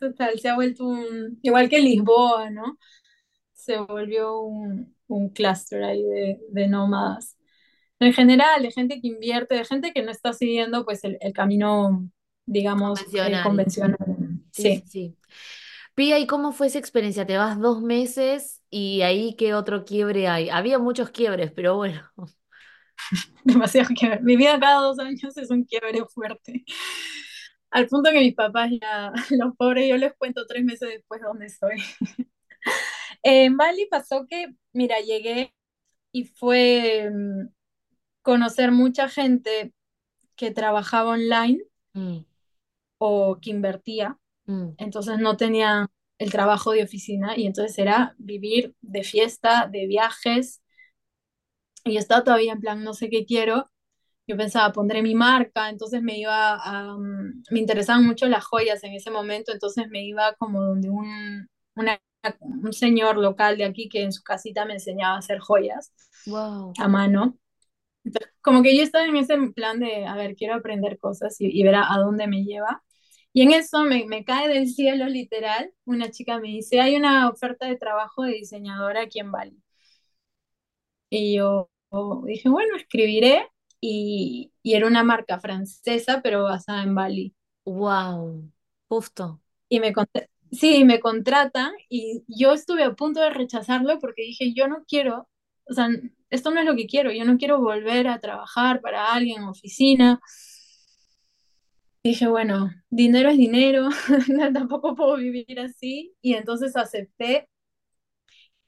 total, 0.00 0.38
se 0.40 0.48
ha 0.48 0.54
vuelto 0.54 0.86
un, 0.86 1.38
igual 1.42 1.68
que 1.68 1.80
Lisboa, 1.80 2.50
¿no? 2.50 2.78
Se 3.54 3.78
volvió 3.78 4.40
un, 4.42 4.96
un 5.08 5.30
clúster 5.30 5.84
ahí 5.84 6.02
de, 6.02 6.40
de 6.50 6.68
nómadas. 6.68 7.38
En 8.00 8.12
general, 8.14 8.62
de 8.62 8.72
gente 8.72 9.00
que 9.00 9.08
invierte, 9.08 9.56
de 9.56 9.64
gente 9.64 9.92
que 9.92 10.02
no 10.02 10.10
está 10.12 10.32
siguiendo 10.34 10.84
pues 10.84 11.04
el, 11.04 11.18
el 11.20 11.32
camino, 11.32 12.08
digamos, 12.46 13.00
eh, 13.24 13.40
Convencional. 13.42 13.42
convencional. 13.42 13.96
Sí, 14.52 14.70
sí, 14.70 14.82
Sí, 14.82 14.84
sí. 14.86 15.18
Pía, 15.94 16.18
¿y 16.18 16.26
cómo 16.26 16.52
fue 16.52 16.68
esa 16.68 16.78
experiencia? 16.78 17.26
Te 17.26 17.36
vas 17.36 17.58
dos 17.60 17.82
meses 17.82 18.62
y 18.70 19.02
ahí 19.02 19.34
qué 19.36 19.54
otro 19.54 19.84
quiebre 19.84 20.26
hay. 20.28 20.48
Había 20.48 20.78
muchos 20.78 21.10
quiebres, 21.10 21.52
pero 21.52 21.76
bueno. 21.76 22.02
demasiado 23.44 23.88
quiebre. 23.94 24.20
Mi 24.22 24.36
vida 24.36 24.58
cada 24.60 24.80
dos 24.80 24.98
años 24.98 25.36
es 25.36 25.50
un 25.50 25.64
quiebre 25.64 26.04
fuerte. 26.06 26.64
Al 27.70 27.86
punto 27.88 28.10
que 28.10 28.20
mis 28.20 28.34
papás 28.34 28.70
ya, 28.80 29.12
los 29.30 29.56
pobres, 29.56 29.88
yo 29.88 29.96
les 29.96 30.12
cuento 30.14 30.46
tres 30.46 30.64
meses 30.64 30.88
después 30.88 31.20
dónde 31.22 31.46
estoy. 31.46 31.76
En 33.22 33.56
Bali 33.56 33.86
pasó 33.90 34.26
que, 34.28 34.54
mira, 34.72 35.00
llegué 35.00 35.54
y 36.12 36.24
fue 36.26 37.10
mm, 37.12 37.48
conocer 38.22 38.72
mucha 38.72 39.08
gente 39.08 39.74
que 40.36 40.50
trabajaba 40.52 41.12
online 41.12 41.62
Mm, 41.94 42.24
o 42.98 43.38
que 43.40 43.50
invertía, 43.50 44.18
mm, 44.46 44.76
entonces 44.76 45.18
no 45.18 45.36
tenía 45.36 45.90
el 46.18 46.30
trabajo 46.32 46.72
de 46.72 46.84
oficina 46.84 47.36
y 47.36 47.46
entonces 47.46 47.78
era 47.78 48.14
vivir 48.18 48.74
de 48.82 49.04
fiesta, 49.04 49.68
de 49.70 49.86
viajes, 49.86 50.62
y 51.84 51.96
estaba 51.96 52.24
todavía 52.24 52.52
en 52.52 52.60
plan, 52.60 52.84
no 52.84 52.94
sé 52.94 53.10
qué 53.10 53.24
quiero, 53.26 53.70
yo 54.28 54.36
pensaba, 54.36 54.72
pondré 54.72 55.02
mi 55.02 55.14
marca, 55.14 55.70
entonces 55.70 56.02
me 56.02 56.18
iba 56.18 56.54
a, 56.56 56.96
mm, 56.96 57.44
me 57.50 57.60
interesaban 57.60 58.06
mucho 58.06 58.28
las 58.28 58.44
joyas 58.44 58.84
en 58.84 58.94
ese 58.94 59.10
momento, 59.10 59.52
entonces 59.52 59.88
me 59.90 60.04
iba 60.04 60.34
como 60.36 60.62
donde 60.62 60.90
un, 60.90 61.48
una- 61.76 62.00
un 62.40 62.72
señor 62.72 63.18
local 63.18 63.56
de 63.58 63.64
aquí 63.64 63.88
que 63.88 64.02
en 64.02 64.12
su 64.12 64.22
casita 64.22 64.64
me 64.66 64.74
enseñaba 64.74 65.16
a 65.16 65.18
hacer 65.20 65.40
joyas 65.40 65.92
wow. 66.26 66.78
a 66.78 66.88
mano. 66.88 67.38
Entonces, 68.04 68.32
como 68.42 68.62
que 68.62 68.76
yo 68.76 68.82
estaba 68.84 69.06
en 69.06 69.16
ese 69.16 69.36
plan 69.54 69.80
de, 69.80 70.06
a 70.06 70.16
ver, 70.16 70.36
quiero 70.36 70.54
aprender 70.56 70.98
cosas 70.98 71.40
y, 71.40 71.46
y 71.50 71.62
ver 71.64 71.76
a, 71.76 71.92
a 71.94 71.98
dónde 71.98 72.26
me 72.28 72.44
lleva. 72.44 72.82
Y 73.34 73.42
en 73.42 73.52
eso 73.52 73.84
me, 73.84 74.06
me 74.06 74.24
cae 74.24 74.48
del 74.48 74.68
cielo 74.68 75.06
literal, 75.06 75.72
una 75.84 76.10
chica 76.10 76.38
me 76.40 76.48
dice, 76.48 76.80
hay 76.80 76.96
una 76.96 77.28
oferta 77.30 77.66
de 77.66 77.76
trabajo 77.76 78.22
de 78.24 78.32
diseñadora 78.34 79.02
aquí 79.02 79.20
en 79.20 79.32
Bali. 79.32 79.62
Y 81.10 81.36
yo 81.36 81.70
dije, 82.26 82.48
bueno, 82.48 82.76
escribiré. 82.76 83.48
Y, 83.84 84.52
y 84.62 84.74
era 84.74 84.86
una 84.86 85.02
marca 85.02 85.40
francesa, 85.40 86.20
pero 86.22 86.44
basada 86.44 86.84
en 86.84 86.94
Bali. 86.94 87.34
Wow. 87.64 88.50
Justo. 88.88 89.40
Y 89.68 89.80
me, 89.80 89.92
sí, 90.50 90.84
me 90.84 91.00
contratan 91.00 91.72
y 91.88 92.24
yo 92.28 92.52
estuve 92.52 92.84
a 92.84 92.94
punto 92.94 93.20
de 93.20 93.30
rechazarlo 93.30 93.98
porque 93.98 94.22
dije, 94.22 94.52
yo 94.54 94.68
no 94.68 94.84
quiero, 94.86 95.28
o 95.68 95.74
sea, 95.74 95.88
esto 96.30 96.50
no 96.50 96.60
es 96.60 96.66
lo 96.66 96.76
que 96.76 96.86
quiero, 96.86 97.10
yo 97.12 97.24
no 97.24 97.38
quiero 97.38 97.60
volver 97.60 98.08
a 98.08 98.20
trabajar 98.20 98.80
para 98.80 99.12
alguien 99.14 99.42
en 99.42 99.48
oficina. 99.48 100.20
Dije, 102.04 102.26
bueno, 102.28 102.70
dinero 102.90 103.28
es 103.30 103.36
dinero, 103.38 103.88
tampoco 104.54 104.94
puedo 104.96 105.16
vivir 105.16 105.60
así. 105.60 106.14
Y 106.20 106.34
entonces 106.34 106.76
acepté 106.76 107.48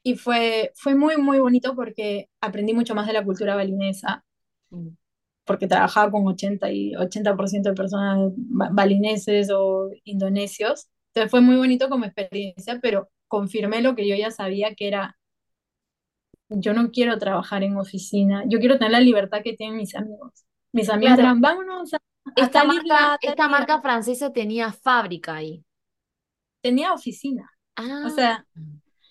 y 0.02 0.16
fue, 0.16 0.72
fue 0.76 0.94
muy, 0.94 1.16
muy 1.16 1.38
bonito 1.38 1.74
porque 1.74 2.28
aprendí 2.40 2.74
mucho 2.74 2.94
más 2.94 3.06
de 3.06 3.12
la 3.14 3.24
cultura 3.24 3.56
balinesa 3.56 4.24
Mm. 4.72 4.96
porque 5.44 5.66
trabajaba 5.68 6.10
con 6.10 6.26
80 6.26 6.70
y 6.72 6.94
80% 6.96 7.68
de 7.70 7.74
personas 7.74 8.32
ba- 8.36 8.70
balineses 8.72 9.50
o 9.52 9.90
indonesios. 10.04 10.88
Entonces 11.08 11.30
fue 11.30 11.40
muy 11.42 11.56
bonito 11.56 11.88
como 11.88 12.06
experiencia, 12.06 12.78
pero 12.82 13.10
confirmé 13.28 13.82
lo 13.82 13.94
que 13.94 14.08
yo 14.08 14.16
ya 14.16 14.30
sabía, 14.30 14.74
que 14.74 14.88
era, 14.88 15.18
yo 16.48 16.72
no 16.74 16.90
quiero 16.90 17.18
trabajar 17.18 17.62
en 17.62 17.76
oficina, 17.76 18.44
yo 18.48 18.58
quiero 18.58 18.76
tener 18.78 18.92
la 18.92 19.00
libertad 19.00 19.42
que 19.42 19.54
tienen 19.54 19.76
mis 19.76 19.94
amigos. 19.94 20.44
Mis 20.72 20.88
amigos 20.90 21.18
Claro, 21.18 21.18
eran, 21.18 21.40
vámonos 21.40 21.94
a, 21.94 21.98
esta 22.36 22.64
marca, 22.64 23.18
esta 23.22 23.48
francesa 23.80 24.32
tenía 24.32 24.72
fábrica 24.72 25.36
ahí. 25.36 25.64
Tenía 26.62 26.92
oficina. 26.94 27.50
O 28.02 28.08
Ah, 28.08 28.10
sea, 28.10 28.46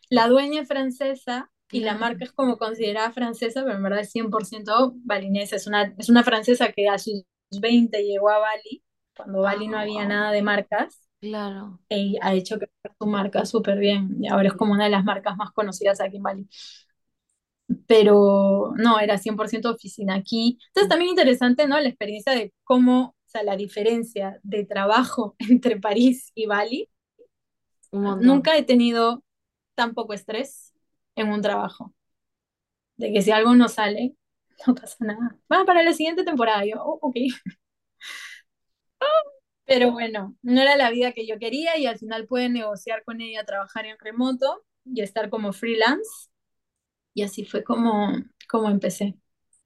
la 0.10 0.28
dueña 0.28 0.62
es 0.62 0.68
francesa 0.68 1.52
y 1.72 1.82
la 1.82 1.96
marca 1.98 2.26
es 2.26 2.32
como 2.34 2.58
considerada 2.58 3.12
francesa, 3.12 3.64
pero 3.64 3.76
en 3.78 3.84
verdad 3.84 4.02
es 4.02 4.12
100% 4.12 4.94
balinesa. 4.98 5.56
Es 5.58 5.68
una, 5.68 5.94
es 5.98 6.10
una 6.10 6.24
francesa 6.24 6.72
que 6.72 6.90
a 6.90 6.98
sus 7.00 7.24
20 7.62 8.04
llegó 8.04 8.30
a 8.30 8.40
Bali, 8.40 8.84
cuando 9.16 9.42
Ah, 9.44 9.44
Bali 9.44 9.68
no 9.68 9.80
había 9.80 10.06
wow. 10.06 10.08
nada 10.08 10.32
de 10.32 10.42
marcas, 10.44 11.02
Claro. 11.22 11.80
y 11.90 12.18
ha 12.22 12.34
hecho 12.36 12.60
que 12.60 12.68
su 13.00 13.08
marca 13.08 13.46
súper 13.46 13.80
bien. 13.80 14.18
Y 14.22 14.28
ahora 14.30 14.50
es 14.50 14.54
como 14.56 14.74
una 14.74 14.86
de 14.86 14.92
las 14.92 15.04
marcas 15.06 15.38
más 15.38 15.52
conocidas 15.54 16.02
aquí 16.02 16.18
en 16.18 16.24
Bali. 16.24 16.50
Pero 17.88 18.74
no, 18.78 19.00
era 19.00 19.18
100% 19.18 19.72
oficina 19.72 20.16
aquí. 20.16 20.58
Entonces 20.68 20.90
también 20.90 21.12
interesante, 21.12 21.68
¿no? 21.68 21.80
La 21.80 21.90
experiencia 21.90 22.34
de 22.34 22.54
cómo, 22.64 23.10
o 23.10 23.16
sea, 23.30 23.44
la 23.44 23.56
diferencia 23.56 24.40
de 24.44 24.66
trabajo 24.66 25.36
entre 25.50 25.80
París 25.80 26.32
y 26.36 26.46
Bali. 26.46 26.90
Nunca 27.92 28.58
he 28.58 28.64
tenido 28.64 29.24
tan 29.76 29.94
poco 29.94 30.14
estrés 30.14 30.74
en 31.16 31.30
un 31.30 31.42
trabajo. 31.42 31.94
de 32.98 33.12
que 33.14 33.22
si 33.22 33.32
algo 33.32 33.56
no 33.56 33.68
sale, 33.70 34.16
no 34.68 34.76
pasa 34.76 34.96
nada. 35.00 35.38
Va 35.52 35.66
para 35.66 35.84
la 35.84 35.94
siguiente 35.94 36.24
temporada, 36.24 36.66
yo, 36.66 36.76
"Oh, 36.84 37.00
ok. 37.02 37.16
Pero 39.66 39.92
bueno, 39.92 40.36
no 40.42 40.62
era 40.62 40.76
la 40.76 40.90
vida 40.90 41.14
que 41.14 41.26
yo 41.26 41.40
quería 41.40 41.78
y 41.78 41.86
al 41.86 41.98
final 41.98 42.28
pude 42.28 42.50
negociar 42.50 43.04
con 43.04 43.22
ella 43.22 43.46
trabajar 43.46 43.86
en 43.86 43.98
remoto 44.00 44.64
y 44.86 45.02
estar 45.02 45.30
como 45.30 45.54
freelance. 45.54 46.30
Y 47.14 47.24
así 47.24 47.46
fue 47.46 47.64
como, 47.64 48.10
como 48.50 48.70
empecé. 48.70 49.18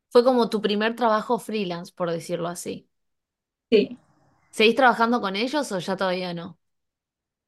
Fue 0.10 0.22
como 0.24 0.50
tu 0.50 0.62
primer 0.62 0.96
trabajo 0.98 1.40
freelance, 1.40 1.94
por 1.96 2.12
decirlo 2.12 2.48
así. 2.50 2.90
Sí, 3.72 3.98
¿Seguís 4.58 4.76
trabajando 4.76 5.22
con 5.22 5.36
ellos 5.38 5.72
o 5.72 5.80
ya 5.80 5.96
todavía 5.98 6.34
no? 6.34 6.60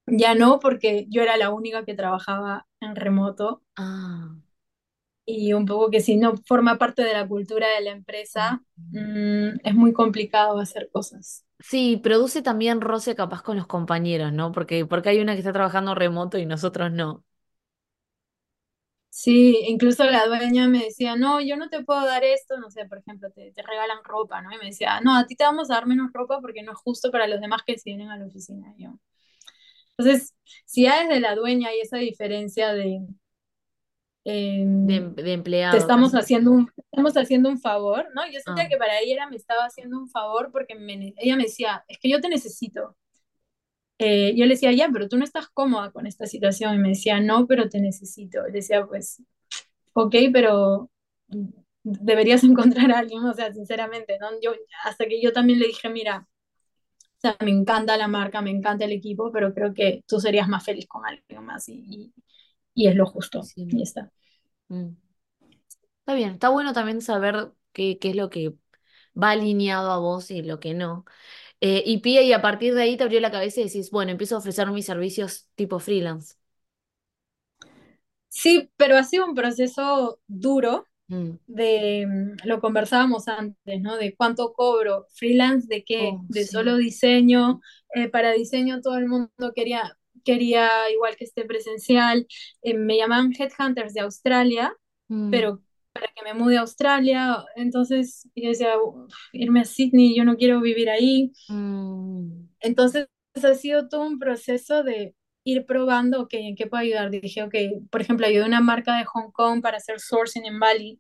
ya 0.08 0.36
no 0.36 0.60
porque 0.60 1.06
yo 1.10 1.22
era 1.24 1.38
la 1.38 1.52
única 1.52 1.86
que 1.86 1.94
trabajaba 1.96 2.68
en 2.82 2.96
remoto 2.98 3.64
Ah. 3.78 4.36
y 5.26 5.54
un 5.54 5.66
poco 5.66 5.90
que 5.92 6.02
si 6.02 6.18
no 6.18 6.36
forma 6.38 6.78
parte 6.78 7.04
de 7.04 7.14
la 7.14 7.28
cultura 7.28 7.68
de 7.70 7.82
la 7.82 7.92
empresa, 7.92 8.64
mm, 8.78 9.60
es 9.64 9.76
muy 9.76 9.94
complicado 9.94 10.60
hacer 10.60 10.90
cosas. 10.92 11.46
Sí, 11.62 11.98
produce 11.98 12.42
también 12.42 12.80
roce 12.82 13.16
capaz 13.16 13.42
con 13.44 13.58
los 13.58 13.68
compañeros, 13.68 14.32
¿no? 14.34 14.52
Porque, 14.52 14.86
porque 14.86 15.10
hay 15.10 15.20
una 15.20 15.34
que 15.34 15.40
está 15.40 15.52
trabajando 15.54 15.94
remoto 15.96 16.38
y 16.38 16.46
nosotros 16.46 16.92
no. 16.92 17.24
Sí, 19.12 19.58
incluso 19.68 20.04
la 20.06 20.26
dueña 20.28 20.68
me 20.68 20.84
decía, 20.86 21.16
no, 21.16 21.42
yo 21.42 21.58
no 21.58 21.70
te 21.70 21.84
puedo 21.84 22.06
dar 22.06 22.24
esto, 22.24 22.58
no 22.60 22.70
sé, 22.72 22.86
por 22.86 23.00
ejemplo, 23.00 23.32
te, 23.32 23.52
te 23.52 23.62
regalan 23.64 24.04
ropa, 24.04 24.42
¿no? 24.42 24.54
Y 24.54 24.58
me 24.60 24.66
decía, 24.68 25.02
no, 25.02 25.16
a 25.18 25.26
ti 25.26 25.36
te 25.36 25.44
vamos 25.44 25.70
a 25.72 25.76
dar 25.76 25.88
menos 25.88 26.12
ropa 26.14 26.40
porque 26.42 26.62
no 26.64 26.72
es 26.74 26.78
justo 26.78 27.12
para 27.12 27.28
los 27.28 27.42
demás 27.42 27.62
que 27.66 27.78
se 27.78 27.90
vienen 27.90 28.10
a 28.10 28.18
la 28.18 28.28
oficina. 28.28 28.74
Y 28.78 28.84
yo, 28.84 29.00
Entonces, 29.98 30.34
si 30.66 30.84
ya 30.84 31.02
desde 31.04 31.20
la 31.20 31.36
dueña 31.36 31.70
hay 31.70 31.82
esa 31.82 31.98
diferencia 31.98 32.74
de 32.74 33.02
eh, 34.26 34.62
De, 34.82 34.96
em- 34.96 35.16
de 35.16 35.34
te 35.70 35.78
empleado 35.78 35.78
estamos 35.78 36.14
también. 36.14 36.16
haciendo 36.16 36.52
un, 36.52 36.72
estamos 36.78 37.14
haciendo 37.18 37.50
un 37.50 37.60
favor, 37.60 38.08
¿no? 38.16 38.24
Yo 38.32 38.40
sentía 38.42 38.66
Ah, 38.66 38.70
que 38.70 38.78
para 38.78 39.00
ella 39.00 39.28
me 39.30 39.36
estaba 39.38 39.66
haciendo 39.66 40.00
un 40.00 40.10
favor 40.10 40.52
porque 40.52 40.76
me- 40.76 41.14
ella 41.18 41.36
me 41.36 41.44
decía, 41.44 41.84
es 41.88 42.00
que 42.00 42.10
yo 42.10 42.22
te 42.22 42.30
necesito. 42.30 42.96
Eh, 44.00 44.34
yo 44.36 44.46
le 44.46 44.56
decía, 44.56 44.72
ya, 44.74 44.90
pero 44.94 45.10
tú 45.10 45.18
no 45.18 45.26
estás 45.26 45.50
cómoda 45.50 45.92
con 45.92 46.08
esta 46.08 46.28
situación. 46.28 46.76
Y 46.76 46.80
me 46.80 46.90
decía, 46.92 47.20
no, 47.22 47.48
pero 47.48 47.70
te 47.70 47.82
necesito. 47.82 48.44
Le 48.46 48.52
decía, 48.54 48.86
pues, 48.88 49.24
ok, 49.94 50.16
pero 50.34 50.92
deberías 51.84 52.44
encontrar 52.46 52.92
a 52.92 53.00
alguien, 53.00 53.24
o 53.26 53.34
sea, 53.34 53.54
sinceramente, 53.54 54.18
¿no? 54.20 54.30
Yo, 54.42 54.54
hasta 54.86 55.06
que 55.08 55.22
yo 55.22 55.34
también 55.34 55.60
le 55.60 55.68
dije, 55.68 55.90
mira, 55.90 56.28
o 57.18 57.22
sea, 57.22 57.38
me 57.42 57.52
encanta 57.52 57.98
la 57.98 58.08
marca, 58.08 58.42
me 58.42 58.52
encanta 58.52 58.86
el 58.86 58.92
equipo, 58.94 59.32
pero 59.32 59.54
creo 59.54 59.74
que 59.74 60.04
tú 60.08 60.20
serías 60.20 60.48
más 60.50 60.64
feliz 60.66 60.88
con 60.88 61.06
alguien 61.06 61.46
más 61.46 61.70
y, 61.70 61.84
y, 61.88 62.14
y 62.76 62.88
es 62.88 62.96
lo 62.96 63.06
justo. 63.06 63.44
sí. 63.44 63.68
Y 63.70 63.82
está. 63.84 64.12
Mm. 64.70 64.90
Está 66.00 66.14
bien, 66.16 66.32
está 66.34 66.50
bueno 66.50 66.74
también 66.74 67.02
saber 67.02 67.52
qué, 67.72 68.00
qué 68.00 68.10
es 68.12 68.16
lo 68.16 68.30
que 68.30 68.54
va 69.22 69.32
alineado 69.32 69.92
a 69.92 69.98
vos 70.00 70.32
y 70.32 70.42
lo 70.42 70.60
que 70.60 70.74
no. 70.74 71.06
Eh, 71.62 71.84
y 71.86 72.00
Pía, 72.00 72.22
y 72.22 72.34
a 72.34 72.42
partir 72.42 72.74
de 72.74 72.84
ahí 72.84 72.98
te 72.98 73.04
abrió 73.04 73.20
la 73.20 73.32
cabeza 73.32 73.60
y 73.62 73.66
decís, 73.66 73.92
bueno, 73.92 74.12
empiezo 74.12 74.36
a 74.36 74.40
ofrecer 74.40 74.68
mis 74.72 74.86
servicios 74.86 75.48
tipo 75.56 75.80
freelance. 75.80 76.36
Sí, 78.28 78.70
pero 78.78 78.98
ha 78.98 79.04
sido 79.04 79.26
un 79.26 79.34
proceso 79.36 80.20
duro 80.28 80.86
Mm. 81.10 81.40
de, 81.48 82.08
mm, 82.08 82.48
lo 82.48 82.62
conversábamos 82.62 83.28
antes, 83.28 83.82
¿no? 83.82 83.98
De 83.98 84.16
cuánto 84.16 84.54
cobro, 84.54 85.08
freelance 85.16 85.68
de 85.70 85.84
qué, 85.86 86.20
Oh, 86.20 86.26
de 86.28 86.46
sí. 86.46 86.48
solo 86.48 86.78
diseño, 86.78 87.62
eh, 87.96 88.10
para 88.10 88.34
diseño 88.34 88.82
todo 88.82 88.98
el 88.98 89.08
mundo 89.08 89.54
quería, 89.56 89.98
quería 90.26 90.70
igual 90.92 91.16
que 91.18 91.26
esté 91.26 91.46
presencial, 91.46 92.28
Eh, 92.64 92.76
me 92.78 92.98
llamaban 92.98 93.34
headhunters 93.38 93.94
de 93.94 94.02
Australia, 94.02 94.74
Mm, 95.10 95.30
pero 95.30 95.62
para 95.94 96.08
que 96.08 96.24
me 96.24 96.34
mude 96.34 96.58
a 96.58 96.62
Australia, 96.62 97.44
entonces 97.56 98.30
yo 98.36 98.50
decía, 98.50 98.78
"Uf, 98.78 99.12
irme 99.34 99.62
a 99.62 99.66
Sydney, 99.66 100.16
yo 100.16 100.24
no 100.24 100.38
quiero 100.38 100.62
vivir 100.62 100.90
ahí, 100.90 101.32
mm, 101.48 102.50
entonces 102.62 103.08
ha 103.36 103.54
sido 103.56 103.88
todo 103.90 104.06
un 104.06 104.20
proceso 104.20 104.84
de 104.84 105.16
ir 105.44 105.66
probando, 105.66 106.22
ok, 106.22 106.34
¿en 106.34 106.56
qué 106.56 106.68
puedo 106.68 106.82
ayudar? 106.82 107.10
Dije, 107.10 107.44
ok, 107.44 107.56
por 107.90 108.02
ejemplo, 108.02 108.28
ayudé 108.28 108.44
a 108.44 108.48
una 108.48 108.62
marca 108.62 108.98
de 108.98 109.06
Hong 109.06 109.32
Kong 109.32 109.62
para 109.62 109.78
hacer 109.78 110.00
sourcing 110.00 110.46
en 110.46 110.60
Bali, 110.60 111.00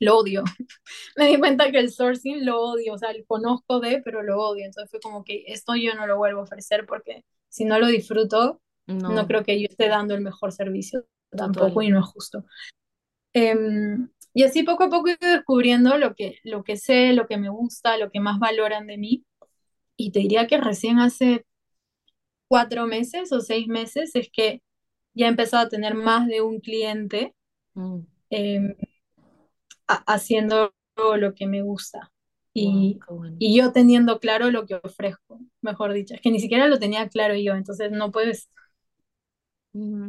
lo 0.00 0.18
odio. 0.18 0.44
Me 1.16 1.28
di 1.28 1.38
cuenta 1.38 1.70
que 1.70 1.78
el 1.78 1.90
sourcing 1.90 2.44
lo 2.44 2.60
odio, 2.60 2.94
o 2.94 2.98
sea, 2.98 3.12
lo 3.12 3.24
conozco 3.26 3.80
de, 3.80 4.00
pero 4.02 4.22
lo 4.22 4.40
odio. 4.40 4.64
Entonces 4.64 4.90
fue 4.90 5.00
como 5.00 5.24
que 5.24 5.44
esto 5.46 5.74
yo 5.74 5.94
no 5.94 6.06
lo 6.06 6.16
vuelvo 6.16 6.40
a 6.40 6.44
ofrecer 6.44 6.86
porque 6.86 7.24
si 7.48 7.64
no 7.64 7.78
lo 7.78 7.86
disfruto, 7.86 8.60
no 8.86 9.10
no, 9.10 9.26
creo 9.26 9.44
que 9.44 9.60
yo 9.60 9.66
esté 9.68 9.88
dando 9.88 10.14
el 10.14 10.22
mejor 10.22 10.52
servicio 10.52 11.06
tampoco 11.30 11.82
y 11.82 11.90
no 11.90 12.00
es 12.00 12.06
justo. 12.06 12.44
Em, 13.32 14.10
y 14.34 14.42
así 14.44 14.62
poco 14.62 14.84
a 14.84 14.90
poco 14.90 15.08
he 15.08 15.12
ido 15.20 15.32
descubriendo 15.32 15.96
lo 15.98 16.14
que, 16.14 16.38
lo 16.44 16.64
que 16.64 16.76
sé, 16.76 17.12
lo 17.12 17.26
que 17.26 17.36
me 17.38 17.48
gusta, 17.50 17.96
lo 17.98 18.10
que 18.10 18.20
más 18.20 18.38
valoran 18.38 18.86
de 18.86 18.98
mí. 18.98 19.24
Y 19.96 20.12
te 20.12 20.20
diría 20.20 20.46
que 20.48 20.58
recién 20.58 20.98
hace 21.00 21.46
cuatro 22.48 22.86
meses 22.86 23.32
o 23.32 23.40
seis 23.40 23.66
meses 23.68 24.14
es 24.14 24.28
que 24.32 24.62
ya 25.14 25.26
he 25.26 25.28
empezado 25.30 25.66
a 25.66 25.68
tener 25.68 25.94
más 25.94 26.26
de 26.28 26.42
un 26.42 26.60
cliente 26.60 27.34
Mm, 27.76 28.06
em, 28.30 28.74
ha- 29.88 30.04
haciendo 30.06 30.72
lo 30.96 31.34
que 31.34 31.46
me 31.46 31.62
gusta 31.62 32.10
wow, 32.60 32.92
y, 32.92 33.00
qué 33.00 33.12
bueno. 33.14 33.38
y 33.38 33.56
yo 33.56 33.72
teniendo 33.72 34.18
claro 34.20 34.50
lo 34.50 34.66
que 34.66 34.74
ofrezco, 34.82 35.38
mejor 35.62 35.92
dicho. 35.92 36.14
Es 36.14 36.20
que 36.20 36.30
ni 36.30 36.40
siquiera 36.40 36.66
lo 36.68 36.78
tenía 36.78 37.08
claro 37.08 37.34
yo, 37.36 37.54
entonces 37.54 37.90
no 37.92 38.10
puedes, 38.10 38.48
Mm, 39.74 40.08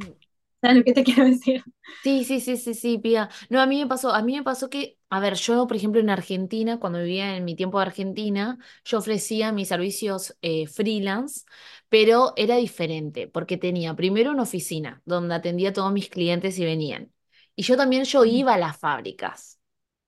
¿sabes 0.62 0.78
lo 0.78 0.84
que 0.84 0.94
te 0.94 1.04
quiero 1.04 1.26
decir? 1.26 1.64
Sí, 2.02 2.24
sí, 2.24 2.40
sí, 2.40 2.56
sí, 2.58 2.74
sí, 2.74 2.98
Pía. 3.00 3.30
No, 3.50 3.60
a 3.62 3.66
mí 3.66 3.80
me 3.82 3.88
pasó, 3.88 4.12
a 4.14 4.22
mí 4.24 4.36
me 4.38 4.44
pasó 4.44 4.70
que, 4.70 4.98
a 5.10 5.20
ver, 5.20 5.34
yo, 5.36 5.68
por 5.68 5.76
ejemplo, 5.76 6.00
en 6.00 6.10
Argentina, 6.10 6.80
cuando 6.80 7.00
vivía 7.00 7.36
en 7.36 7.44
mi 7.46 7.56
tiempo 7.56 7.78
de 7.80 7.86
Argentina, 7.88 8.58
yo 8.86 9.00
ofrecía 9.00 9.52
mis 9.52 9.68
servicios 9.68 10.38
eh, 10.42 10.68
freelance, 10.68 11.42
pero 11.90 12.34
era 12.38 12.56
diferente, 12.56 13.28
porque 13.28 13.58
tenía 13.58 13.96
primero 13.96 14.32
una 14.32 14.44
oficina 14.44 15.02
donde 15.06 15.36
atendía 15.36 15.70
a 15.70 15.74
todos 15.74 15.92
mis 15.92 16.10
clientes 16.10 16.58
y 16.60 16.66
venían. 16.66 17.12
Y 17.56 17.64
yo 17.64 17.76
también 17.76 18.06
yo 18.06 18.24
iba 18.24 18.54
a 18.54 18.58
las 18.58 18.78
fábricas, 18.78 19.60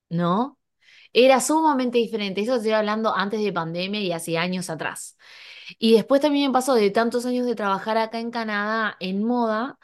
¿no? 0.10 0.60
Era 1.14 1.42
sumamente 1.42 1.98
diferente. 2.00 2.42
Eso 2.42 2.56
estoy 2.58 2.72
hablando 2.74 3.16
antes 3.16 3.42
de 3.44 3.54
pandemia 3.54 4.02
y 4.02 4.12
hace 4.14 4.38
años 4.38 4.70
atrás. 4.70 5.18
Y 5.80 5.94
después 5.96 6.22
también 6.22 6.52
me 6.52 6.54
pasó 6.54 6.76
de 6.76 6.90
tantos 6.92 7.26
años 7.26 7.46
de 7.46 7.56
trabajar 7.56 7.98
acá 7.98 8.20
en 8.20 8.32
Canadá 8.32 8.98
en 9.00 9.24
moda. 9.24 9.80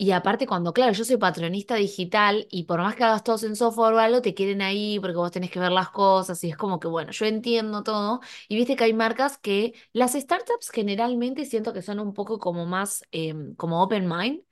Y 0.00 0.12
aparte 0.12 0.46
cuando, 0.46 0.72
claro, 0.72 0.92
yo 0.92 1.04
soy 1.04 1.16
patronista 1.16 1.74
digital 1.74 2.46
y 2.50 2.64
por 2.64 2.78
más 2.80 2.94
que 2.94 3.02
hagas 3.02 3.24
todo 3.24 3.44
en 3.46 3.56
software 3.56 3.94
o 3.94 3.98
algo, 3.98 4.22
te 4.22 4.32
quieren 4.32 4.62
ahí 4.62 5.00
porque 5.00 5.16
vos 5.16 5.32
tenés 5.32 5.50
que 5.50 5.58
ver 5.58 5.72
las 5.72 5.90
cosas 5.90 6.42
y 6.44 6.50
es 6.50 6.56
como 6.56 6.78
que, 6.78 6.86
bueno, 6.86 7.10
yo 7.10 7.26
entiendo 7.26 7.82
todo. 7.82 8.20
Y 8.48 8.54
viste 8.56 8.76
que 8.76 8.84
hay 8.84 8.92
marcas 8.94 9.38
que 9.38 9.74
las 9.92 10.12
startups 10.12 10.70
generalmente 10.70 11.44
siento 11.46 11.72
que 11.72 11.82
son 11.82 11.98
un 11.98 12.14
poco 12.14 12.38
como 12.38 12.64
más 12.64 13.02
em, 13.10 13.56
como 13.56 13.82
open 13.82 14.06
mind. 14.08 14.42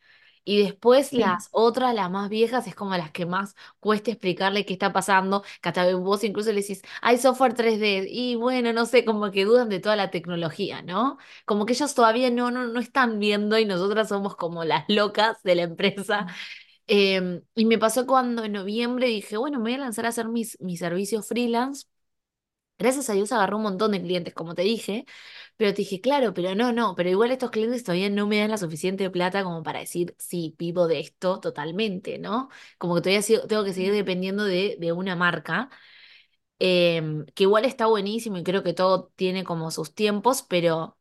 Y 0.48 0.62
después 0.62 1.10
Sí. 1.10 1.18
las 1.18 1.48
otras, 1.50 1.92
las 1.94 2.08
más 2.10 2.28
viejas, 2.30 2.66
es 2.68 2.74
como 2.76 2.96
las 2.96 3.10
que 3.10 3.26
más 3.26 3.56
cuesta 3.80 4.12
explicarle 4.12 4.64
qué 4.64 4.74
está 4.74 4.92
pasando, 4.92 5.42
que 5.60 5.68
hasta 5.70 5.94
vos 5.96 6.22
incluso 6.24 6.52
le 6.52 6.60
decís, 6.62 6.82
hay 7.02 7.18
software 7.18 7.54
3D, 7.54 8.06
y 8.08 8.36
bueno, 8.36 8.72
no 8.72 8.86
sé, 8.86 9.04
como 9.04 9.30
que 9.32 9.44
dudan 9.44 9.68
de 9.68 9.80
toda 9.80 9.96
la 9.96 10.10
tecnología, 10.12 10.82
¿no? 10.82 11.18
Como 11.46 11.66
que 11.66 11.72
ellos 11.72 11.94
todavía 11.94 12.30
no, 12.30 12.50
no, 12.52 12.66
no 12.68 12.78
están 12.80 13.18
viendo 13.18 13.58
y 13.58 13.64
nosotras 13.66 14.08
somos 14.08 14.36
como 14.36 14.64
las 14.64 14.84
locas 14.88 15.42
de 15.42 15.56
la 15.56 15.62
empresa. 15.64 16.26
Em, 16.88 17.42
y 17.54 17.64
me 17.66 17.78
pasó 17.78 18.06
cuando 18.06 18.44
en 18.44 18.52
noviembre 18.52 19.08
dije, 19.08 19.36
bueno, 19.36 19.58
me 19.58 19.64
voy 19.64 19.74
a 19.74 19.78
lanzar 19.78 20.06
a 20.06 20.10
hacer 20.10 20.28
mis, 20.28 20.58
mis 20.60 20.78
servicios 20.80 21.26
freelance. 21.28 21.86
Gracias 22.78 23.08
a 23.08 23.14
Dios 23.14 23.32
agarré 23.32 23.54
un 23.56 23.62
montón 23.62 23.92
de 23.92 24.02
clientes, 24.02 24.34
como 24.34 24.54
te 24.54 24.62
dije, 24.62 25.06
pero 25.56 25.70
te 25.72 25.78
dije, 25.82 26.00
claro, 26.00 26.34
pero 26.34 26.54
no, 26.54 26.72
no, 26.72 26.94
pero 26.96 27.08
igual 27.10 27.30
estos 27.30 27.50
clientes 27.50 27.82
todavía 27.84 28.10
no 28.10 28.26
me 28.26 28.38
dan 28.38 28.50
la 28.50 28.58
suficiente 28.58 29.08
plata 29.10 29.44
como 29.44 29.62
para 29.62 29.80
decir, 29.80 30.14
sí, 30.18 30.54
vivo 30.58 30.86
de 30.88 31.00
esto 31.00 31.40
totalmente, 31.40 32.18
¿no? 32.18 32.48
Como 32.78 32.94
que 32.96 33.00
todavía 33.02 33.22
sigo- 33.22 33.46
tengo 33.46 33.64
que 33.64 33.72
seguir 33.74 33.92
dependiendo 33.92 34.44
de, 34.44 34.76
de 34.80 34.92
una 34.92 35.16
marca, 35.16 35.70
em, 36.58 37.26
que 37.34 37.44
igual 37.44 37.64
está 37.66 37.86
buenísimo 37.86 38.38
y 38.38 38.44
creo 38.44 38.62
que 38.64 38.74
todo 38.74 39.12
tiene 39.16 39.44
como 39.44 39.70
sus 39.70 39.94
tiempos, 39.94 40.42
pero... 40.42 40.96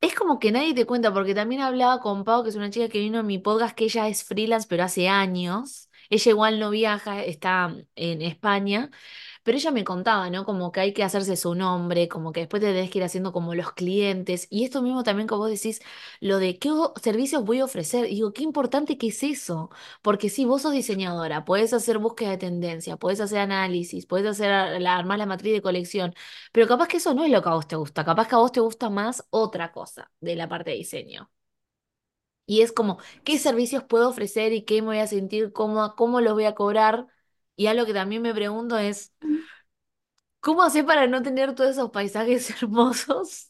Es 0.00 0.14
como 0.14 0.38
que 0.40 0.50
nadie 0.52 0.74
te 0.74 0.84
cuenta, 0.86 1.12
porque 1.12 1.34
también 1.34 1.60
hablaba 1.60 2.00
con 2.00 2.24
Pau, 2.24 2.42
que 2.42 2.48
es 2.50 2.56
una 2.56 2.70
chica 2.70 2.88
que 2.88 2.98
vino 2.98 3.18
a 3.20 3.22
mi 3.22 3.38
podcast, 3.38 3.74
que 3.76 3.84
ella 3.84 4.08
es 4.08 4.24
freelance, 4.24 4.66
pero 4.68 4.82
hace 4.84 5.08
años. 5.08 5.88
Ella 6.10 6.30
igual 6.30 6.58
no 6.60 6.70
viaja, 6.70 7.22
está 7.24 7.74
en 7.94 8.20
España, 8.22 8.90
pero 9.42 9.56
ella 9.58 9.70
me 9.70 9.84
contaba, 9.84 10.30
¿no? 10.30 10.44
Como 10.44 10.72
que 10.72 10.80
hay 10.80 10.92
que 10.92 11.04
hacerse 11.04 11.36
su 11.36 11.54
nombre, 11.54 12.08
como 12.08 12.32
que 12.32 12.40
después 12.40 12.60
te 12.62 12.68
tenés 12.72 12.90
que 12.90 12.98
ir 12.98 13.04
haciendo 13.04 13.32
como 13.32 13.54
los 13.54 13.72
clientes. 13.72 14.46
Y 14.50 14.64
esto 14.64 14.82
mismo 14.82 15.02
también 15.04 15.26
como 15.28 15.42
vos 15.42 15.50
decís, 15.50 15.80
lo 16.20 16.38
de 16.38 16.58
qué 16.58 16.70
servicios 17.02 17.44
voy 17.44 17.60
a 17.60 17.64
ofrecer. 17.64 18.06
Y 18.06 18.14
digo, 18.16 18.32
qué 18.32 18.42
importante 18.42 18.98
que 18.98 19.08
es 19.08 19.22
eso. 19.22 19.70
Porque 20.02 20.28
si 20.30 20.44
vos 20.44 20.62
sos 20.62 20.72
diseñadora, 20.72 21.44
podés 21.44 21.72
hacer 21.72 21.98
búsqueda 21.98 22.30
de 22.30 22.38
tendencia, 22.38 22.96
podés 22.96 23.20
hacer 23.20 23.38
análisis, 23.40 24.06
podés 24.06 24.26
hacer 24.26 24.80
la, 24.80 24.96
armar 24.96 25.18
la 25.18 25.26
matriz 25.26 25.52
de 25.52 25.62
colección. 25.62 26.14
Pero 26.52 26.66
capaz 26.68 26.88
que 26.88 26.96
eso 26.98 27.14
no 27.14 27.24
es 27.24 27.30
lo 27.30 27.42
que 27.42 27.48
a 27.48 27.52
vos 27.54 27.66
te 27.68 27.76
gusta, 27.76 28.04
capaz 28.04 28.28
que 28.28 28.34
a 28.34 28.38
vos 28.38 28.52
te 28.52 28.60
gusta 28.60 28.90
más 28.90 29.26
otra 29.30 29.72
cosa 29.72 30.10
de 30.20 30.36
la 30.36 30.48
parte 30.48 30.70
de 30.70 30.76
diseño. 30.76 31.30
Y 32.46 32.62
es 32.62 32.72
como, 32.72 32.98
¿qué 33.24 33.38
servicios 33.38 33.84
puedo 33.84 34.08
ofrecer 34.08 34.52
y 34.52 34.62
qué 34.64 34.82
me 34.82 34.88
voy 34.88 34.98
a 34.98 35.06
sentir 35.06 35.52
cómoda, 35.52 35.94
cómo 35.96 36.20
los 36.20 36.34
voy 36.34 36.44
a 36.44 36.54
cobrar? 36.54 37.06
Y 37.56 37.66
algo 37.66 37.86
que 37.86 37.94
también 37.94 38.22
me 38.22 38.34
pregunto 38.34 38.78
es, 38.78 39.12
¿cómo 40.40 40.62
hacer 40.62 40.84
para 40.86 41.06
no 41.06 41.22
tener 41.22 41.54
todos 41.54 41.70
esos 41.72 41.90
paisajes 41.90 42.50
hermosos? 42.62 43.48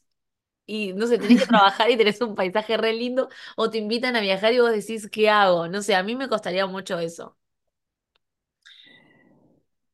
y 0.67 0.93
no 0.95 1.07
sé, 1.09 1.19
tenés 1.19 1.39
que 1.41 1.47
trabajar 1.49 1.91
y 1.91 1.97
tenés 1.99 2.21
un 2.23 2.35
paisaje 2.37 2.77
re 2.79 2.93
lindo, 2.95 3.29
o 3.57 3.71
te 3.71 3.79
invitan 3.79 4.17
a 4.17 4.21
viajar 4.21 4.53
y 4.55 4.61
vos 4.61 4.73
decís, 4.73 5.09
¿qué 5.11 5.31
hago? 5.31 5.69
No 5.69 5.83
sé, 5.83 5.95
a 5.97 6.03
mí 6.05 6.17
me 6.17 6.29
costaría 6.29 6.67
mucho 6.67 6.99
eso. 7.01 7.39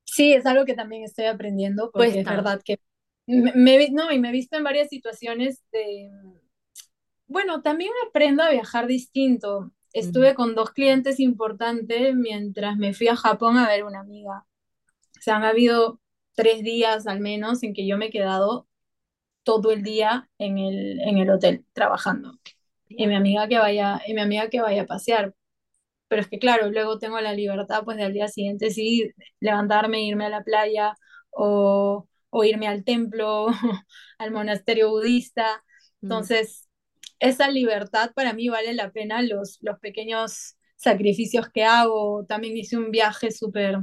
Sí, 0.04 0.32
es 0.32 0.46
algo 0.46 0.64
que 0.64 0.74
también 0.74 1.04
estoy 1.04 1.26
aprendiendo 1.26 1.90
porque 1.92 2.20
es 2.20 2.28
verdad 2.28 2.60
que 2.64 2.78
me, 3.26 3.88
no, 3.90 4.10
y 4.12 4.18
me 4.18 4.28
he 4.30 4.32
visto 4.32 4.56
en 4.56 4.64
varias 4.64 4.88
situaciones 4.88 5.62
de, 5.72 6.10
bueno, 7.26 7.62
también 7.62 7.92
aprendo 8.08 8.42
a 8.42 8.50
viajar 8.50 8.86
distinto. 8.86 9.72
Estuve 9.98 10.34
con 10.34 10.54
dos 10.54 10.70
clientes 10.70 11.20
importantes 11.20 12.14
mientras 12.14 12.76
me 12.76 12.94
fui 12.94 13.08
a 13.08 13.16
Japón 13.16 13.56
a 13.58 13.68
ver 13.68 13.84
una 13.84 14.00
amiga. 14.00 14.46
O 15.18 15.22
sea, 15.22 15.36
han 15.36 15.44
habido 15.44 16.00
tres 16.34 16.62
días 16.62 17.06
al 17.06 17.20
menos 17.20 17.62
en 17.62 17.74
que 17.74 17.86
yo 17.86 17.98
me 17.98 18.06
he 18.06 18.10
quedado 18.10 18.68
todo 19.44 19.72
el 19.72 19.82
día 19.82 20.28
en 20.38 20.58
el, 20.58 21.00
en 21.00 21.18
el 21.18 21.30
hotel 21.30 21.66
trabajando. 21.72 22.32
Y 22.88 23.06
mi 23.06 23.16
amiga 23.16 23.48
que 23.48 23.58
vaya, 23.58 24.00
y 24.06 24.14
mi 24.14 24.20
amiga 24.20 24.48
que 24.50 24.60
vaya 24.60 24.82
a 24.82 24.86
pasear. 24.86 25.34
Pero 26.08 26.22
es 26.22 26.28
que 26.28 26.38
claro, 26.38 26.70
luego 26.70 26.98
tengo 26.98 27.20
la 27.20 27.34
libertad 27.34 27.84
pues 27.84 27.96
del 27.98 28.14
día 28.14 28.28
siguiente 28.28 28.70
sí 28.70 29.10
levantarme, 29.40 30.02
irme 30.04 30.26
a 30.26 30.30
la 30.30 30.42
playa 30.44 30.94
o, 31.30 32.08
o 32.30 32.44
irme 32.44 32.68
al 32.68 32.84
templo, 32.84 33.48
al 34.18 34.30
monasterio 34.32 34.90
budista. 34.90 35.64
Mm. 36.02 36.06
Entonces, 36.06 36.67
esa 37.20 37.50
libertad 37.50 38.12
para 38.14 38.32
mí 38.32 38.48
vale 38.48 38.74
la 38.74 38.92
pena 38.92 39.22
los, 39.22 39.58
los 39.62 39.78
pequeños 39.80 40.56
sacrificios 40.76 41.48
que 41.50 41.64
hago. 41.64 42.24
También 42.26 42.56
hice 42.56 42.76
un 42.76 42.90
viaje 42.90 43.30
súper 43.30 43.78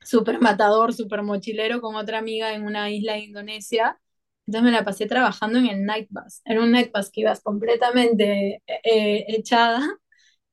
súper 0.00 0.40
matador, 0.40 0.92
súper 0.94 1.22
mochilero 1.22 1.80
con 1.80 1.96
otra 1.96 2.18
amiga 2.18 2.54
en 2.54 2.64
una 2.64 2.90
isla 2.90 3.14
de 3.14 3.20
Indonesia. 3.20 4.00
Entonces 4.46 4.64
me 4.64 4.76
la 4.76 4.84
pasé 4.84 5.06
trabajando 5.06 5.58
en 5.58 5.66
el 5.66 5.84
night 5.84 6.08
bus. 6.10 6.40
Era 6.44 6.62
un 6.62 6.72
night 6.72 6.90
bus 6.94 7.10
que 7.10 7.22
ibas 7.22 7.40
completamente 7.42 8.62
eh, 8.66 9.24
echada 9.28 9.82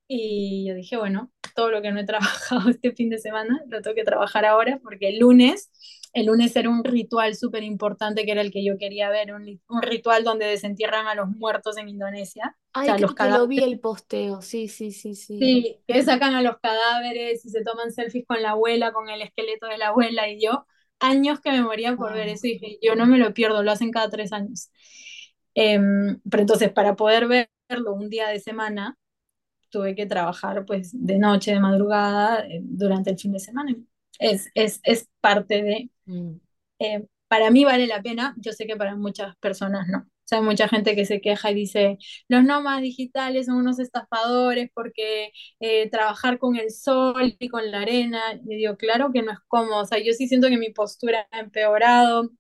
y 0.08 0.68
yo 0.68 0.76
dije, 0.76 0.98
bueno, 0.98 1.32
todo 1.56 1.72
lo 1.72 1.82
que 1.82 1.92
no 1.92 2.00
he 2.02 2.06
trabajado 2.08 2.70
este 2.70 2.94
fin 2.94 3.10
de 3.10 3.20
semana 3.20 3.62
lo 3.68 3.82
tengo 3.82 3.96
que 3.96 4.04
trabajar 4.04 4.46
ahora 4.46 4.80
porque 4.84 5.10
el 5.10 5.20
lunes, 5.20 5.72
el 6.16 6.28
lunes 6.28 6.56
era 6.58 6.70
un 6.70 6.84
ritual 6.86 7.36
súper 7.36 7.64
importante 7.64 8.26
que 8.26 8.32
era 8.34 8.42
el 8.42 8.52
que 8.52 8.66
yo 8.66 8.78
quería 8.80 9.10
ver, 9.12 9.34
un, 9.34 9.62
un 9.70 9.84
ritual 9.84 10.24
donde 10.26 10.46
desentierran 10.48 11.08
a 11.08 11.16
los 11.16 11.30
muertos 11.30 11.78
en 11.78 11.90
Indonesia, 11.90 12.58
o 12.58 12.60
Ay, 12.74 12.94
sea, 12.94 13.00
los 13.00 13.16
que 13.16 13.30
lo 13.32 13.48
vi 13.48 13.64
el 13.64 13.80
posteo. 13.80 14.42
Sí, 14.44 14.68
sí, 14.68 14.92
sí, 14.92 15.16
sí. 15.16 15.40
Sí, 15.40 15.82
que 15.88 16.02
sacan 16.04 16.34
a 16.34 16.42
los 16.42 16.58
cadáveres 16.60 17.46
y 17.46 17.50
se 17.50 17.62
toman 17.64 17.92
selfies 17.92 18.26
con 18.26 18.42
la 18.42 18.52
abuela, 18.52 18.94
con 18.94 19.10
el 19.10 19.22
esqueleto 19.22 19.68
de 19.68 19.78
la 19.78 19.90
abuela 19.90 20.30
y 20.30 20.40
yo, 20.42 20.66
años 21.00 21.42
que 21.42 21.52
me 21.52 21.62
moría 21.62 21.96
por 21.98 22.14
ver 22.14 22.30
eso 22.30 22.48
y 22.48 22.54
dije, 22.54 22.80
yo 22.82 22.96
no 22.96 23.06
me 23.06 23.18
lo 23.18 23.34
pierdo, 23.34 23.62
lo 23.62 23.72
hacen 23.72 23.92
cada 23.92 24.10
tres 24.10 24.32
años. 24.32 24.70
Em, 25.56 26.20
pero 26.30 26.42
entonces, 26.42 26.72
para 26.72 26.96
poder 26.96 27.28
verlo 27.70 27.94
un 27.94 28.10
día 28.10 28.30
de 28.30 28.40
semana, 28.40 28.98
tuve 29.70 29.96
que 29.96 30.06
trabajar 30.08 30.66
pues 30.66 30.92
de 30.94 31.20
noche, 31.20 31.52
de 31.54 31.60
madrugada, 31.62 32.48
eh, 32.48 32.62
durante 32.64 33.12
el 33.12 33.20
fin 33.20 33.34
de 33.34 33.40
semana. 33.40 33.76
Es, 34.20 34.50
es, 34.56 34.80
es 34.84 35.10
parte 35.22 35.64
de, 35.64 35.90
Mm. 36.06 36.36
eh, 36.80 37.06
para 37.28 37.50
mí 37.52 37.66
vale 37.66 37.88
la 37.88 38.02
pena, 38.02 38.36
yo 38.38 38.52
sé 38.52 38.68
que 38.68 38.76
para 38.76 38.96
muchas 38.96 39.36
personas 39.38 39.88
no. 39.88 40.00
O 40.00 40.28
sea, 40.28 40.40
hay 40.40 40.44
mucha 40.46 40.68
gente 40.68 40.96
que 40.96 41.06
se 41.06 41.22
queja 41.22 41.52
y 41.52 41.56
dice, 41.56 41.98
los 42.28 42.44
nómadas 42.44 42.82
digitales 42.82 43.46
son 43.48 43.58
unos 43.58 43.80
estafadores 43.80 44.70
porque 44.74 45.32
eh, 45.60 45.90
trabajar 45.90 46.40
con 46.40 46.56
el 46.56 46.72
sol 46.72 47.36
y 47.40 47.50
con 47.50 47.70
la 47.72 47.82
arena, 47.82 48.22
y 48.46 48.56
digo, 48.58 48.76
claro 48.78 49.12
que 49.12 49.22
no 49.22 49.32
es 49.34 49.40
cómodo, 49.48 49.82
o 49.82 49.86
sea, 49.86 50.00
yo 50.04 50.14
sí 50.14 50.28
siento 50.28 50.48
que 50.50 50.58
mi 50.58 50.72
postura 50.72 51.28
ha 51.32 51.40
empeorado, 51.40 52.32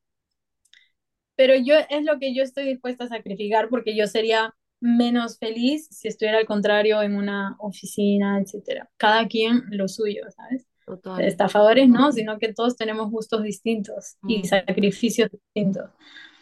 pero 1.35 1.55
yo 1.55 1.75
es 1.89 2.03
lo 2.03 2.19
que 2.19 2.33
yo 2.33 2.43
estoy 2.43 2.65
dispuesta 2.65 3.05
a 3.05 3.07
sacrificar 3.09 3.69
porque 3.69 3.95
yo 3.95 4.07
sería 4.07 4.53
menos 4.79 5.37
feliz 5.39 5.87
si 5.91 6.07
estuviera 6.07 6.37
al 6.39 6.45
contrario 6.45 7.01
en 7.01 7.15
una 7.15 7.55
oficina, 7.59 8.39
etcétera. 8.39 8.89
Cada 8.97 9.27
quien 9.27 9.63
lo 9.69 9.87
suyo, 9.87 10.21
¿sabes? 10.35 10.65
Total. 10.85 11.27
Estafadores 11.27 11.89
no, 11.89 12.11
sino 12.11 12.39
que 12.39 12.53
todos 12.53 12.75
tenemos 12.77 13.09
gustos 13.11 13.43
distintos 13.43 14.17
y 14.27 14.43
Mm. 14.43 14.45
sacrificios 14.45 15.29
distintos. 15.31 15.89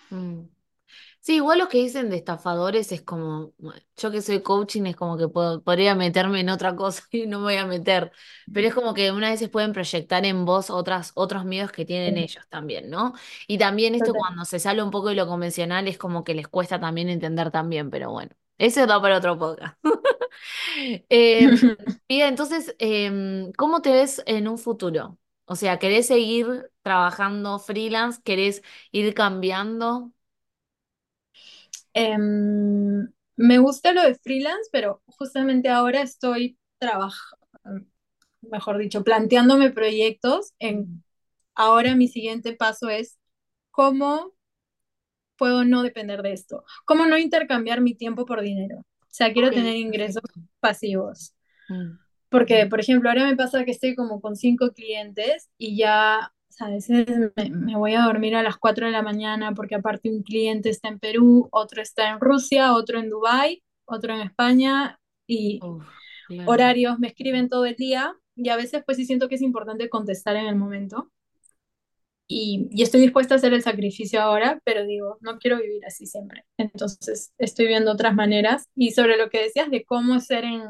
Mm. 0.10 0.44
Sí, 1.22 1.36
igual 1.38 1.60
lo 1.60 1.70
que 1.70 1.80
dicen 1.80 2.10
de 2.10 2.18
estafadores 2.18 2.92
es 2.94 3.02
como, 3.04 3.54
yo 3.98 4.12
que 4.12 4.22
soy 4.22 4.42
coaching 4.44 4.84
es 4.86 4.96
como 4.96 5.18
que 5.18 5.28
puedo, 5.30 5.64
podría 5.64 5.96
meterme 5.96 6.42
en 6.42 6.50
otra 6.50 6.76
cosa 6.76 7.04
y 7.12 7.28
no 7.28 7.40
me 7.40 7.46
voy 7.46 7.56
a 7.58 7.66
meter, 7.68 8.12
pero 8.52 8.68
es 8.68 8.74
como 8.76 8.94
que 8.94 9.12
una 9.12 9.30
vez 9.32 9.40
se 9.40 9.50
pueden 9.50 9.74
proyectar 9.74 10.26
en 10.26 10.46
vos 10.46 10.70
otras, 10.72 11.12
otros 11.16 11.46
miedos 11.46 11.72
que 11.74 11.86
tienen 11.86 12.18
ellos 12.18 12.46
también, 12.50 12.90
¿no? 12.90 13.14
Y 13.48 13.58
también 13.60 13.96
esto 13.96 14.16
Total. 14.16 14.18
cuando 14.18 14.46
se 14.46 14.60
sale 14.60 14.84
un 14.84 14.92
poco 14.92 15.10
de 15.10 15.16
lo 15.16 15.28
convencional 15.28 15.88
es 15.88 15.98
como 15.98 16.24
que 16.24 16.36
les 16.36 16.48
cuesta 16.50 16.80
también 16.80 17.10
entender 17.10 17.52
también, 17.52 17.90
pero 17.92 18.12
bueno, 18.12 18.32
eso 18.58 18.86
da 18.88 19.02
para 19.02 19.18
otro 19.18 19.38
podcast. 19.38 19.78
Eh, 21.10 21.50
entonces, 22.08 22.76
em, 22.80 23.52
¿cómo 23.54 23.82
te 23.82 23.92
ves 23.92 24.22
en 24.26 24.48
un 24.48 24.58
futuro? 24.58 25.20
O 25.46 25.56
sea, 25.56 25.78
¿querés 25.80 26.08
seguir 26.08 26.72
trabajando 26.82 27.60
freelance? 27.60 28.22
¿Querés 28.24 28.64
ir 28.92 29.14
cambiando? 29.14 30.12
Em, 31.94 33.08
me 33.36 33.58
gusta 33.60 33.94
lo 33.94 34.04
de 34.04 34.16
freelance, 34.16 34.70
pero 34.72 35.02
justamente 35.08 35.70
ahora 35.70 36.02
estoy 36.02 36.58
trabajando, 36.80 37.38
mejor 38.42 38.78
dicho, 38.78 39.04
planteándome 39.04 39.72
proyectos 39.72 40.54
en 40.60 41.04
ahora 41.56 41.96
mi 41.96 42.08
siguiente 42.08 42.56
paso 42.56 42.90
es 42.90 43.18
cómo 43.72 44.34
puedo 45.44 45.66
no 45.66 45.84
depender 45.84 46.22
de 46.22 46.32
esto, 46.32 46.64
cómo 46.86 47.06
no 47.06 47.18
intercambiar 47.18 47.82
mi 47.82 47.96
tiempo 47.96 48.26
por 48.26 48.40
dinero. 48.42 48.78
O 48.78 49.08
sea, 49.10 49.34
quiero 49.34 49.52
tener 49.52 49.76
ingresos 49.76 50.24
pasivos. 50.62 51.36
Mm, 51.68 51.98
Porque, 52.30 52.66
por 52.68 52.80
ejemplo, 52.80 53.10
ahora 53.10 53.26
me 53.26 53.36
pasa 53.36 53.66
que 53.66 53.72
estoy 53.72 53.94
como 53.94 54.22
con 54.22 54.38
cinco 54.38 54.72
clientes 54.72 55.50
y 55.58 55.76
ya, 55.76 56.32
a 56.60 56.70
veces 56.70 57.08
me, 57.36 57.50
me 57.50 57.76
voy 57.76 57.94
a 57.96 58.04
dormir 58.04 58.38
a 58.38 58.44
las 58.44 58.56
4 58.56 58.86
de 58.86 58.94
la 58.94 59.02
mañana 59.02 59.54
porque 59.54 59.76
aparte 59.76 60.10
un 60.10 60.24
cliente 60.24 60.70
está 60.70 60.88
en 60.88 61.00
Perú, 61.00 61.50
otro 61.52 61.82
está 61.82 62.10
en 62.12 62.22
Rusia, 62.22 62.74
otro 62.74 63.00
en 63.00 63.10
Dubái, 63.10 63.64
otro 63.86 64.14
en 64.16 64.22
España 64.22 64.98
y 65.28 65.60
uf, 65.62 65.86
claro. 66.28 66.52
horarios 66.52 67.00
me 67.00 67.08
escriben 67.10 67.50
todo 67.50 67.66
el 67.66 67.76
día 67.76 68.16
y 68.36 68.48
a 68.50 68.56
veces 68.56 68.82
pues 68.86 68.96
sí 68.98 69.06
siento 69.06 69.28
que 69.28 69.36
es 69.36 69.42
importante 69.42 69.90
contestar 69.90 70.38
en 70.38 70.48
el 70.48 70.56
momento 70.56 71.12
y, 72.28 72.68
y 72.72 72.84
estoy 72.84 73.02
dispuesta 73.02 73.36
a 73.36 73.38
hacer 73.38 73.54
el 73.54 73.64
sacrificio 73.64 74.22
ahora, 74.22 74.60
pero 74.66 74.86
digo, 74.86 75.18
no 75.22 75.38
quiero 75.40 75.58
vivir 75.60 75.86
así 75.86 76.06
siempre. 76.08 76.46
Entonces 76.58 77.34
estoy 77.38 77.68
viendo 77.68 77.92
otras 77.92 78.16
maneras 78.16 78.66
y 78.76 78.92
sobre 78.92 79.18
lo 79.18 79.30
que 79.30 79.42
decías 79.44 79.70
de 79.72 79.86
cómo 79.86 80.20
ser 80.20 80.46
en 80.46 80.64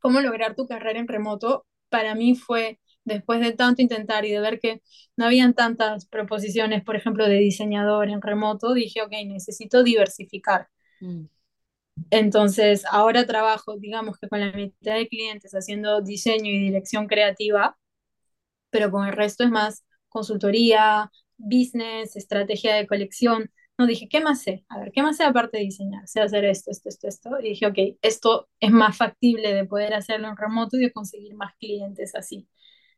cómo 0.00 0.20
lograr 0.20 0.54
tu 0.54 0.66
carrera 0.66 0.98
en 1.00 1.08
remoto, 1.08 1.66
para 1.88 2.14
mí 2.14 2.34
fue, 2.36 2.78
después 3.04 3.40
de 3.40 3.52
tanto 3.52 3.82
intentar 3.82 4.24
y 4.24 4.30
de 4.32 4.40
ver 4.40 4.60
que 4.60 4.82
no 5.16 5.26
habían 5.26 5.54
tantas 5.54 6.06
proposiciones, 6.06 6.84
por 6.84 6.96
ejemplo, 6.96 7.26
de 7.28 7.36
diseñador 7.38 8.08
en 8.10 8.22
remoto, 8.22 8.74
dije, 8.74 9.02
ok, 9.02 9.12
necesito 9.26 9.82
diversificar. 9.82 10.68
Mm, 11.00 11.26
Entonces, 12.10 12.84
ahora 12.90 13.26
trabajo, 13.26 13.76
digamos 13.78 14.18
que 14.18 14.28
con 14.28 14.40
la 14.40 14.52
mitad 14.52 14.94
de 14.96 15.08
clientes 15.08 15.52
haciendo 15.54 16.00
diseño 16.02 16.50
y 16.50 16.58
dirección 16.60 17.06
creativa, 17.06 17.76
pero 18.70 18.90
con 18.90 19.06
el 19.08 19.14
resto 19.14 19.44
es 19.44 19.50
más 19.50 19.84
consultoría, 20.14 21.12
business, 21.38 22.16
estrategia 22.16 22.76
de 22.76 22.86
colección. 22.88 23.50
No, 23.78 23.86
dije, 23.88 24.08
¿qué 24.08 24.20
más 24.22 24.42
sé? 24.42 24.64
A 24.70 24.78
ver, 24.80 24.92
¿qué 24.92 25.02
más 25.02 25.18
sé 25.18 25.24
aparte 25.24 25.58
de 25.58 25.64
diseñar? 25.64 26.08
Sé 26.08 26.20
hacer 26.22 26.46
esto, 26.46 26.70
esto, 26.72 26.88
esto, 26.88 27.08
esto. 27.08 27.30
Y 27.40 27.50
dije, 27.50 27.66
ok, 27.66 27.78
esto 28.02 28.48
es 28.60 28.72
más 28.72 28.96
factible 28.96 29.54
de 29.54 29.66
poder 29.66 29.94
hacerlo 29.94 30.28
en 30.28 30.36
remoto 30.38 30.76
y 30.78 30.82
de 30.82 30.92
conseguir 30.92 31.34
más 31.36 31.54
clientes 31.58 32.14
así. 32.16 32.48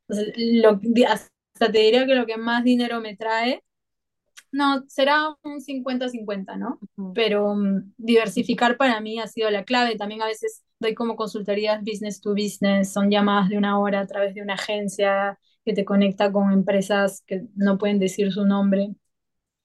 Entonces, 0.08 0.34
lo, 0.38 0.80
hasta 1.08 1.72
te 1.72 1.78
diría 1.80 2.06
que 2.06 2.14
lo 2.16 2.26
que 2.26 2.36
más 2.38 2.64
dinero 2.64 3.00
me 3.00 3.16
trae, 3.16 3.62
no, 4.52 4.84
será 4.88 5.36
un 5.44 5.60
cincuenta-cincuenta 5.60 6.56
¿no? 6.56 6.78
ujú, 6.96 7.14
Pero 7.14 7.50
um, 7.52 7.92
diversificar 7.96 8.76
para 8.76 9.00
mí 9.00 9.18
ha 9.20 9.26
sido 9.26 9.50
la 9.50 9.64
clave. 9.64 9.96
También 9.96 10.22
a 10.22 10.26
veces 10.26 10.62
doy 10.78 10.94
como 10.94 11.16
consultorías 11.16 11.82
business 11.82 12.20
to 12.20 12.32
business, 12.32 12.92
son 12.92 13.10
llamadas 13.10 13.48
de 13.48 13.58
una 13.58 13.78
hora 13.80 14.00
a 14.00 14.06
través 14.06 14.34
de 14.34 14.42
una 14.42 14.54
agencia 14.54 15.38
que 15.66 15.74
te 15.74 15.86
conecta 15.86 16.32
con 16.32 16.52
empresas 16.52 17.24
que 17.28 17.48
no 17.56 17.78
pueden 17.78 18.00
decir 18.00 18.32
su 18.32 18.46
nombre 18.46 18.96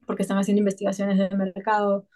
porque 0.08 0.24
están 0.24 0.38
haciendo 0.40 0.60
investigaciones 0.62 1.18
de 1.20 1.36
mercado. 1.38 2.08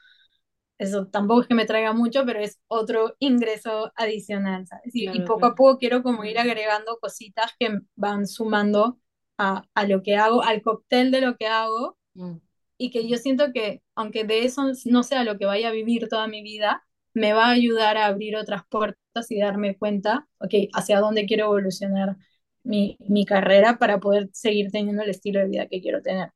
Eso 0.77 1.07
tampoco 1.07 1.41
es 1.41 1.47
que 1.47 1.55
me 1.55 1.65
traiga 1.65 1.93
mucho, 1.93 2.25
pero 2.25 2.39
es 2.39 2.59
otro 2.67 3.15
ingreso 3.19 3.91
adicional, 3.95 4.67
¿sabes? 4.67 4.95
Y, 4.95 5.09
y 5.17 5.21
Claro, 5.21 5.25
poco 5.25 5.45
a 5.47 5.55
poco 5.55 5.77
quiero 5.79 6.03
como 6.03 6.25
ir 6.25 6.37
agregando 6.39 6.99
cositas 6.99 7.51
que 7.59 7.79
van 7.95 8.27
sumando 8.27 8.99
a, 9.37 9.63
a 9.73 9.87
lo 9.87 10.03
que 10.03 10.17
hago, 10.17 10.43
al 10.43 10.61
cóctel 10.61 11.11
de 11.11 11.21
lo 11.21 11.37
que 11.37 11.47
hago 11.47 11.97
Mm, 12.15 12.39
y 12.77 12.91
que 12.91 13.07
yo 13.07 13.17
siento 13.17 13.53
que 13.53 13.81
aunque 13.95 14.23
de 14.25 14.45
eso 14.45 14.63
no 14.85 15.03
sea 15.03 15.23
lo 15.23 15.37
que 15.37 15.45
vaya 15.45 15.69
a 15.69 15.71
vivir 15.71 16.07
toda 16.09 16.27
mi 16.27 16.41
vida, 16.43 16.85
me 17.13 17.33
va 17.33 17.47
a 17.47 17.51
ayudar 17.51 17.97
a 17.97 18.07
abrir 18.07 18.35
otras 18.37 18.63
puertas 18.69 19.31
y 19.31 19.39
darme 19.39 19.77
cuenta, 19.77 20.27
ok, 20.39 20.53
hacia 20.73 20.99
dónde 20.99 21.25
quiero 21.25 21.45
evolucionar 21.45 22.17
mi, 22.65 22.97
mi 23.07 23.25
carrera 23.25 23.77
para 23.79 23.99
poder 23.99 24.29
seguir 24.33 24.71
teniendo 24.71 25.03
el 25.03 25.09
estilo 25.11 25.39
de 25.41 25.47
vida 25.47 25.67
que 25.67 25.81
quiero 25.81 26.01
tener. 26.01 26.31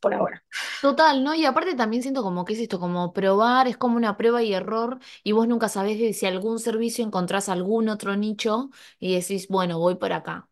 por 0.00 0.14
ahora. 0.14 0.44
Total, 0.80 1.22
¿no? 1.22 1.34
Y 1.34 1.44
aparte 1.44 1.74
también 1.76 2.02
siento 2.02 2.22
como 2.24 2.44
que 2.44 2.54
es 2.54 2.58
esto, 2.58 2.80
como 2.80 3.12
probar, 3.12 3.68
es 3.68 3.76
como 3.76 3.96
una 3.96 4.16
prueba 4.16 4.42
y 4.42 4.52
error, 4.52 4.98
y 5.22 5.30
vos 5.32 5.46
nunca 5.46 5.68
sabés 5.68 5.98
de 6.00 6.12
si 6.12 6.26
algún 6.26 6.58
servicio 6.58 7.04
encontrás 7.04 7.48
algún 7.48 7.88
otro 7.88 8.16
nicho 8.16 8.70
y 8.98 9.14
decís, 9.14 9.46
bueno, 9.48 9.78
voy 9.78 9.94
por 9.96 10.12
acá. 10.12 10.48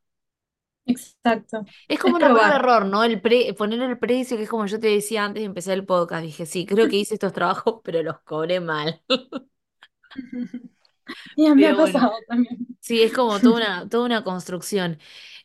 Exacto. 0.87 1.65
Es 1.89 1.99
Es 2.05 2.15
como 2.15 2.17
una 2.17 2.31
prueba 2.31 2.57
error, 2.57 2.87
¿no? 2.87 3.05
El 3.05 3.21
pre- 3.21 3.53
poner 3.55 3.81
el 3.83 3.99
precio, 3.99 4.37
que 4.37 4.45
es 4.45 4.49
como 4.49 4.67
yo 4.67 4.81
te 4.81 4.89
decía 4.89 5.25
antes 5.25 5.41
de 5.43 5.47
empezar 5.47 5.75
el 5.75 5.85
podcast. 5.87 6.23
Dije, 6.25 6.47
sí, 6.47 6.65
creo 6.67 6.89
que 6.89 6.97
hice 6.97 7.15
estos 7.15 7.33
trabajos, 7.33 7.81
pero 7.85 8.03
los 8.03 8.21
cobré 8.21 8.61
mal. 8.61 9.03
Ya 11.37 11.55
me 11.55 11.69
ha 11.69 11.75
Pero 11.75 11.79
bueno, 11.79 12.01
pasado 12.01 12.13
también. 12.29 12.67
sí, 12.81 13.03
es 13.03 13.13
como 13.13 13.41
toda 13.43 13.57
una, 13.59 13.91
toda 13.91 14.07
una 14.07 14.25
construcción. 14.25 14.99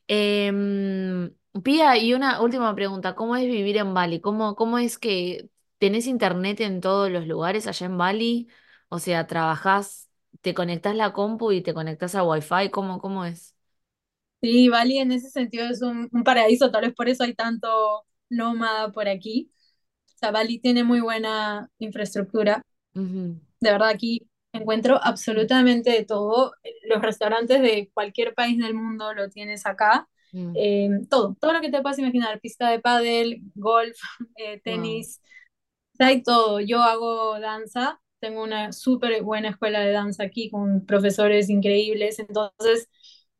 Em, 0.08 1.34
Pía, 1.64 1.98
y 1.98 2.14
una 2.14 2.42
última 2.42 2.76
pregunta, 2.76 3.16
¿cómo 3.16 3.36
es 3.36 3.46
vivir 3.48 3.78
en 3.78 3.94
Bali? 3.96 4.22
¿Cómo, 4.22 4.56
cómo 4.56 4.78
es 4.80 5.00
que 5.00 5.50
tenés 5.80 6.08
internet 6.08 6.62
en 6.62 6.82
todos 6.82 7.12
los 7.12 7.28
lugares 7.28 7.68
allá 7.68 7.88
en 7.88 7.98
Bali? 7.98 8.50
O 8.90 9.00
sea, 9.00 9.28
trabajás, 9.28 10.10
te 10.42 10.54
conectás 10.56 10.96
la 10.96 11.14
compu 11.14 11.52
y 11.54 11.62
te 11.64 11.74
conectás 11.74 12.16
a 12.16 12.24
Wi-Fi, 12.24 12.72
¿cómo, 12.72 13.00
cómo 13.02 13.26
es? 13.26 13.56
Sí, 14.42 14.70
Bali 14.70 15.00
en 15.00 15.12
ese 15.12 15.30
sentido 15.30 15.66
es 15.70 15.82
un, 15.82 16.08
un 16.12 16.24
paraíso, 16.24 16.70
tal 16.72 16.84
vez 16.86 16.94
por 16.94 17.10
eso 17.10 17.24
hay 17.24 17.34
tanto 17.34 18.06
nómada 18.30 18.92
por 18.92 19.08
aquí. 19.08 19.52
O 20.08 20.18
sea, 20.18 20.32
Bali 20.32 20.60
tiene 20.60 20.84
muy 20.84 21.02
buena 21.02 21.70
infraestructura. 21.80 22.62
Ujú, 22.96 23.38
De 23.60 23.72
verdad, 23.72 23.90
aquí 23.90 24.28
encuentro 24.58 25.00
absolutamente 25.04 25.92
de 25.92 26.06
todo. 26.06 26.54
Los 26.90 27.02
restaurantes 27.02 27.62
de 27.62 27.90
cualquier 27.94 28.34
país 28.36 28.58
del 28.60 28.74
mundo 28.76 29.14
lo 29.14 29.30
tienes 29.30 29.66
acá. 29.66 30.08
mm, 30.34 30.56
Eh, 30.56 30.90
todo, 31.10 31.36
todo 31.40 31.54
lo 31.54 31.62
que 31.62 31.70
te 31.72 31.82
puedas 31.82 32.00
imaginar, 32.00 32.40
pista 32.40 32.70
de 32.72 32.80
pádel, 32.80 33.42
golf, 33.56 33.98
eh, 34.38 34.62
wow, 34.66 35.06
tenis, 35.06 35.22
hay 36.00 36.24
todo. 36.24 36.60
Yo 36.60 36.82
hago 36.82 37.40
danza, 37.40 38.02
tengo 38.20 38.44
una 38.44 38.72
súper 38.74 39.22
buena 39.24 39.50
escuela 39.50 39.80
de 39.82 39.92
danza 39.92 40.24
aquí 40.24 40.50
con 40.50 40.86
profesores 40.86 41.50
increíbles, 41.50 42.20
entonces 42.20 42.90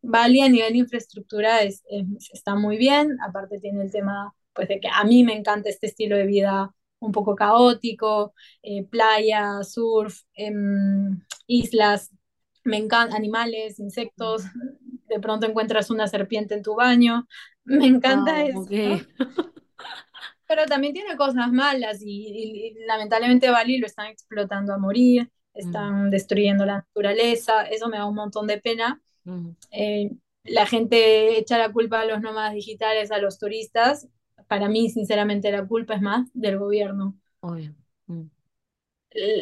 Bali 0.02 0.42
a 0.42 0.50
nivel 0.50 0.74
de 0.74 0.80
infraestructura 0.80 1.62
es, 1.64 1.84
es- 1.90 2.30
está 2.34 2.56
muy 2.56 2.78
bien, 2.78 3.18
aparte 3.28 3.60
tiene 3.60 3.84
el 3.84 3.92
tema 3.92 4.34
pues 4.54 4.68
de 4.70 4.80
que 4.80 4.88
a 4.88 5.04
mí 5.04 5.24
me 5.24 5.34
encanta 5.36 5.70
este 5.70 5.88
estilo 5.88 6.16
de 6.18 6.26
vida 6.28 6.74
un 7.00 7.12
poco 7.12 7.36
caótico, 7.36 8.34
eh, 8.64 8.84
playa, 8.86 9.64
surf, 9.64 10.22
em, 10.36 11.22
islas, 11.48 12.12
me 12.64 12.78
encantan 12.78 13.16
animales, 13.18 13.80
insectos, 13.80 14.52
de 15.10 15.20
pronto 15.20 15.46
encuentras 15.46 15.90
una 15.92 16.08
serpiente 16.08 16.56
en 16.56 16.64
tu 16.64 16.76
baño, 16.76 17.28
me 17.66 17.88
encanta 17.88 18.44
wow, 18.44 18.46
eso. 18.46 18.62
ok. 18.62 18.74
Pero 20.48 20.66
también 20.66 20.94
tiene 20.94 21.16
cosas 21.18 21.52
malas 21.52 22.02
y, 22.02 22.08
y- 22.28 22.68
y 22.82 22.86
lamentablemente 22.86 23.50
Bali 23.50 23.78
lo 23.80 23.88
están 23.88 24.08
explotando 24.08 24.74
a 24.74 24.78
morir, 24.78 25.30
Mm, 25.62 25.96
están 25.96 26.10
destruyendo 26.12 26.66
la 26.66 26.76
naturaleza, 26.78 27.64
eso 27.64 27.90
me 27.90 27.98
da 27.98 28.06
un 28.06 28.16
montón 28.16 28.46
de 28.48 28.60
pena. 28.62 29.02
mm, 29.26 29.56
Eh, 29.72 30.12
la 30.46 30.66
gente 30.68 31.38
echa 31.40 31.58
la 31.58 31.72
culpa 31.74 32.02
a 32.02 32.06
los 32.06 32.22
nómadas 32.22 32.54
digitales, 32.56 33.12
a 33.12 33.20
los 33.20 33.40
turistas. 33.40 34.08
Para 34.48 34.70
mí, 34.70 34.90
sinceramente, 34.90 35.52
la 35.52 35.66
culpa 35.68 35.96
es 35.96 36.02
más 36.02 36.28
del 36.34 36.58
gobierno. 36.60 37.16
obvio. 37.42 37.76
mm, 38.08 38.24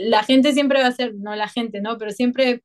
La 0.09 0.23
gente 0.23 0.53
siempre 0.53 0.81
va 0.81 0.87
a 0.87 0.91
ser, 0.91 1.15
no 1.15 1.35
la 1.35 1.47
gente, 1.47 1.81
¿no? 1.81 1.97
Pero 1.97 2.11
siempre 2.11 2.63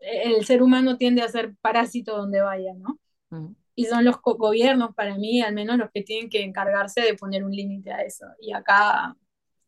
el 0.00 0.44
ser 0.46 0.62
humano 0.62 0.96
tiende 0.98 1.22
a 1.22 1.28
ser 1.28 1.54
parásito 1.60 2.16
donde 2.16 2.40
vaya, 2.42 2.74
¿no? 2.74 2.98
mm, 3.30 3.54
Y 3.76 3.86
son 3.86 4.04
los 4.04 4.16
gobiernos, 4.22 4.94
para 4.94 5.16
mí, 5.18 5.42
al 5.42 5.54
menos 5.54 5.78
los 5.78 5.90
que 5.92 6.02
tienen 6.02 6.30
que 6.30 6.42
encargarse 6.42 7.02
de 7.02 7.14
poner 7.16 7.44
un 7.44 7.52
límite 7.52 7.92
a 7.92 8.02
eso. 8.02 8.26
Y 8.40 8.52
acá 8.52 9.16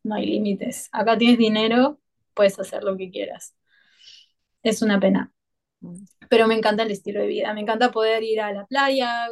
no 0.03 0.15
hay 0.15 0.25
límites. 0.27 0.89
Acá 0.91 1.17
tienes 1.17 1.37
dinero, 1.39 1.99
puedes 2.35 2.59
hacer 2.59 2.83
lo 2.83 2.97
que 2.97 3.11
quieras. 3.11 3.55
Es 4.63 4.81
una 4.81 4.99
pena. 4.99 5.31
mm. 5.81 6.05
Pero 6.29 6.47
me 6.47 6.55
encanta 6.55 6.83
el 6.83 6.91
estilo 6.91 7.21
de 7.21 7.27
vida. 7.27 7.53
Me 7.53 7.61
encanta 7.61 7.91
poder 7.91 8.23
ir 8.23 8.41
a 8.41 8.53
la 8.53 8.65
playa, 8.65 9.27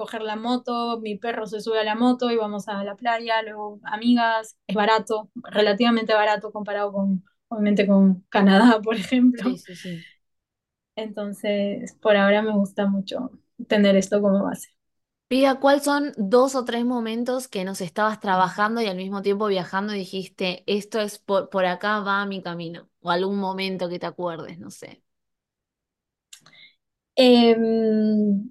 coger 0.00 0.22
la 0.22 0.36
moto, 0.36 1.00
mi 1.00 1.16
perro 1.18 1.46
se 1.46 1.60
sube 1.60 1.80
a 1.80 1.84
la 1.84 1.94
moto 1.94 2.30
y 2.30 2.36
vamos 2.36 2.68
a 2.68 2.84
la 2.84 2.96
playa, 2.96 3.42
luego 3.42 3.80
amigas. 3.84 4.56
Es 4.66 4.76
barato, 4.76 5.30
relativamente 5.44 6.14
barato 6.14 6.52
comparado 6.52 6.92
con, 6.92 7.24
obviamente, 7.48 7.86
con 7.86 8.22
Canadá, 8.30 8.80
por 8.84 8.96
Sí, 9.34 9.56
ejemplo. 9.56 9.58
sí, 9.58 9.74
sí. 9.76 10.06
Entonces, 10.96 11.94
por 12.00 12.16
ahora 12.16 12.42
me 12.42 12.52
gusta 12.52 12.86
mucho 12.86 13.30
tener 13.68 13.96
esto 13.96 14.20
como 14.22 14.44
base. 14.44 14.68
Pida, 15.28 15.60
¿cuáles 15.60 15.84
son 15.84 16.12
dos 16.18 16.54
o 16.56 16.64
tres 16.66 16.84
momentos 16.84 17.46
que 17.48 17.64
nos 17.64 17.80
estabas 17.80 18.20
trabajando 18.20 18.80
y 18.82 18.86
al 18.86 18.96
mismo 18.98 19.22
tiempo 19.22 19.46
viajando 19.46 19.94
y 19.94 19.98
dijiste, 20.00 20.62
esto 20.66 21.00
es 21.00 21.18
por, 21.18 21.48
por 21.50 21.64
acá 21.66 22.00
va 22.00 22.26
mi 22.26 22.42
camino? 22.42 22.90
O 23.00 23.10
algún 23.10 23.38
momento 23.38 23.88
que 23.88 23.98
te 24.00 24.06
acuerdes, 24.06 24.58
no 24.58 24.70
sé. 24.70 25.02
Em, 27.16 28.50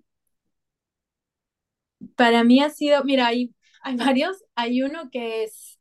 para 2.19 2.43
mí 2.43 2.61
ha 2.61 2.69
sido, 2.69 3.03
mira, 3.05 3.27
hay, 3.27 3.55
hay 3.83 3.95
varios. 3.97 4.37
Hay 4.55 4.83
uno 4.83 5.09
que 5.11 5.43
es 5.45 5.79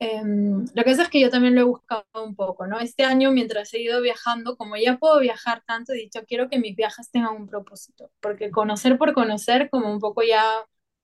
Em, 0.00 0.64
lo 0.74 0.82
que 0.84 0.90
pasa 0.90 1.02
es 1.04 1.08
que 1.08 1.20
yo 1.20 1.30
también 1.30 1.54
lo 1.54 1.60
he 1.60 1.64
buscado 1.64 2.04
un 2.24 2.34
poco, 2.34 2.66
¿no? 2.66 2.80
Este 2.80 3.04
año, 3.04 3.30
mientras 3.30 3.72
he 3.74 3.80
ido 3.80 4.00
viajando, 4.02 4.56
como 4.56 4.76
ya 4.76 4.98
puedo 4.98 5.20
viajar 5.20 5.62
tanto, 5.66 5.92
he 5.92 5.96
dicho, 5.96 6.20
quiero 6.26 6.48
que 6.50 6.58
mis 6.58 6.76
viajes 6.76 7.10
tengan 7.10 7.34
un 7.36 7.46
propósito, 7.48 8.10
porque 8.20 8.50
conocer 8.50 8.98
por 8.98 9.14
conocer, 9.14 9.70
como 9.70 9.90
un 9.92 10.00
poco 10.00 10.22
ya 10.22 10.44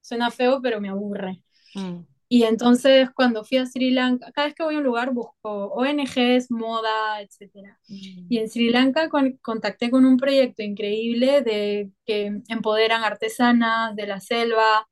suena 0.00 0.30
feo, 0.30 0.60
pero 0.62 0.80
me 0.80 0.88
aburre. 0.90 1.42
Mm, 1.74 2.00
Y 2.30 2.44
entonces, 2.44 3.10
cuando 3.14 3.44
fui 3.44 3.58
a 3.58 3.66
Sri 3.66 3.92
Lanka, 3.92 4.32
cada 4.32 4.48
vez 4.48 4.56
que 4.56 4.64
voy 4.64 4.76
a 4.76 4.78
un 4.78 4.84
lugar 4.84 5.12
busco 5.12 5.50
ONGs, 5.74 6.50
moda. 6.50 7.20
Y 8.28 8.38
mm, 8.38 8.38
en 8.38 8.48
Sri 8.48 8.70
Lanka 8.70 9.08
con- 9.08 9.38
contacté 9.42 9.90
con 9.90 10.04
un 10.06 10.16
proyecto 10.16 10.62
increíble 10.62 11.42
de 11.42 11.90
que 12.06 12.40
empoderan 12.48 13.04
artesanas 13.04 13.96
de 13.96 14.06
la 14.06 14.20
selva 14.20 14.88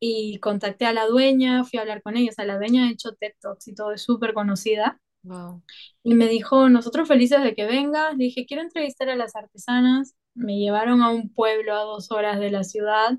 y 0.00 0.38
contacté 0.40 0.86
a 0.86 0.92
la 0.94 1.06
dueña, 1.06 1.64
fui 1.64 1.78
a 1.78 1.82
hablar 1.82 2.02
con 2.02 2.16
ella, 2.16 2.30
o 2.30 2.34
sea, 2.34 2.44
la 2.46 2.56
dueña 2.58 2.86
ha 2.86 2.90
hecho 2.92 3.12
TED 3.14 3.32
Talks 3.40 3.68
y 3.68 3.74
todo, 3.74 3.92
es 3.92 4.02
súper 4.02 4.34
conocida, 4.34 5.00
wow, 5.22 5.62
y 6.02 6.14
me 6.14 6.28
dijo, 6.28 6.68
nosotros 6.68 7.08
felices 7.08 7.42
de 7.42 7.54
que 7.54 7.66
vengas, 7.66 8.16
le 8.16 8.24
dije, 8.24 8.46
quiero 8.46 8.62
entrevistar 8.62 9.08
a 9.10 9.16
las 9.16 9.36
artesanas, 9.36 10.14
me 10.34 10.58
llevaron 10.58 11.02
a 11.02 11.10
un 11.10 11.32
pueblo 11.32 11.74
a 11.74 11.82
dos 11.84 12.10
horas 12.12 12.38
de 12.40 12.50
la 12.50 12.64
ciudad, 12.64 13.18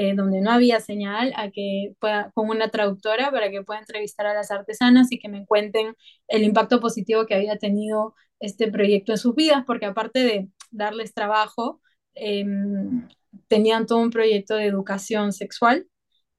eh, 0.00 0.14
donde 0.14 0.40
no 0.40 0.52
había 0.52 0.78
señal, 0.78 1.32
a 1.36 1.50
que 1.50 1.92
pueda, 1.98 2.30
con 2.32 2.50
una 2.50 2.68
traductora 2.70 3.32
para 3.32 3.50
que 3.50 3.64
pueda 3.64 3.80
entrevistar 3.80 4.26
a 4.26 4.34
las 4.34 4.52
artesanas 4.52 5.10
y 5.10 5.18
que 5.18 5.28
me 5.28 5.44
cuenten 5.44 5.96
el 6.28 6.44
impacto 6.44 6.78
positivo 6.78 7.26
que 7.26 7.34
había 7.34 7.58
tenido 7.58 8.14
este 8.38 8.70
proyecto 8.70 9.10
en 9.10 9.18
sus 9.18 9.34
vidas, 9.34 9.64
porque 9.66 9.86
aparte 9.86 10.20
de 10.20 10.48
darles 10.70 11.14
trabajo, 11.14 11.80
em, 12.14 13.08
tenían 13.48 13.86
todo 13.86 13.98
un 13.98 14.10
proyecto 14.10 14.54
de 14.54 14.66
educación 14.66 15.32
sexual 15.32 15.88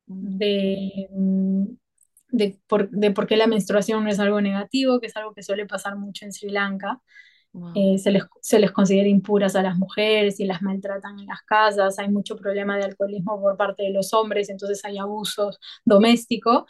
de, 0.05 1.09
de, 2.29 2.59
por, 2.65 2.89
de 2.91 3.11
por 3.11 3.27
qué 3.27 3.35
la 3.35 3.47
menstruación 3.47 4.05
no 4.05 4.09
es 4.09 4.19
algo 4.19 4.39
negativo, 4.39 5.01
que 5.01 5.07
es 5.07 5.17
algo 5.17 5.33
que 5.33 5.43
suele 5.43 5.65
pasar 5.65 5.97
mucho 5.97 6.23
en 6.23 6.31
Sri 6.31 6.49
Lanka. 6.49 7.01
Eh, 7.75 7.97
se 7.97 8.11
les, 8.11 8.23
se 8.41 8.59
les 8.59 8.71
considera 8.71 9.07
impuras 9.07 9.55
a 9.55 9.63
las 9.63 9.75
mujeres 9.77 10.39
y 10.39 10.45
las 10.45 10.61
maltratan 10.61 11.19
en 11.19 11.25
las 11.27 11.41
casas, 11.43 11.97
hay 11.99 12.07
mucho 12.09 12.35
problema 12.37 12.77
de 12.77 12.83
alcoholismo 12.83 13.41
por 13.41 13.57
parte 13.57 13.83
de 13.83 13.91
los 13.91 14.13
hombres, 14.13 14.49
entonces 14.49 14.83
hay 14.85 14.97
abusos 14.97 15.59
domésticos. 15.85 16.63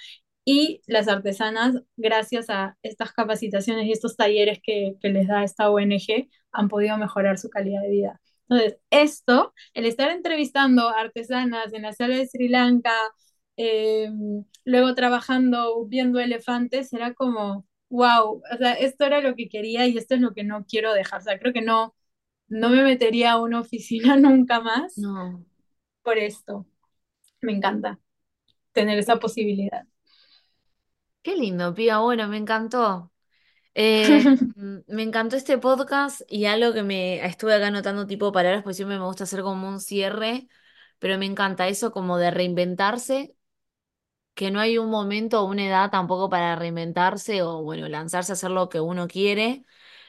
Y 0.46 0.82
las 0.88 1.08
artesanas, 1.08 1.76
gracias 1.96 2.50
a 2.50 2.76
estas 2.82 3.12
capacitaciones 3.14 3.86
y 3.86 3.92
estos 3.92 4.16
talleres 4.16 4.60
que, 4.64 4.96
que 5.00 5.10
les 5.10 5.28
da 5.28 5.44
esta 5.44 5.70
ONG, 5.70 6.28
han 6.52 6.70
podido 6.70 6.98
mejorar 6.98 7.38
su 7.38 7.50
calidad 7.50 7.82
de 7.84 7.90
vida. 7.90 8.22
Entonces, 8.50 8.80
esto, 8.90 9.54
el 9.76 9.86
estar 9.86 10.10
entrevistando 10.10 10.90
artesanas 10.90 11.72
en 11.74 11.84
la 11.84 11.94
sala 11.94 12.16
de 12.18 12.26
Sri 12.28 12.48
Lanka, 12.50 12.94
eh, 13.58 14.10
luego 14.66 14.96
trabajando 14.96 15.86
viendo 15.86 16.20
elefantes, 16.20 16.94
era 16.94 17.14
como, 17.14 17.66
wow, 17.90 18.42
o 18.52 18.58
sea, 18.58 18.74
esto 18.74 19.06
era 19.06 19.22
lo 19.22 19.36
que 19.36 19.50
quería 19.50 19.88
y 19.88 19.98
esto 19.98 20.16
es 20.16 20.22
lo 20.22 20.34
que 20.34 20.44
no 20.44 20.66
quiero 20.66 20.94
dejar. 20.94 21.22
O 21.22 21.24
sea, 21.24 21.40
creo 21.40 21.54
que 21.54 21.62
no, 21.62 21.96
no 22.48 22.70
me 22.70 22.84
metería 22.84 23.34
a 23.34 23.42
una 23.42 23.62
oficina 23.62 24.16
nunca 24.18 24.60
más 24.62 24.96
no. 24.98 25.46
por 26.04 26.18
esto. 26.18 26.66
Me 27.42 27.54
encanta 27.54 28.00
tener 28.74 29.00
esa 29.00 29.18
posibilidad. 29.18 29.86
Qué 31.22 31.36
lindo, 31.36 31.74
Pía, 31.74 32.00
bueno, 32.00 32.28
me 32.28 32.38
encantó. 32.38 33.12
Eh, 33.76 34.26
me 34.88 35.04
encantó 35.04 35.38
este 35.38 35.58
podcast 35.58 36.22
y 36.28 36.46
algo 36.46 36.74
que 36.74 36.84
me 36.84 37.26
estuve 37.26 37.54
acá 37.54 37.68
anotando 37.68 38.08
tipo 38.08 38.32
palabras, 38.32 38.64
pues 38.64 38.76
siempre 38.76 38.98
me 38.98 39.06
gusta 39.06 39.24
hacer 39.26 39.42
como 39.42 39.70
un 39.70 39.80
cierre, 39.80 40.48
pero 40.98 41.18
me 41.18 41.26
encanta 41.26 41.68
eso 41.70 41.92
como 41.92 42.18
de 42.18 42.32
reinventarse, 42.32 43.36
que 44.40 44.52
no 44.52 44.60
hay 44.62 44.78
un 44.80 44.90
momento 44.90 45.42
o 45.44 45.46
una 45.50 45.66
edad 45.68 45.92
tampoco 45.92 46.30
para 46.30 46.56
reinventarse 46.56 47.44
o 47.44 47.62
bueno, 47.64 47.90
lanzarse 47.90 48.32
a 48.32 48.36
hacer 48.36 48.52
lo 48.52 48.70
que 48.70 48.80
uno 48.82 49.08
quiere. 49.08 49.66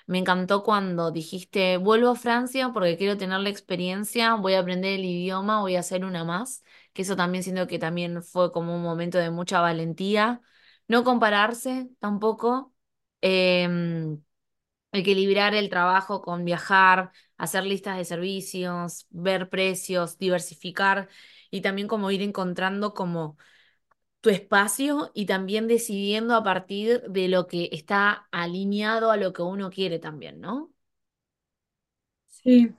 Me 0.06 0.18
encantó 0.18 0.62
cuando 0.64 1.10
dijiste, 1.12 1.76
vuelvo 1.78 2.10
a 2.10 2.14
Francia 2.16 2.70
porque 2.72 2.96
quiero 2.96 3.16
tener 3.16 3.40
la 3.40 3.48
experiencia, 3.50 4.34
voy 4.36 4.54
a 4.54 4.60
aprender 4.60 4.94
el 4.94 5.04
idioma, 5.04 5.60
voy 5.60 5.76
a 5.76 5.80
hacer 5.80 6.04
una 6.04 6.24
más, 6.24 6.64
que 6.92 7.02
eso 7.02 7.16
también 7.16 7.44
siento 7.44 7.66
que 7.66 7.78
también 7.78 8.22
fue 8.22 8.52
como 8.52 8.74
un 8.76 8.82
momento 8.82 9.18
de 9.18 9.30
mucha 9.30 9.60
valentía. 9.60 10.40
No 10.88 11.04
compararse 11.04 11.88
tampoco. 12.00 12.74
Em, 13.22 14.22
equilibrar 14.92 15.54
el 15.54 15.68
trabajo 15.70 16.22
con 16.22 16.44
viajar, 16.44 17.12
hacer 17.36 17.64
listas 17.64 17.96
de 17.96 18.04
servicios, 18.04 19.06
ver 19.10 19.48
precios, 19.50 20.18
diversificar 20.18 21.08
y 21.50 21.60
también 21.62 21.88
como 21.88 22.10
ir 22.10 22.22
encontrando 22.22 22.94
como 22.94 23.36
tu 24.20 24.30
espacio 24.30 25.10
y 25.14 25.26
también 25.26 25.66
decidiendo 25.68 26.34
a 26.36 26.42
partir 26.44 27.02
de 27.08 27.28
lo 27.28 27.46
que 27.46 27.68
está 27.72 28.28
alineado 28.32 29.10
a 29.10 29.16
lo 29.16 29.32
que 29.32 29.42
uno 29.42 29.70
quiere 29.70 29.98
también, 29.98 30.40
¿no? 30.40 30.72
Sí, 32.28 32.74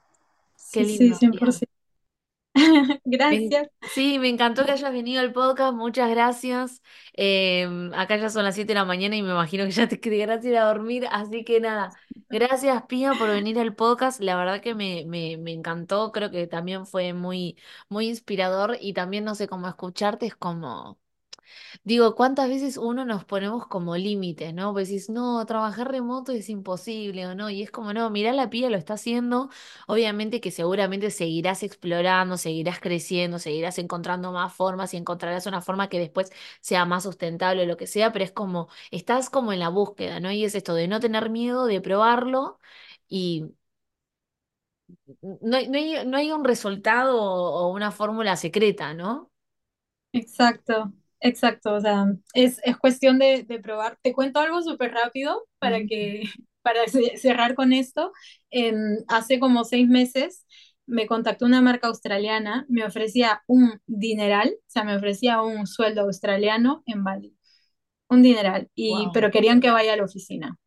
Qué 0.71 0.83
sí, 0.83 0.85
sí, 0.85 1.13
lindo. 1.13 1.15
100%. 1.15 1.73
Me- 3.29 3.57
Gracias. 3.57 3.69
Sí, 3.83 4.19
me 4.19 4.29
encantó 4.29 4.65
que 4.65 4.71
hayas 4.73 4.93
venido 4.93 5.21
al 5.21 5.33
podcast, 5.33 5.73
muchas 5.73 6.09
gracias. 6.11 6.81
Em, 7.13 7.93
acá 7.95 8.17
ya 8.17 8.29
son 8.29 8.43
las 8.45 8.55
7 8.55 8.69
de 8.69 8.75
la 8.75 8.85
mañana 8.85 9.15
y 9.17 9.23
me 9.23 9.31
imagino 9.31 9.65
que 9.65 9.71
ya 9.71 9.87
te 9.87 9.99
querrás 9.99 10.45
ir 10.45 10.57
a 10.57 10.65
dormir, 10.65 11.07
así 11.11 11.43
que 11.43 11.59
nada, 11.59 11.95
gracias 12.29 12.83
Pía 12.87 13.15
por 13.15 13.29
venir 13.29 13.59
al 13.59 13.75
podcast, 13.75 14.21
la 14.21 14.35
verdad 14.37 14.61
que 14.61 14.75
me, 14.75 15.05
me, 15.07 15.37
me 15.37 15.51
encantó, 15.53 16.11
creo 16.11 16.31
que 16.31 16.47
también 16.47 16.85
fue 16.85 17.13
muy, 17.13 17.57
muy 17.89 18.07
inspirador 18.09 18.77
y 18.79 18.93
también 18.93 19.25
no 19.25 19.35
sé 19.35 19.47
cómo 19.47 19.67
escucharte, 19.67 20.27
es 20.27 20.35
como... 20.35 21.00
Digo, 21.83 22.15
¿cuántas 22.15 22.49
veces 22.49 22.77
uno 22.77 23.05
nos 23.05 23.25
ponemos 23.25 23.67
como 23.67 23.95
límites, 23.97 24.53
¿no? 24.53 24.73
Pues 24.73 24.89
decís, 24.89 25.09
no, 25.09 25.45
trabajar 25.45 25.89
remoto 25.91 26.31
es 26.31 26.49
imposible 26.49 27.25
o 27.27 27.35
no, 27.35 27.49
y 27.49 27.61
es 27.63 27.71
como, 27.71 27.93
no, 27.93 28.09
mirá 28.09 28.33
la 28.33 28.49
pía, 28.49 28.69
lo 28.69 28.77
está 28.77 28.93
haciendo, 28.95 29.49
obviamente 29.87 30.41
que 30.41 30.51
seguramente 30.51 31.11
seguirás 31.11 31.63
explorando, 31.63 32.37
seguirás 32.37 32.79
creciendo, 32.79 33.39
seguirás 33.39 33.77
encontrando 33.79 34.31
más 34.31 34.53
formas 34.53 34.93
y 34.93 34.97
encontrarás 34.97 35.45
una 35.45 35.61
forma 35.61 35.89
que 35.89 35.99
después 35.99 36.31
sea 36.61 36.85
más 36.85 37.03
sustentable 37.03 37.63
o 37.63 37.65
lo 37.65 37.77
que 37.77 37.87
sea, 37.87 38.11
pero 38.11 38.25
es 38.25 38.31
como, 38.31 38.67
estás 38.91 39.29
como 39.29 39.53
en 39.53 39.59
la 39.59 39.69
búsqueda, 39.69 40.19
¿no? 40.19 40.31
Y 40.31 40.45
es 40.45 40.55
esto 40.55 40.73
de 40.75 40.87
no 40.87 40.99
tener 40.99 41.29
miedo, 41.29 41.65
de 41.65 41.81
probarlo 41.81 42.59
y 43.07 43.51
no 45.41 45.57
hay, 45.57 45.67
no 45.69 45.77
hay, 45.77 46.05
no 46.05 46.17
hay 46.17 46.31
un 46.31 46.43
resultado 46.45 47.21
o 47.21 47.51
o 47.67 47.71
una 47.73 47.91
fórmula 47.91 48.35
secreta, 48.37 48.93
¿no? 48.93 49.31
Exacto, 50.13 50.93
exacto. 51.21 51.73
O 51.75 51.81
sea, 51.81 52.05
es, 52.33 52.59
es 52.63 52.77
cuestión 52.77 53.19
de, 53.19 53.43
de 53.43 53.59
probar. 53.59 53.97
Te 54.01 54.13
cuento 54.13 54.39
algo 54.39 54.61
súper 54.63 54.93
rápido 54.93 55.45
para 55.59 55.79
que, 55.85 56.23
para 56.63 56.87
ce- 56.87 57.17
cerrar 57.17 57.55
con 57.55 57.73
esto. 57.73 58.11
Em, 58.51 58.97
hace 59.07 59.39
como 59.39 59.63
seis 59.65 59.87
meses 59.87 60.45
me 60.87 61.07
contactó 61.07 61.45
una 61.45 61.61
marca 61.61 61.87
australiana, 61.87 62.65
me 62.69 62.85
ofrecía 62.85 63.43
un 63.47 63.79
dineral, 63.87 64.49
o 64.57 64.63
sea, 64.67 64.83
me 64.83 64.95
ofrecía 64.97 65.41
un 65.41 65.67
sueldo 65.67 66.01
australiano 66.01 66.83
en 66.85 67.03
Bali, 67.03 67.37
un 68.09 68.23
dineral, 68.23 68.69
y, 68.75 68.91
Wow. 68.91 69.11
pero 69.13 69.31
querían 69.31 69.61
que 69.61 69.71
vaya 69.71 69.93
a 69.93 69.97
la 69.97 70.05
oficina. 70.05 70.57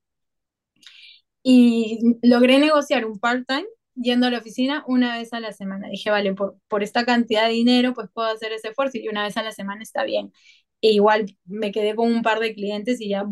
Y 1.42 1.98
logré 2.22 2.58
negociar 2.58 3.04
un 3.04 3.18
part-time 3.18 3.66
yendo 3.94 4.26
a 4.26 4.30
la 4.30 4.38
oficina 4.38 4.84
una 4.86 5.16
vez 5.18 5.32
a 5.32 5.40
la 5.40 5.52
semana. 5.52 5.88
Dije, 5.88 6.10
vale, 6.10 6.34
por, 6.34 6.58
por 6.68 6.82
esta 6.82 7.04
cantidad 7.04 7.46
de 7.46 7.52
dinero, 7.54 7.94
pues 7.94 8.08
puedo 8.12 8.28
hacer 8.28 8.52
ese 8.52 8.68
esfuerzo 8.68 8.98
y 8.98 9.08
una 9.08 9.24
vez 9.24 9.36
a 9.36 9.42
la 9.42 9.52
semana 9.52 9.82
está 9.82 10.04
bien. 10.04 10.32
E 10.80 10.92
igual 10.92 11.26
me 11.46 11.72
quedé 11.72 11.94
con 11.94 12.12
un 12.12 12.22
par 12.22 12.40
de 12.40 12.54
clientes 12.54 13.00
y 13.00 13.08
ya 13.10 13.24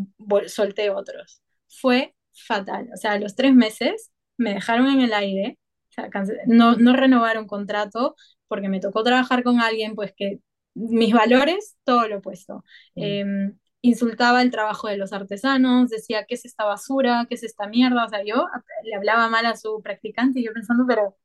solté 0.47 0.89
otros. 0.89 1.41
Fue 1.69 2.15
fatal. 2.33 2.89
O 2.93 2.97
sea, 2.97 3.13
a 3.13 3.19
los 3.19 3.35
tres 3.35 3.53
meses 3.53 4.11
me 4.37 4.53
dejaron 4.55 4.87
en 4.87 5.01
el 5.01 5.13
aire. 5.13 5.59
O 5.89 5.93
sea, 5.93 6.09
cance- 6.09 6.37
no, 6.47 6.75
no 6.75 6.93
renovaron 6.95 7.45
contrato 7.47 8.15
porque 8.47 8.69
me 8.69 8.79
tocó 8.79 9.03
trabajar 9.03 9.43
con 9.43 9.59
alguien, 9.61 9.93
pues 9.95 10.13
que 10.15 10.39
mis 10.75 11.13
valores, 11.13 11.77
todo 11.83 12.07
lo 12.07 12.17
opuesto. 12.17 12.63
Mm, 12.95 13.03
Em, 13.03 13.57
insultaba 13.83 14.41
el 14.43 14.51
trabajo 14.51 14.89
de 14.89 14.97
los 14.97 15.13
artesanos, 15.13 15.91
decía, 15.91 16.25
¿qué 16.27 16.35
es 16.35 16.45
esta 16.45 16.65
basura? 16.65 17.27
¿Qué 17.29 17.35
es 17.35 17.43
esta 17.43 17.67
mierda? 17.67 18.05
O 18.05 18.09
sea, 18.09 18.23
yo 18.25 18.47
le 18.85 18.95
hablaba 18.95 19.29
mal 19.29 19.45
a 19.47 19.57
su 19.57 19.81
practicante 19.83 20.41
y 20.41 20.45
yo 20.45 20.53
pensando, 20.53 20.85
pero 20.87 21.17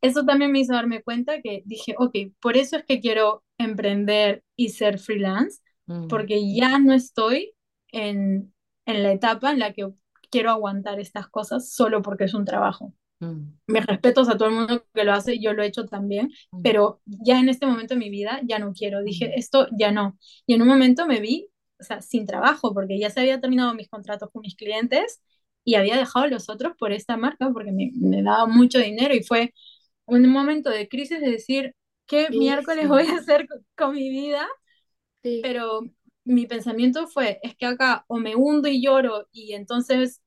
eso 0.00 0.24
también 0.24 0.52
me 0.52 0.60
hizo 0.60 0.74
darme 0.74 1.02
cuenta 1.02 1.40
que 1.42 1.62
dije, 1.66 1.94
ok, 1.98 2.14
por 2.40 2.56
eso 2.56 2.76
es 2.76 2.84
que 2.84 3.00
quiero 3.00 3.44
emprender 3.58 4.44
y 4.56 4.70
ser 4.70 4.98
freelance, 4.98 5.60
mm, 5.86 6.08
porque 6.08 6.54
ya 6.54 6.78
no 6.78 6.92
estoy 6.92 7.54
en, 7.92 8.52
en 8.86 9.02
la 9.02 9.12
etapa 9.12 9.52
en 9.52 9.60
la 9.60 9.72
que 9.72 9.88
quiero 10.30 10.50
aguantar 10.50 10.98
estas 11.00 11.28
cosas 11.28 11.72
solo 11.72 12.02
porque 12.02 12.24
es 12.24 12.34
un 12.34 12.44
trabajo. 12.44 12.92
mm, 13.20 13.58
Me 13.68 13.80
respeto 13.80 14.22
a 14.22 14.36
todo 14.36 14.48
el 14.48 14.54
mundo 14.54 14.84
que 14.94 15.04
lo 15.04 15.12
hace, 15.12 15.38
yo 15.40 15.52
lo 15.52 15.62
he 15.62 15.66
hecho 15.66 15.86
también, 15.86 16.30
mm, 16.52 16.62
pero 16.62 17.00
ya 17.06 17.38
en 17.40 17.48
este 17.48 17.66
momento 17.66 17.94
de 17.94 18.00
mi 18.00 18.10
vida 18.10 18.40
ya 18.44 18.58
no 18.58 18.72
quiero. 18.72 19.02
Dije, 19.02 19.28
mm. 19.28 19.32
esto 19.36 19.68
ya 19.78 19.92
no. 19.92 20.18
Y 20.46 20.54
en 20.54 20.62
un 20.62 20.68
momento 20.68 21.06
me 21.06 21.20
vi, 21.20 21.48
o 21.82 21.84
sea, 21.84 22.02
sin 22.02 22.26
trabajo, 22.26 22.74
porque 22.74 22.98
ya 23.00 23.10
se 23.10 23.20
había 23.20 23.40
terminado 23.40 23.74
mis 23.74 23.88
contratos 23.90 24.30
con 24.32 24.42
mis 24.42 24.56
clientes 24.56 25.22
y 25.64 25.76
había 25.76 25.96
dejado 25.98 26.28
los 26.28 26.48
otros 26.50 26.74
por 26.78 26.92
esta 26.92 27.16
marca 27.18 27.50
porque 27.52 27.72
me, 27.72 27.92
me 27.96 28.22
daba 28.24 28.46
mucho 28.46 28.80
dinero 28.80 29.14
y 29.14 29.22
fue 29.24 29.54
un 30.06 30.28
momento 30.30 30.70
de 30.70 30.88
crisis 30.88 31.20
de 31.20 31.30
decir, 31.32 31.74
¿qué 32.06 32.30
Sí, 32.30 32.32
miércoles 32.32 32.88
voy 32.88 33.04
sí, 33.04 33.08
a 33.08 33.16
hacer 33.18 33.48
con, 33.48 33.66
con 33.76 33.94
mi 33.94 34.10
vida? 34.10 34.46
sí. 35.22 35.42
Pero 35.42 35.82
mi 36.24 36.46
pensamiento 36.46 37.06
fue, 37.08 37.40
es 37.42 37.56
que 37.56 37.66
acá 37.66 38.04
o 38.08 38.18
me 38.18 38.36
hundo 38.36 38.68
y 38.68 38.82
lloro 38.82 39.28
y 39.32 39.54
entonces 39.54 40.20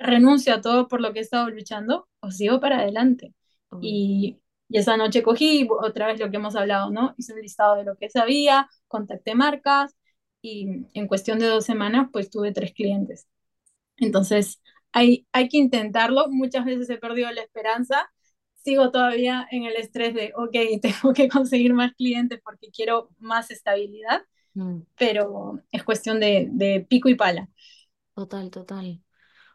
renuncio 0.00 0.54
a 0.54 0.60
todo 0.60 0.88
por 0.88 1.00
lo 1.00 1.12
que 1.12 1.20
he 1.20 1.22
estado 1.22 1.50
luchando 1.50 2.08
o 2.20 2.30
sigo 2.30 2.60
para 2.60 2.78
adelante. 2.80 3.34
Y, 3.80 4.40
y 4.68 4.78
esa 4.78 4.96
noche 4.96 5.22
cogí 5.22 5.68
otra 5.70 6.06
vez 6.06 6.20
lo 6.20 6.30
que 6.30 6.36
hemos 6.36 6.56
hablado, 6.56 6.90
¿no? 6.90 7.14
Hice 7.18 7.34
un 7.34 7.40
listado 7.42 7.76
de 7.76 7.84
lo 7.84 7.96
que 7.96 8.10
sabía, 8.10 8.68
contacté 8.88 9.34
marcas 9.34 9.94
y 10.42 10.86
en 10.94 11.06
cuestión 11.08 11.38
de 11.40 11.46
dos 11.46 11.64
semanas 11.64 12.08
pues 12.12 12.30
tuve 12.30 12.52
tres 12.52 12.72
clientes. 12.74 13.28
Entonces 13.96 14.60
hay, 14.92 15.26
hay 15.32 15.48
que 15.48 15.58
intentarlo. 15.58 16.28
Muchas 16.30 16.64
veces 16.64 16.90
he 16.90 16.98
perdido 16.98 17.30
la 17.32 17.42
esperanza. 17.42 18.12
Sigo 18.54 18.90
todavía 18.92 19.46
en 19.50 19.64
el 19.64 19.76
estrés 19.76 20.14
de, 20.14 20.32
ok, 20.36 20.52
tengo 20.82 21.12
que 21.14 21.28
conseguir 21.28 21.74
más 21.74 21.92
clientes 21.94 22.40
porque 22.44 22.70
quiero 22.70 23.10
más 23.18 23.50
estabilidad, 23.50 24.22
Mm, 24.56 24.82
pero 24.96 25.60
es 25.72 25.84
cuestión 25.84 26.20
de, 26.20 26.48
de 26.52 26.86
pico 26.88 27.08
y 27.10 27.16
pala. 27.16 27.48
Total, 28.14 28.50
total. 28.50 29.02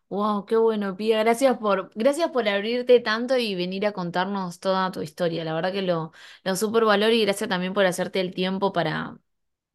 Wow, 0.10 0.46
qué 0.46 0.58
bueno, 0.58 0.96
Pía. 0.98 1.20
Gracias 1.24 1.58
por, 1.60 1.92
gracias 1.96 2.32
por 2.32 2.48
abrirte 2.50 3.00
tanto 3.02 3.38
y 3.38 3.56
venir 3.56 3.86
a 3.88 3.94
contarnos 3.94 4.60
toda 4.60 4.92
tu 4.92 5.02
historia. 5.02 5.44
La 5.46 5.54
verdad 5.56 5.74
que 5.74 5.82
lo, 5.84 6.14
lo 6.44 6.56
súper 6.58 6.86
valoro 6.86 7.14
y 7.14 7.24
gracias 7.24 7.50
también 7.50 7.74
por 7.74 7.86
hacerte 7.86 8.22
el 8.22 8.34
tiempo 8.34 8.74
para, 8.74 9.18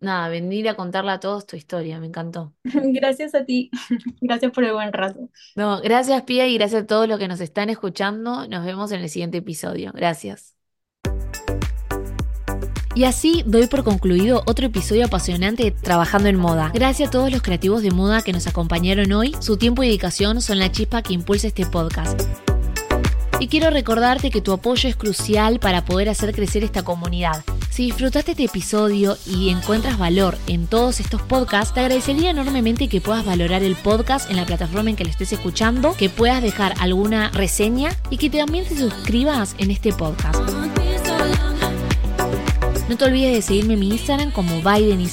nada, 0.03 0.29
venir 0.29 0.69
a 0.69 0.75
contarle 0.75 1.13
a 1.13 1.21
todos 1.21 1.47
tu 1.47 1.57
historia. 1.57 1.99
Me 1.99 2.07
encantó. 2.07 2.53
Gracias 2.65 3.35
a 3.35 3.45
ti. 3.45 3.71
Gracias 4.21 4.53
por 4.53 4.65
el 4.65 4.73
buen 4.73 4.93
rato. 4.93 5.29
No, 5.57 5.81
gracias, 5.81 6.23
Pía, 6.23 6.47
y 6.47 6.55
gracias 6.55 6.85
a 6.85 6.87
todos 6.87 7.09
los 7.09 7.19
que 7.19 7.29
nos 7.29 7.41
están 7.41 7.71
escuchando. 7.71 8.47
Nos 8.49 8.65
vemos 8.65 8.93
en 8.93 9.01
el 9.01 9.09
siguiente 9.09 9.39
episodio. 9.39 9.93
Gracias. 9.95 10.55
Y 12.95 13.05
así 13.05 13.43
doy 13.47 13.67
por 13.69 13.85
concluido 13.85 14.43
otro 14.47 14.67
episodio 14.67 15.07
apasionante 15.07 15.65
de 15.65 15.71
Trabajando 15.71 16.29
en 16.29 16.37
Moda. 16.37 16.71
Gracias 16.75 17.09
a 17.09 17.13
todos 17.13 17.33
los 17.33 17.41
creativos 17.41 17.83
de 17.83 17.91
moda 17.91 18.21
que 18.21 18.33
nos 18.33 18.47
acompañaron 18.47 19.13
hoy. 19.13 19.35
Su 19.41 19.57
tiempo 19.57 19.83
y 19.83 19.87
dedicación 19.87 20.43
son 20.43 20.59
la 20.59 20.71
chispa 20.71 21.03
que 21.03 21.15
impulsa 21.15 21.47
este 21.47 21.65
podcast. 21.65 22.52
Y 23.43 23.49
quiero 23.49 23.71
recordarte 23.71 24.31
que 24.31 24.41
tu 24.41 24.53
apoyo 24.53 24.89
es 24.89 24.95
crucial 24.95 25.59
para 25.59 25.85
poder 25.85 26.09
hacer 26.09 26.33
crecer 26.33 26.63
esta 26.63 26.85
comunidad. 26.85 27.43
Si 27.71 27.87
disfrutaste 27.87 28.31
este 28.31 28.45
episodio 28.45 29.17
y 29.27 29.49
encuentras 29.49 29.99
valor 29.99 30.39
en 30.47 30.69
todos 30.69 31.01
estos 31.01 31.21
podcasts, 31.23 31.75
te 31.75 31.81
agradecería 31.81 32.31
enormemente 32.31 32.87
que 32.87 33.01
puedas 33.01 33.25
valorar 33.25 33.65
el 33.65 33.75
podcast 33.75 34.31
en 34.31 34.37
la 34.37 34.47
plataforma 34.47 34.91
en 34.91 34.95
que 34.95 35.03
lo 35.03 35.11
estés 35.11 35.33
escuchando, 35.33 35.97
que 35.97 36.09
puedas 36.09 36.41
dejar 36.41 36.75
alguna 36.79 37.31
reseña 37.31 37.91
y 38.11 38.19
que 38.19 38.31
también 38.31 38.65
te 38.65 38.79
suscribas 38.79 39.57
en 39.59 39.73
este 39.73 39.93
podcast. 39.93 40.39
No 42.93 42.99
te 42.99 43.07
olvides 43.07 43.33
de 43.33 43.41
seguirme 43.41 43.73
en 43.73 43.81
mi 43.81 43.89
Instagram 43.89 44.33
como 44.33 44.61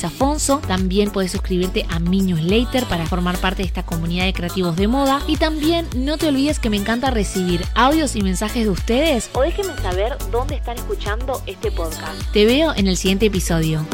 Afonso. 0.04 0.58
También 0.68 1.12
puedes 1.12 1.32
suscribirte 1.32 1.86
a 1.88 2.00
mi 2.00 2.22
newsletter 2.22 2.84
para 2.84 3.06
formar 3.06 3.38
parte 3.38 3.62
de 3.62 3.68
esta 3.68 3.86
comunidad 3.86 4.26
de 4.26 4.34
creativos 4.34 4.76
de 4.76 4.90
moda. 4.90 5.22
Y 5.28 5.38
también 5.38 5.88
no 5.96 6.18
te 6.18 6.28
olvides 6.28 6.60
que 6.60 6.70
me 6.70 6.76
encanta 6.76 7.10
recibir 7.10 7.64
audios 7.76 8.18
y 8.18 8.22
mensajes 8.22 8.66
de 8.66 8.70
ustedes 8.70 9.30
o 9.32 9.44
déjenme 9.44 9.78
saber 9.82 10.18
dónde 10.30 10.56
están 10.56 10.76
escuchando 10.76 11.42
este 11.46 11.72
podcast. 11.72 12.22
Te 12.34 12.46
veo 12.46 12.74
en 12.76 12.88
el 12.88 12.98
siguiente 12.98 13.28
episodio. 13.28 13.86